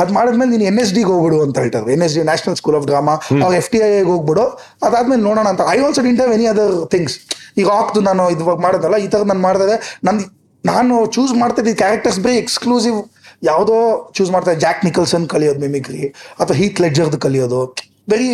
ಅದು 0.00 0.12
ಮಾಡಿದ್ಮೇಲೆ 0.18 0.50
ನೀನು 0.54 0.66
ಎನ್ 0.70 0.80
ಎಸ್ 0.84 0.92
ಡಿಗೆ 0.98 1.10
ಹೋಗ್ಬಿಡು 1.14 1.38
ಅಂತ 1.46 1.56
ಹೇಳ್ತಾರೆ. 1.64 1.92
N 1.96 2.04
S 2.06 2.14
D 2.18 2.24
national 2.30 2.56
school 2.60 2.78
of 2.80 2.86
drama 2.92 3.14
ಅವಾಗ 3.42 3.52
ಎಫ್ 3.62 3.70
ಟಿ 3.74 3.80
ಐಗೆ 3.88 4.08
ಹೋಗ್ಬಿಡು. 4.12 4.46
ಅದಾದ್ಮೇಲೆ 4.88 5.22
ನೋಡೋಣ 5.28 5.46
ಅಂತ. 5.54 5.62
I 5.74 5.78
also 5.88 6.02
didn't 6.08 6.20
have 6.22 6.34
any 6.38 6.48
other 6.54 6.74
things 6.94 7.16
ಈಗ 7.60 7.68
ಆಗ್ತು 7.80 8.00
ನಾನು 8.08 8.24
ಇವಾಗ 8.36 8.58
ಮಾಡೋದಲ್ಲ 8.66 8.96
ಈ 9.04 9.08
ಥರ 9.14 9.22
ನಾನು 9.32 9.42
ಮಾಡಿದೆ. 9.48 9.76
ನನ್ನ 10.08 10.18
ನಾನು 10.64 10.94
ಚೂಸ್ 11.14 11.32
ಮಾಡ್ತಾ 11.40 11.60
ಇದ್ದ 11.62 11.72
ಕ್ಯಾರೆಕ್ಟರ್ಸ್ 11.82 12.18
ಬರೀ 12.24 12.34
ಎಕ್ಸ್ಕ್ಲೂಸಿವ್ 12.44 12.96
ಯಾವುದೋ 13.48 13.76
ಚೂಸ್ 14.16 14.30
ಮಾಡ್ತಾರೆ 14.34 14.58
ಜಾಕ್ 14.64 14.80
ನಿಕಲ್ಸನ್ 14.86 15.24
ಕಲಿಯೋದು 15.32 15.60
ಮಿಮಿಕ್ರಿ 15.64 16.02
ಅಥವಾ 16.40 16.56
ಹೀತ್ 16.60 16.80
ಲೆಡ್ಜರ್ದು 16.84 17.18
ಕಲಿಯೋದು. 17.24 17.60
ಬರೀ 18.12 18.28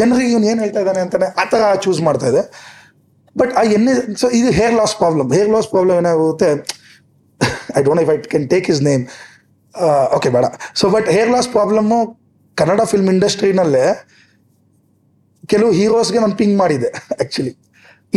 ಜನರಿಗೆ 0.00 0.30
ಇವನು 0.34 0.46
ಏನು 0.52 0.60
ಹೇಳ್ತಾ 0.64 0.80
ಇದ್ದಾನೆ 0.84 1.00
ಅಂತಾನೆ 1.04 1.28
ಆ 1.40 1.44
ಥರ 1.52 1.62
ಚೂಸ್ 1.84 2.00
ಮಾಡ್ತಾ 2.08 2.28
ಇದೆ. 2.32 2.42
ಬಟ್ 3.40 3.52
ಆ 3.60 3.62
ಎಣ್ಣೆ 3.76 3.92
ಸೊ 4.20 4.28
ಇದು 4.38 4.50
hair 4.60 4.74
loss 4.80 4.94
problem 5.00 5.28
hair 5.38 5.50
loss 5.54 5.68
problem 5.72 5.96
ಏನಾಗುತ್ತೆ? 6.02 6.50
I 7.78 7.82
don't 7.88 8.02
if 8.04 8.10
I 8.14 8.16
can 8.32 8.46
take 8.54 8.68
his 8.74 8.80
name 8.88 9.04
okay 10.16 10.30
ಬೇಡ. 10.36 10.46
So 10.80 10.84
but 10.96 11.08
hair 11.16 11.30
loss 11.34 11.48
problem 11.56 12.00
Kannada 12.56 12.82
film 12.92 13.10
ಇಂಡಸ್ಟ್ರಿನಲ್ಲೇ 13.14 13.84
ಕೆಲವು 15.52 15.70
ಹೀರೋಸ್ಗೆ 15.78 16.18
ನಾನು 16.24 16.36
ಪಿಂಗ್ 16.40 16.56
ಮಾಡಿದೆ 16.62 16.88
ಆ್ಯಕ್ಚುಲಿ 17.16 17.52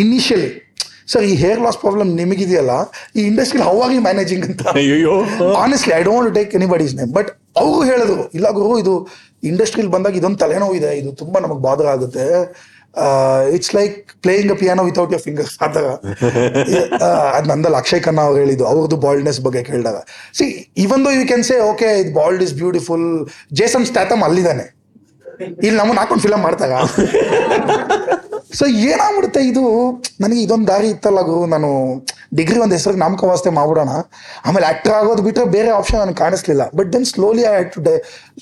ಇನಿಷಿಯಲಿ 0.04 0.50
ಸರ್ 1.12 1.24
ಈ 1.30 1.32
ಹೇರ್ 1.44 1.62
ಲಾಸ್ 1.64 1.78
ಪ್ರಾಬ್ಲಮ್ 1.84 2.10
ನಿಮಗಿದೆಯಲ್ಲ? 2.20 2.74
ಈ 3.18 3.22
ಇಂಡಸ್ಟ್ರಿಲಿ 3.32 3.66
ಹೌ 3.70 3.76
ಆರ್ 3.86 3.94
ಯು 3.96 4.02
ಮ್ಯಾನೇಜಿಂಗ್ 4.08 4.46
ಅಂತ 4.50 4.62
ಅಯ್ಯೋ 4.82 5.16
honestly 5.64 5.94
I 6.00 6.04
don't 6.10 6.30
take 6.38 6.52
anybody's 6.60 6.94
name 7.00 7.12
but 7.18 7.30
ಅವರು 7.62 7.80
ಹೇಳಿದ್ರು, 7.92 8.24
ಇಲ್ಲ 8.38 8.48
ಗುರು, 8.58 8.72
ಇದು 8.84 8.94
ಇಂಡಸ್ಟ್ರಿಲಿ 9.50 9.92
ಬಂದಾಗ 9.96 10.16
ಇದೊಂದು 10.22 10.40
ತಲೆನೋವು 10.44 10.76
ಇದೆ, 10.80 10.92
ಇದು 11.02 11.10
ತುಂಬಾ 11.24 11.38
ನಮಗೆ 11.46 11.62
ಬಾಧರ 11.68 11.88
ಆಗುತ್ತೆ. 11.96 12.26
It's 13.56 13.72
like 13.78 13.96
playing 14.24 14.52
a 14.54 14.58
piano 14.62 14.82
without 14.90 15.12
your 15.16 15.24
fingers 15.28 15.56
ಆ 15.66 15.68
ಥರ. 15.76 15.86
ಅದು 17.36 17.46
ನಂದಲ್ಲಿ 17.52 17.78
ಅಕ್ಷಯ್ 17.82 18.02
ಖನ್ನಾ 18.08 18.24
ಅವ್ರು 18.28 18.40
ಹೇಳಿದ್ದು 18.42 18.66
ಅವ್ರದ್ದು 18.72 18.98
ಬಾಲ್ಡ್ನೆಸ್ 19.06 19.40
ಬಗ್ಗೆ 19.46 19.62
ಕೇಳಿದಾಗ. 19.70 20.00
See 20.38 20.46
even 20.86 21.02
though 21.08 21.12
you 21.18 21.24
can 21.32 21.46
say 21.50 21.58
okay 21.72 21.90
ಇದು 22.02 22.12
bald 22.20 22.44
is 22.48 22.54
beautiful 22.62 23.08
Jason 23.62 23.86
Statham 23.92 24.24
ಅಲ್ಲಿದ್ದಾನೆ. 24.28 24.66
ಇಲ್ಲಿ 25.66 25.78
ನಮ್ಮನ್ನ 25.82 26.00
ಹಾಕೊಂಡು 26.02 26.24
ಫಿಲಮ್ 26.28 26.44
ಮಾಡ್ತಾಗ. 26.48 26.74
ಸೊ 28.60 28.66
ಏನಾಗ್ಬಿಡುತ್ತೆ 28.90 29.42
ಇದು? 29.52 29.64
ನನಗೆ 30.24 30.42
ಇದೊಂದು 30.46 30.68
ದಾರಿ 30.72 30.88
ಇತ್ತಲ್ಲ 30.96 31.22
ಗುರು 31.30 31.46
ನಾನು 31.54 31.70
ಡಿಗ್ರಿ 32.40 32.60
ಒಂದು 32.64 32.76
ಹೆಸರಿಗೆ 32.78 33.02
ನಾಮಕವಾಸ್ತೆ 33.04 33.50
ಮಾಡ್ಬಿಡೋಣ. 33.58 33.92
ಆಮೇಲೆ 34.48 34.66
ಆಕ್ಟರ್ 34.72 34.94
ಆಗೋದು 35.00 35.22
ಬಿಟ್ಟರೆ 35.28 35.46
ಬೇರೆ 35.56 35.70
ಆಪ್ಷನ್ 35.80 36.00
ನನಗೆ 36.04 36.20
ಕಾಣಿಸ್ಲಿಲ್ಲ. 36.22 36.64
But 36.78 36.90
then 36.94 37.06
slowly 37.12 37.44
I 37.50 37.54
had 37.56 37.70
to 37.76 37.82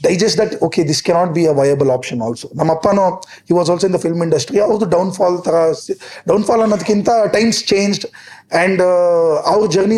digest 0.08 0.38
that 0.42 0.54
okay 0.68 0.84
this 0.92 1.02
cannot 1.08 1.32
be 1.38 1.44
a 1.54 1.56
viable 1.62 1.92
option 1.98 2.22
also 2.28 2.50
ನಮ್ಮ 2.60 2.70
ಅಪ್ಪನೂ 2.78 3.06
he 3.50 3.56
was 3.60 3.72
also 3.74 3.88
in 3.90 3.96
the 3.98 4.02
film 4.06 4.22
industry 4.28 4.60
ಅವ್ರದ್ದು 4.68 4.90
ಡೌನ್ಫಾಲ್ 4.98 5.38
ಥರ 5.48 5.56
ಡೌನ್ಫಾಲ್ 6.32 6.64
ಅನ್ನೋದಕ್ಕಿಂತ 6.68 7.10
ಟೈಮ್ಸ್ 7.38 7.62
ಚೇಂಜ್ಡ್ 7.74 8.06
ಅಂಡ್ 8.64 8.82
ಅವ್ರ 9.54 9.66
ಜರ್ನಿ 9.76 9.98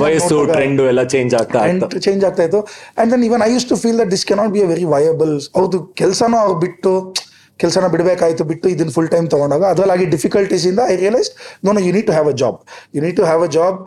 ಎಲ್ಲ 0.93 1.03
ಚೇಂಜ್ 1.16 1.34
ಆಗ್ತಾ 1.41 1.59
change 2.07 2.24
ಆಗ್ತಾ 2.30 2.43
ಇತ್ತು. 2.47 2.61
And 2.99 3.09
then 3.14 3.26
even 3.30 3.43
I 3.47 3.51
use 3.53 3.68
to 3.74 3.78
feel 3.84 3.99
that 4.03 4.11
this 4.16 4.26
cannot 4.32 4.53
be 4.57 4.64
a 4.68 4.70
very 4.74 4.88
viable 4.95 5.36
ಅವ್ರದ್ದು 5.57 5.82
ಕೆಲಸನೂ 6.01 6.38
ಅವ್ರು 6.38 6.57
ಬಿಟ್ಟು 6.66 6.93
ಕೆಲಸನ 7.61 7.87
ಬಿಡಬೇಕಾಯ್ತು, 7.93 8.43
ಬಿಟ್ಟು 8.51 8.67
ಇದನ್ನ 8.73 8.91
ಫುಲ್ 8.95 9.09
ಟೈಮ್ 9.13 9.25
ತಗೊಂಡಾಗ 9.33 9.63
ಡಿಫಿಕಲ್ಟೀಸ್ 10.13 10.65
ಇಂದ 10.69 10.81
I 10.91 10.95
realise 11.01 11.29
no 11.65 11.73
you 11.87 11.91
need 11.97 12.07
to 12.09 12.13
have 12.17 12.29
a 12.31 12.35
job 12.41 12.57
you 12.95 13.01
need 13.05 13.17
to 13.19 13.25
have 13.29 13.43
a 13.47 13.49
job 13.57 13.77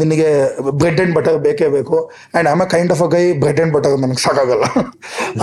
ನಿನಗೆ 0.00 0.28
ಬ್ರೆಡ್ 0.80 1.00
ಅಂಡ್ 1.04 1.14
ಬಟರ್ 1.18 1.38
ಬೇಕೇ 1.46 1.68
ಬೇಕು. 1.76 1.96
And 2.32 2.48
am 2.52 2.62
a 2.66 2.68
kind 2.74 2.92
of 2.94 3.02
a 3.06 3.08
guy 3.16 3.24
bread 3.42 3.60
and 3.64 3.74
butter 3.76 3.96
ನನಗೆ 4.04 4.22
ಸಾಕಾಗಲ್ಲ. 4.26 4.64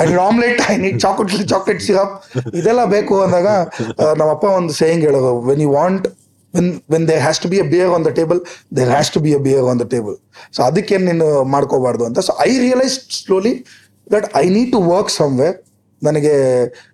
I 0.03 0.07
omelette 0.27 0.59
I 0.71 0.75
need 0.86 0.97
chocolate 1.05 1.45
chocolate 1.53 1.84
syrup 1.88 2.15
ಇದೆಲ್ಲ 2.61 2.82
ಬೇಕು 2.95 3.15
ಅಂದಾಗ 3.25 3.47
ನಮ್ಮಪ್ಪ 4.21 4.45
ಒಂದು 4.59 4.75
ಸೇಯಿಂಗ್ 4.82 5.05
ಹೇಳೋದು 5.09 5.34
when 5.49 5.63
you 5.65 5.71
want 5.80 6.07
when 6.53 6.69
when 6.95 7.07
they 7.11 7.17
has 7.25 7.39
to 7.45 7.49
be 7.53 7.57
a 7.65 7.67
beer 7.73 7.91
on 7.95 8.05
the 8.09 8.11
table 8.19 8.41
there 8.77 8.91
has 8.95 9.11
to 9.15 9.21
be 9.25 9.34
a 9.39 9.41
beer 9.47 9.67
on 9.73 9.82
the 9.84 9.88
table 9.95 10.15
so 10.57 10.61
ಅದಕ್ಕೆ 10.69 10.97
ನೀನು 11.07 11.27
ಮಾಡ್ಕೋಬಾರ್ದು 11.55 12.05
ಅಂತ. 12.09 12.19
So 12.27 12.34
I 12.49 12.51
realise 12.65 12.95
slowly 13.21 13.55
that 14.15 14.27
I 14.43 14.45
need 14.57 14.71
to 14.75 14.82
work 14.93 15.11
somewhere 15.21 15.57
ನನಗೆ 16.02 16.32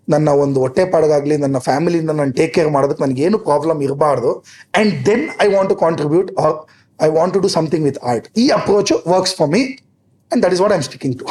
ನನ್ನ 0.09 0.29
ಒಂದು 0.43 0.59
ಹೊಟ್ಟೆಪಾಡಗಾಗಲಿ 0.59 1.37
ನನ್ನ 1.37 1.59
ಫ್ಯಾಮಿಲಿನ 1.59 2.11
ನಾನು 2.11 2.31
take 2.31 2.53
care 2.53 2.69
ಮಾಡೋದಕ್ಕೆ 2.69 3.03
ನನಗೆ 3.03 3.21
ಏನು 3.21 3.47
ಪ್ರಾಬ್ಲಮ್ 3.47 3.87
ಇರಬಾರ್ದು. 3.87 4.43
And 4.73 5.07
then 5.07 5.29
I 5.41 5.47
want 5.47 5.69
to 5.69 5.75
contribute 5.75 6.39
or 6.39 6.67
I 6.99 7.09
want 7.09 7.33
to 7.33 7.39
do 7.39 7.49
something 7.57 7.85
with 7.85 7.97
art 8.03 8.37
ಈ 8.37 8.49
approach 8.49 9.07
works 9.07 9.35
for 9.35 9.49
me 9.49 9.61
and 9.61 10.45
that 10.45 10.53
is 10.53 10.61
what 10.61 10.73
I'm 10.73 10.81
sticking 10.81 11.19
to 11.19 11.25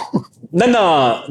ನನ್ನ 0.62 0.77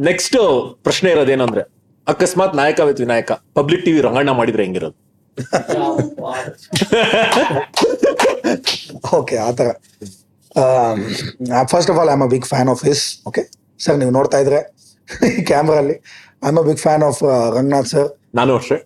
ನೆಕ್ಸ್ಟ್ 0.05 0.37
ಪ್ರಶ್ನೆ 0.83 1.11
ಇರೋದೇನು 1.11 1.43
ಅಂದ್ರೆ 1.43 1.61
ಅಕಸ್ಮಾತ್ 2.07 2.55
Nayaka 2.55 2.81
with 2.81 2.99
Vinayaka 2.99 3.31
public 3.53 3.85
TV 3.85 4.01
Ranganna 4.01 4.31
ಮಾಡಿದ್ರೆ 4.31 4.63
ಹೆಂಗಿರೋದು? 4.63 4.95
Okay 9.19 9.37
ಆ 9.37 9.51
ಥರ. 9.51 9.71
First 11.71 11.91
of 11.91 11.99
all 11.99 12.09
I 12.09 12.13
am 12.13 12.23
a 12.23 12.27
big 12.27 12.45
fan 12.45 12.69
of 12.69 12.85
his 12.85 13.23
okay 13.27 13.49
sir 13.79 13.97
ನೀವು 13.97 14.11
ನೋಡ್ತಾ 14.11 14.39
ಇದ್ರೆ 14.39 14.73
ಈ 15.29 15.43
ಕ್ಯಾಮ್ರಲ್ಲಿ 15.43 16.01
I 16.43 16.49
am 16.51 16.59
a 16.63 16.65
big 16.69 16.81
fan 16.87 17.03
of 17.09 17.21
Ranganath 17.57 17.89
sir 17.93 18.09
ನಾನು 18.37 18.51
ಅಷ್ಟೇ 18.59 18.77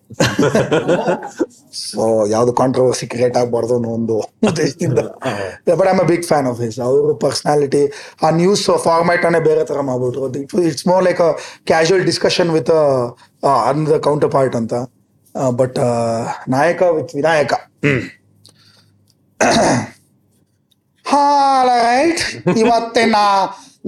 ಸೊ 1.82 2.02
ಯಾವ್ದು 2.34 2.52
ಕಾಂಟ್ರವರ್ಸಿ 2.62 3.06
ಕ್ರಿಯೇಟ್ 3.14 3.36
ಆಗಬಾರ್ದು 3.42 3.74
ಅನ್ನೋ 3.78 3.90
ಒಂದು 3.98 4.16
ಉದ್ದೇಶದಿಂದ. 4.50 5.00
But 5.80 5.88
I'm 5.92 6.02
a 6.06 6.08
big 6.12 6.26
fan 6.32 6.48
of 6.52 6.60
his 6.66 6.78
ಅವ್ರ 6.88 7.14
ಪರ್ಸನಾಲಿಟಿ 7.26 7.84
ಆ 8.26 8.32
ನ್ಯೂಸ್ 8.42 8.66
ಫಾರ್ಮ್ಯಾಟ್ 8.88 9.24
ಅನ್ನೇ 9.30 9.42
ಬೇರೆ 9.50 9.64
ತರ 9.70 9.82
ಮಾಡ್ಬಿಟ್ರು. 9.90 10.28
It's 10.72 10.86
more 10.92 11.04
like 11.08 11.22
a 11.28 11.32
casual 11.72 12.06
discussion 12.12 12.52
with 12.58 12.74
an 13.70 13.82
the 13.92 14.00
counterpart 14.38 14.58
ಅಂತ. 14.62 14.74
But 15.62 15.80
Nayaka 16.58 16.82
with 16.98 17.14
Vinayaka. 17.20 17.54
Right 21.70 22.22
ಇವತ್ತಿನ 22.62 23.18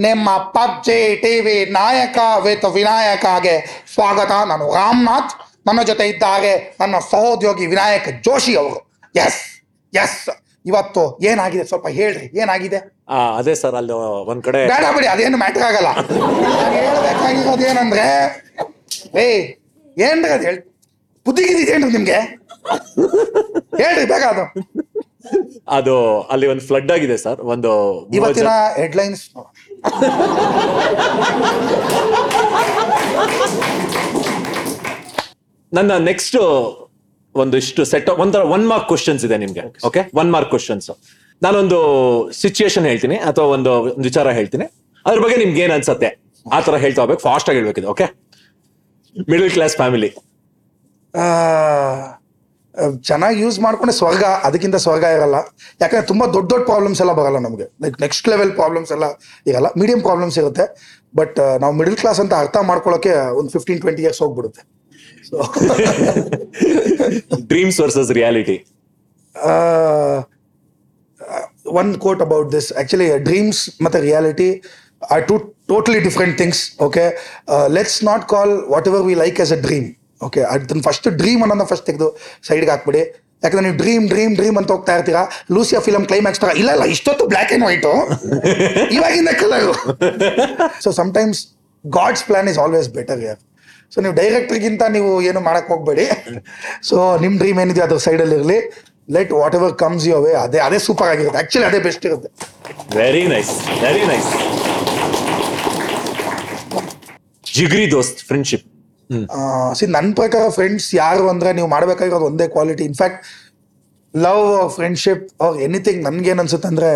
ನಿಮ್ಮ 0.06 0.30
ಪಬ್ಜಿ 0.56 0.98
ಟಿವಿ 1.24 1.56
ನಾಯಕ 1.78 2.18
ವಿತ್ 2.46 2.68
ವಿನಾಯಕಗೆ 2.78 3.56
ಸ್ವಾಗತ. 3.94 4.32
ನಾನು 4.52 4.66
ರಾಮನಾಥ್. 4.80 5.34
ನನ್ನ 5.68 5.82
ಜೊತೆ 5.90 6.06
ಇದ್ದಾರೆ 6.12 6.52
ನನ್ನ 6.82 6.96
ಸಹೋದ್ಯೋಗಿ 7.12 7.66
ವಿನಾಯಕ್ 7.74 8.10
ಜೋಶಿ 8.28 8.54
ಅವರು. 8.62 8.80
ಎಸ್ 9.26 9.42
ಎಸ್ 9.94 10.20
ಇವತ್ತು 10.70 11.04
ಏನಾಗಿದೆ? 11.32 11.64
ಸ್ವಲ್ಪ 11.72 11.88
ಹೇಳ್ರಿ. 12.00 12.26
ಏನಾಗಿದೆ? 12.42 12.80
ಅದೇ 13.40 13.54
ಸರ್ 13.62 13.76
ಅಲ್ಲಿ 13.80 13.94
ಒಂದ್ 14.32 14.44
ಕಡೆ 14.48 14.60
ಬೇಡ 14.74 14.86
ಬಿಡಿ 14.96 15.08
ಅದೇನು 15.14 15.38
ಮ್ಯಾಟರ್ 15.44 15.66
ಆಗಲ್ಲ. 15.70 15.90
ಹೇಳ್ಬೇಕಾಗಿರೋದು 16.78 17.66
ಏನಂದ್ರೆ 17.72 18.06
ಏ 19.24 19.26
ಏನ್ರಿ 20.08 20.32
ಅದು 20.36 20.46
ಹೇಳಿ 20.50 20.62
ಬುದ್ಧಿಗಿದ್ದೇನ್ರಿ 21.26 21.92
ನಿಮ್ಗೆ? 21.98 22.20
ಹೇಳ್ರಿ 23.82 24.06
ಬೇಗ 24.14 24.24
ಅದು. 24.34 24.46
ಅದು 25.78 25.96
ಅಲ್ಲಿ 26.34 26.46
ಒಂದು 26.52 26.64
ಫ್ಲಡ್ 26.70 26.92
ಆಗಿದೆ 26.96 27.16
ಸರ್ 27.24 27.40
ಒಂದು 27.54 27.72
ಇವತ್ತಿನ 28.18 28.52
ಹೆಡ್ಲೈನ್ಸ್ 28.82 29.24
ನನ್ನ 35.72 35.92
ನೆಕ್ಸ್ಟ್ 36.10 36.38
ಒಂದಿಷ್ಟು 37.36 37.82
ಸೆಟ್ 37.92 38.10
ಒಂಥರ 38.24 38.42
ಒನ್ 38.56 38.64
ಮಾರ್ಕ್ 38.72 38.88
ಕ್ವಶನ್ಸ್ 38.92 39.24
ಇದೆ 39.28 39.38
ನಿಮ್ಗೆ. 39.44 39.64
ಓಕೆ 39.88 40.02
ಒನ್ 40.22 40.30
ಮಾರ್ಕ್ 40.36 40.50
ಕ್ವಶನ್ಸ್ 40.54 40.88
ನಾನೊಂದು 41.42 41.78
ಸಿಚುಯೇಷನ್ 42.42 42.86
ಹೇಳ್ತೀನಿ 42.92 43.18
ಅಥವಾ 43.30 43.46
ಒಂದು 43.56 43.72
ಒಂದು 43.96 44.06
ವಿಚಾರ 44.10 44.32
ಹೇಳ್ತೀನಿ. 44.40 44.66
ಅದ್ರ 45.06 45.20
ಬಗ್ಗೆ 45.24 45.38
ನಿಮ್ಗೆ 45.44 45.62
ಏನ್ 45.66 45.74
ಅನ್ಸತ್ತೆ? 45.78 46.10
ಆ 46.46 46.58
ತರ 46.68 46.76
ಹೇಳ್ತಾ 46.84 47.00
ಹೋಗ್ಬೇಕು 47.02 47.24
ಫಾಸ್ಟ್ 47.28 47.50
ಆಗಿ 47.50 47.58
ಹೇಳ್ಬೇಕಿದೆ 47.60 47.88
ಓಕೆ 47.94 48.06
ಮಿಡಲ್ 49.32 49.52
ಕ್ಲಾಸ್ 49.58 49.76
ಫ್ಯಾಮಿಲಿ 49.82 50.10
ಚೆನ್ನಾಗಿ 53.10 53.38
ಯೂಸ್ 53.44 53.58
ಮಾಡ್ಕೊಂಡೆ 53.66 53.94
ಸ್ವರ್ಗ 54.00 54.24
ಅದಕ್ಕಿಂತ 54.48 54.78
ಸ್ವರ್ಗ 54.86 55.06
ಇರಲ್ಲ. 55.18 55.38
ಯಾಕಂದ್ರೆ 55.82 56.06
ತುಂಬಾ 56.12 56.26
ದೊಡ್ಡ 56.36 56.48
ದೊಡ್ಡ 56.54 56.64
ಪ್ರಾಬ್ಲಮ್ಸ್ 56.70 57.02
ಎಲ್ಲ 57.04 57.14
ಬರಲ್ಲ 57.20 57.40
ನಮಗೆ. 57.48 57.68
ಲೈಕ್ 57.84 57.96
ನೆಕ್ಸ್ಟ್ 58.06 58.28
ಲೆವೆಲ್ 58.34 58.52
ಪ್ರಾಬ್ಲಮ್ಸ್ 58.60 58.92
ಎಲ್ಲ 58.96 59.06
ಇರಲ್ಲ. 59.52 59.70
ಮೀಡಿಯಂ 59.82 60.02
ಪ್ರಾಬ್ಲಮ್ಸ್ 60.08 60.38
ಇರುತ್ತೆ. 60.42 60.66
ಬಟ್ 61.20 61.40
ನಾವು 61.62 61.74
ಮಿಡಲ್ 61.80 61.98
ಕ್ಲಾಸ್ 62.02 62.20
ಅಂತ 62.24 62.34
ಅರ್ಥ 62.44 62.58
ಮಾಡ್ಕೊಳ್ಳೋಕೆ 62.72 63.14
ಒಂದು 63.40 63.52
ಫಿಫ್ಟೀನ್ 63.56 63.80
ಟ್ವೆಂಟಿ 63.86 64.04
ಇಯರ್ಸ್ 64.06 64.22
ಹೋಗ್ಬಿಡುತ್ತೆ. 64.24 64.62
So 65.30 65.38
dreams 67.52 67.80
versus 67.84 68.12
reality 68.20 68.58
one 71.80 71.90
quote 72.06 72.22
about 72.26 72.48
this 72.58 72.70
actually 72.82 73.08
dreams 73.28 73.62
ಮತ್ತೆ 73.86 74.00
reality 74.10 74.50
are 75.16 75.24
to 75.30 75.36
totally 75.72 76.00
different 76.08 76.36
things 76.42 76.62
okay 76.86 77.04
let's 77.78 78.00
not 78.10 78.24
call 78.34 78.54
whatever 78.92 79.04
we 79.10 79.16
like 79.24 79.40
as 79.46 79.54
a 79.58 79.60
dream 79.68 79.88
okay 80.28 80.42
ಅದನ್ನ 80.54 80.82
first 80.88 81.08
dream 81.22 81.42
ಅನ್ನೋದನ್ನ 81.44 81.66
first 81.72 81.86
ತೆಗೆದು 81.90 82.08
ಸೈಡ್ಗೆ 82.48 82.72
ಹಾಕ್ಬಿಡಿ. 82.74 83.04
ಯಾಕಂದ್ರೆ 83.44 83.64
ನೀವು 83.66 83.78
dream 83.82 84.06
dream 84.14 84.34
dream 84.40 84.58
ಅಂತ 84.62 84.70
ಹೋಗ್ತಾ 84.76 84.94
ಇರ್ತೀರಾ? 84.98 85.22
ಲೂಸಿಯಾ 85.56 85.80
ಫಿಲಮ್ 85.86 86.06
ಕ್ಲೈಮ್ಯಾಕ್ಸ್ 86.10 86.42
ತರ, 86.44 86.50
ಇಲ್ಲ 86.62 86.70
ಇಲ್ಲ, 86.78 86.86
ಇಷ್ಟೊತ್ತು 86.96 87.26
black 87.34 87.52
and 87.52 87.66
white 87.68 87.92
ಇವಾಗಿಂದ 88.96 89.32
colour 89.42 89.70
so 90.86 90.92
sometimes 91.02 91.42
God's 91.86 92.24
plan 92.30 92.50
is 92.54 92.60
always 92.64 92.90
better 92.98 93.22
ಯಾರ್ 93.28 93.40
ಸೊ 93.94 93.98
ನೀವು 94.04 94.16
ಡೈರೆಕ್ಟ್ರಿಗಿಂತ 94.22 94.84
ನೀವು 94.96 95.12
ಏನು 95.30 95.40
ಮಾಡಕ್ಕೆ 95.48 95.70
ಹೋಗ್ಬೇಡಿ. 95.74 96.06
ಸೊ 96.90 96.96
ನಿಮ್ಮ 97.24 97.36
ಡ್ರೀಮ್ 97.42 97.60
ಏನಿದೆ 97.64 97.82
ಅದ್ರ 97.86 98.00
ಸೈಡಲ್ಲಿ 98.08 98.36
ಇರಲಿ. 98.40 98.60
Let 99.16 99.32
whatever 99.60 99.74
comes 99.84 100.04
you 100.10 100.14
away 100.18 100.34
ಅದೇ 100.46 100.60
ಅದೇ 100.66 100.80
ಸೂಪರ್ 100.88 101.10
ಆಗಿರುತ್ತೆ. 101.14 101.40
ಆ್ಯಕ್ಚುಲಿ 101.42 101.66
ಅದೇ 101.70 101.80
ಬೆಸ್ಟ್ 101.88 102.04
ಇರುತ್ತೆ. 102.10 102.30
ವೆರಿ 103.00 103.24
ನೈಸ್ 103.34 103.54
ವೆರಿ 103.86 104.04
ನೈಸ್ 104.12 104.30
ಜಿಗ್ರಿ 107.58 107.88
ದೋಸ್ತ್ 107.96 108.22
ಫ್ರೆಂಡ್ಶಿಪ್ 108.30 108.68
ಸಿ 109.78 109.86
ನನ್ನ 109.96 110.10
ಪ್ರಕಾರ 110.14 110.44
ಫ್ರೆಂಡ್ಸ್ 110.50 110.88
ಯಾರು 110.96 111.24
ಅಂದ್ರೆ 111.34 111.50
ನೀವು 111.54 111.68
ಮಾಡ್ಬೇಕಾಗಿರೋದು 111.68 112.28
ಒಂದೇ 112.32 112.48
quality 112.48 112.84
in fact 112.92 113.22
love 114.14 114.44
friendship 114.78 115.24
or 115.46 115.58
anything 115.68 116.02
ನನ್ಗೇನ್ 116.08 116.40
ಅನ್ಸುತ್ತೆ 116.40 116.68
ಅಂದ್ರೆ 116.68 116.92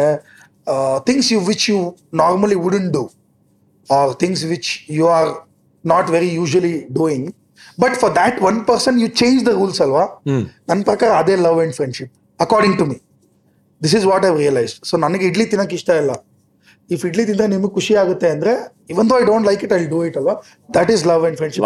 things 1.07 1.29
you 1.33 1.39
which 1.51 1.65
you 1.71 1.79
normally 2.21 2.57
wouldn't 2.65 2.89
do 2.97 3.03
or 3.89 4.13
things 4.23 4.43
which 4.53 4.69
you 4.99 5.07
are 5.17 5.31
not 5.83 6.09
very 6.09 6.29
usually 6.39 6.73
doing 6.99 7.27
but 7.83 7.95
for 8.01 8.13
that 8.19 8.37
one 8.49 8.59
person 8.69 8.97
you 9.03 9.07
change 9.21 9.39
the 9.45 9.53
rules 9.61 9.81
ಅಲ್ವಾ? 9.85 10.03
ನನ್ನ 10.69 10.79
ಪ್ರಕಾರ 10.89 11.09
ಅದೇ 11.21 11.35
love 11.45 11.59
and 11.63 11.75
friendship 11.79 12.11
according 12.39 12.77
to 12.77 12.85
me 12.91 12.97
this 13.81 13.95
is 13.99 14.05
what 14.11 14.25
I 14.25 14.31
realised 14.43 14.79
so 14.89 14.97
ನನಗೆ 14.97 15.25
ಇಡ್ಲಿ 15.29 15.45
ತಿನ್ನಕ್ಕೆ 15.51 15.75
ಇಷ್ಟ 15.79 15.89
ಇಲ್ಲ. 16.01 16.11
If 16.95 17.03
idli 17.09 17.23
ತಿಂದ 17.29 17.43
ನಿಮಗೆ 17.53 17.73
ಖುಷಿ 17.77 17.93
ಆಗುತ್ತೆ 18.03 18.27
ಅಂದ್ರೆ 18.35 18.53
even 18.93 19.09
I 19.19 19.23
don't 19.31 19.45
like 19.49 19.61
it 19.67 19.73
I 19.79 19.81
do 19.93 19.99
it 20.09 20.17
ಅಲ್ವಾ? 20.21 20.35
That 20.77 20.89
is 20.95 21.03
love 21.11 21.25
and 21.29 21.37
friendship 21.41 21.65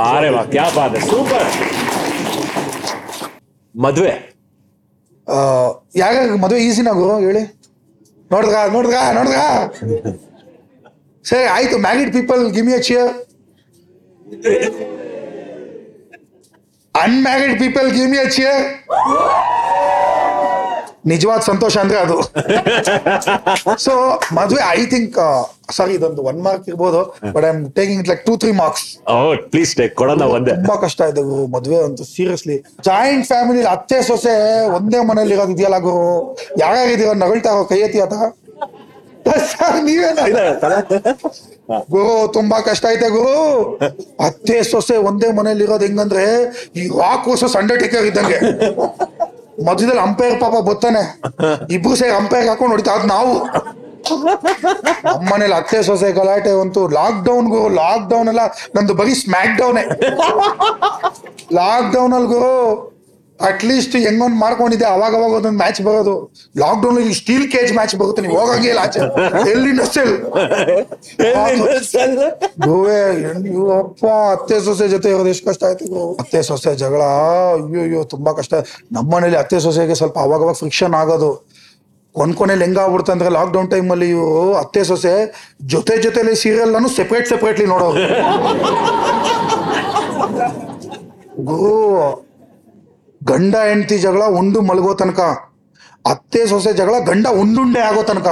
super 1.11 1.47
ಮದುವೆ? 3.75 4.13
ಯಾಕ 6.01 6.15
ಮದುವೆ 6.43 6.59
ಈಸಿನ 6.67 6.91
ಗುರು 6.99 7.15
ಹೇಳಿ? 7.27 7.43
ನೋಡಿದ್ರಾ 8.31 8.61
ನೋಡಿದ್ರಾ 8.75 9.01
ನೋಡಿದ್ರಾ? 9.17 9.45
ಸರಿ 11.25 11.45
ಆಯ್ತು 11.55 11.77
married 11.85 12.11
people 12.17 12.41
give me 12.57 12.73
a 12.77 12.81
cheer 12.87 13.11
unmarried 16.95 17.55
people 17.63 17.87
give 17.97 18.13
a 18.21 18.25
cheer 18.35 18.63
ನಿಜವಾದ 21.07 21.41
ಸಂತೋಷ 21.41 21.75
ಅಂದ್ರೆ 21.83 21.97
ಅದು. 21.99 22.17
ಸೊ 23.85 23.93
ಮದುವೆ 24.33 24.61
ಐ 24.73 24.83
ಥಿಂಕ್ 24.85 25.17
ಸಾರಿ 25.77 25.93
ಇದೊಂದು 25.97 26.21
ಒನ್ 26.23 26.39
ಮಾರ್ಕ್ 26.45 26.65
ಇರ್ಬೋದು 26.71 26.99
but 27.35 27.45
I 27.45 27.49
am 27.49 27.61
taking 27.77 28.03
like 28.09 28.21
two 28.25 28.33
three 28.41 28.51
marks 28.61 28.85
please 29.51 29.71
take 29.79 29.93
ಕೊಡೋಣ 29.95 30.23
ಒಂದೇ. 30.35 30.53
ತುಂಬಾ 30.57 30.75
ಕಷ್ಟ 30.85 31.01
ಇದೆ 31.11 31.23
ಗುರು 31.29 31.43
ಮದುವೆ 31.55 31.79
ಅಂತೂ 31.87 32.05
ಸೀರಿಯಸ್ಲಿ 32.13 32.57
ಜಾಯಿಂಟ್ 32.85 33.27
ಫ್ಯಾಮಿಲಿ 33.27 33.63
ಅತ್ತೆ 33.75 33.99
ಸೊಸೆ 34.09 34.35
ಒಂದೇ 34.77 35.01
ಮನೇಲಿ 35.09 35.33
ಇರೋದು 35.37 35.55
ಇದೆಯಲ್ಲ 35.57 35.79
ಗುರು? 35.87 36.03
ಯಾರ್ಯಾರಿದೀರ 36.59 37.13
ನಗಳ್ತಾರೋ 37.25 37.63
ಕೈ 37.71 37.79
ಎತ್ತಿ 37.87 38.01
ಆತ 38.05 38.13
ನೀವೇನ? 39.85 40.19
ಗುರು 41.93 42.11
ತುಂಬಾ 42.35 42.57
ಕಷ್ಟ 42.67 42.85
ಐತೆ 42.91 43.07
ಗುರು. 43.15 43.33
ಅತ್ತೆ 44.27 44.57
ಸೊಸೆ 44.69 44.95
ಒಂದೇ 45.09 45.29
ಮನೇಲಿ 45.31 45.63
ಇರೋದು 45.63 45.85
ಹೆಂಗಂದ್ರೆ 45.87 46.23
ಈ 46.75 46.83
ರಾಕ್ 46.99 47.27
ಸಂಡೆ 47.47 47.75
ಟೇಕರ್ 47.83 48.05
ಇದ್ದಂಗೆ. 48.11 48.39
ಮಧ್ಯದಲ್ಲಿ 49.65 50.01
ಅಂಪೈರ್ 50.07 50.35
ಪಾಪ 50.41 50.55
ಬತ್ತಾನೆ. 50.69 51.01
ಇಬ್ರು 51.75 51.95
ಸೇರಿ 51.95 52.15
ಅಂಪೈರ್ 52.21 52.47
ಹಾಕೊಂಡು 52.49 52.73
ಹೊಡಿತಾ 52.75 52.93
ಅದ್ 52.97 53.07
ನಾವು. 53.15 53.33
ನಮ್ಮನೇಲಿ 55.05 55.55
ಅತ್ತೆ, 55.59 55.77
ಸೊಸೆ 55.83 56.09
ಗಲಾಟೆ 56.17 56.51
ಅಂತೂ 56.63 56.81
ಲಾಕ್ 56.97 57.19
ಡೌನ್ 57.25 57.47
ಗುರು 57.53 57.69
ಲಾಕ್ 57.81 58.05
ಡೌನ್ 58.11 58.29
ಎಲ್ಲ 58.33 58.43
ನಂದು 58.75 58.93
ಬರೀ 58.99 59.13
ಸ್ಮ್ಯಾಕ್ 59.23 59.55
ಡೌನ್ 59.61 59.79
ಲಾಕ್ 61.59 61.89
ಡೌನ್ 61.95 62.13
ಅಲ್ಲಿ 62.19 62.29
ಅಟ್ಲೀಸ್ಟ್ 63.47 63.95
ಹೆಂಗೊಂದ್ 64.05 64.37
ಮಾಡ್ಕೊಂಡಿದ್ದೆ. 64.43 64.85
ಅವಾಗ 64.85 65.11
ಅವಾಗ 65.19 65.31
ಒಂದೊಂದು 65.39 65.57
ಮ್ಯಾಚ್ 65.57 65.81
ಬರೋದು. 65.87 66.13
ಲಾಕ್ 66.61 66.79
ಡೌನ್ 66.83 66.97
ಅಲ್ಲಿ 67.01 67.15
ಸ್ಟೀಲ್ 67.19 67.45
ಕೇಜ್ 67.51 67.71
ಮ್ಯಾಚ್ 67.77 67.95
ಬರುತ್ತೆ. 68.01 68.21
ನೀವು 68.25 68.37
ಹೋಗಂಗೆ 68.39 68.69
ಇಲ್ಲ 68.73 68.81
ಆಚೆ. 68.85 69.01
ಎಲ್ಲಿ 69.51 69.71
ನಸೆಲ್ 69.79 70.13
ಗೋವೆ 72.67 72.99
ಅಪ್ಪ 73.79 74.05
ಅತ್ತೆ 74.35 74.57
ಸೊಸೆ 74.67 74.87
ಜೊತೆ 74.95 75.09
ಇರೋದು 75.13 75.29
ಎಷ್ಟು 75.33 75.45
ಕಷ್ಟ 75.49 75.63
ಆಯ್ತು. 75.69 75.85
ಅತ್ತೆ 76.23 76.41
ಸೊಸೆ 76.49 76.73
ಜಗಳ 76.83 77.01
ಅಯ್ಯೋ 77.57 77.81
ಅಯ್ಯೋ 77.87 78.01
ತುಂಬಾ 78.15 78.33
ಕಷ್ಟ. 78.39 78.53
ನಮ್ಮ 78.97 79.07
ಮನೇಲಿ 79.15 79.39
ಅತ್ತೆ 79.43 79.59
ಸೊಸೆಗೆ 79.67 79.97
ಸ್ವಲ್ಪ 80.01 80.17
ಅವಾಗ 80.27 80.41
ಅವಾಗ 80.47 80.55
ಫ್ರಿಕ್ಷನ್ 80.63 80.95
ಆಗೋದು. 81.01 81.31
ಒಂದ್ 82.15 82.35
ಕೊನೆಯಲ್ಲಿ 82.35 82.65
ಹೆಂಗ 82.65 82.79
ಆಗ್ಬಿಡುತ್ತೆ 82.83 83.11
ಅಂದ್ರೆ 83.15 83.29
ಲಾಕ್ 83.29 83.51
ಡೌನ್ 83.53 83.67
ಟೈಮ್ 83.71 83.89
ಅಲ್ಲಿ 83.91 84.09
ಇವರು 84.09 84.53
ಅತ್ತೆ 84.61 84.83
ಸೊಸೆ 84.83 85.15
ಜೊತೆ 85.73 85.95
ಜೊತೆಲಿ 86.05 86.35
ಸೀರಿಯಲ್ 86.35 86.71
ನಾನು 86.75 86.87
ಸೆಪರೇಟ್ 86.99 87.27
ಸೆಪರೇಟ್ಲಿ 87.27 87.65
ನೋಡೋದು 87.65 87.99
ಗುರು 91.49 91.75
ಗಂಡ 93.31 93.55
ಹೆಂಡತಿ 93.69 93.97
ಜಗಳ 94.05 94.23
ಉಂಡು 94.39 94.59
ಮಲಗೋ 94.69 94.91
ತನಕ. 95.01 95.21
ಅತ್ತೆ 96.11 96.41
ಸೊಸೆ 96.51 96.71
ಜಗಳ 96.79 96.95
ಗಂಡ 97.09 97.27
ಉಂಡುಂಡೆ 97.41 97.81
ಆಗೋ 97.89 98.01
ತನಕ. 98.09 98.27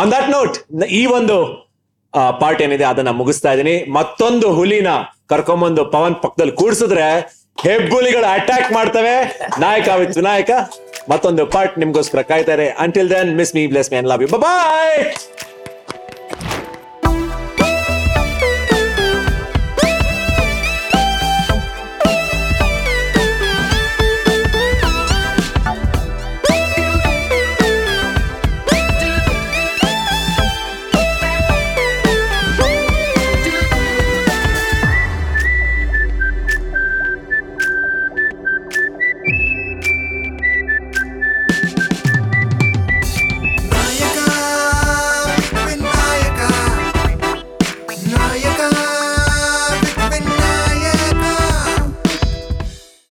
ಆನ್ 0.00 0.10
ದಟ್ 0.14 0.28
ನೋಟ್ 0.36 0.56
ಈ 1.00 1.02
ಒಂದು 1.18 1.36
ಪಾರ್ಟ್ 2.40 2.60
ಏನಿದೆ 2.64 2.86
ಅದನ್ನ 2.92 3.10
ಮುಗಿಸ್ತಾ 3.20 3.52
ಇದೀನಿ 3.56 3.76
ಮತ್ತೊಂದು 3.98 4.48
ಹುಲಿನ 4.58 4.90
ಕರ್ಕೊಂಬಂದು 5.32 5.82
ಪವನ್ 5.94 6.16
ಪಕ್ಕದಲ್ಲಿ 6.24 6.54
ಕೂಡಿಸಿದ್ರೆ 6.60 7.06
ಹೆಬ್ಬುಲಿಗಳು 7.64 8.26
ಅಟ್ಯಾಕ್ 8.36 8.68
ಮಾಡ್ತವೆ. 8.76 9.14
ನಾಯಕ 9.64 9.88
ವಿತ್ 10.00 10.18
ನಾಯಕ 10.28 10.50
ಮತ್ತೊಂದು 11.12 11.42
ಪಾರ್ಟ್ 11.54 11.76
ನಿಮ್ಗೋಸ್ಕರ 11.82 12.20
ಕಾಯ್ತಾರೆ 12.32 12.66
until 12.84 13.08
then 13.14 13.30
miss 13.40 13.52
me 13.56 13.64
bless 13.72 13.90
me 13.92 13.98
love 14.12 14.22
you 14.24 14.28
bye 14.46 15.00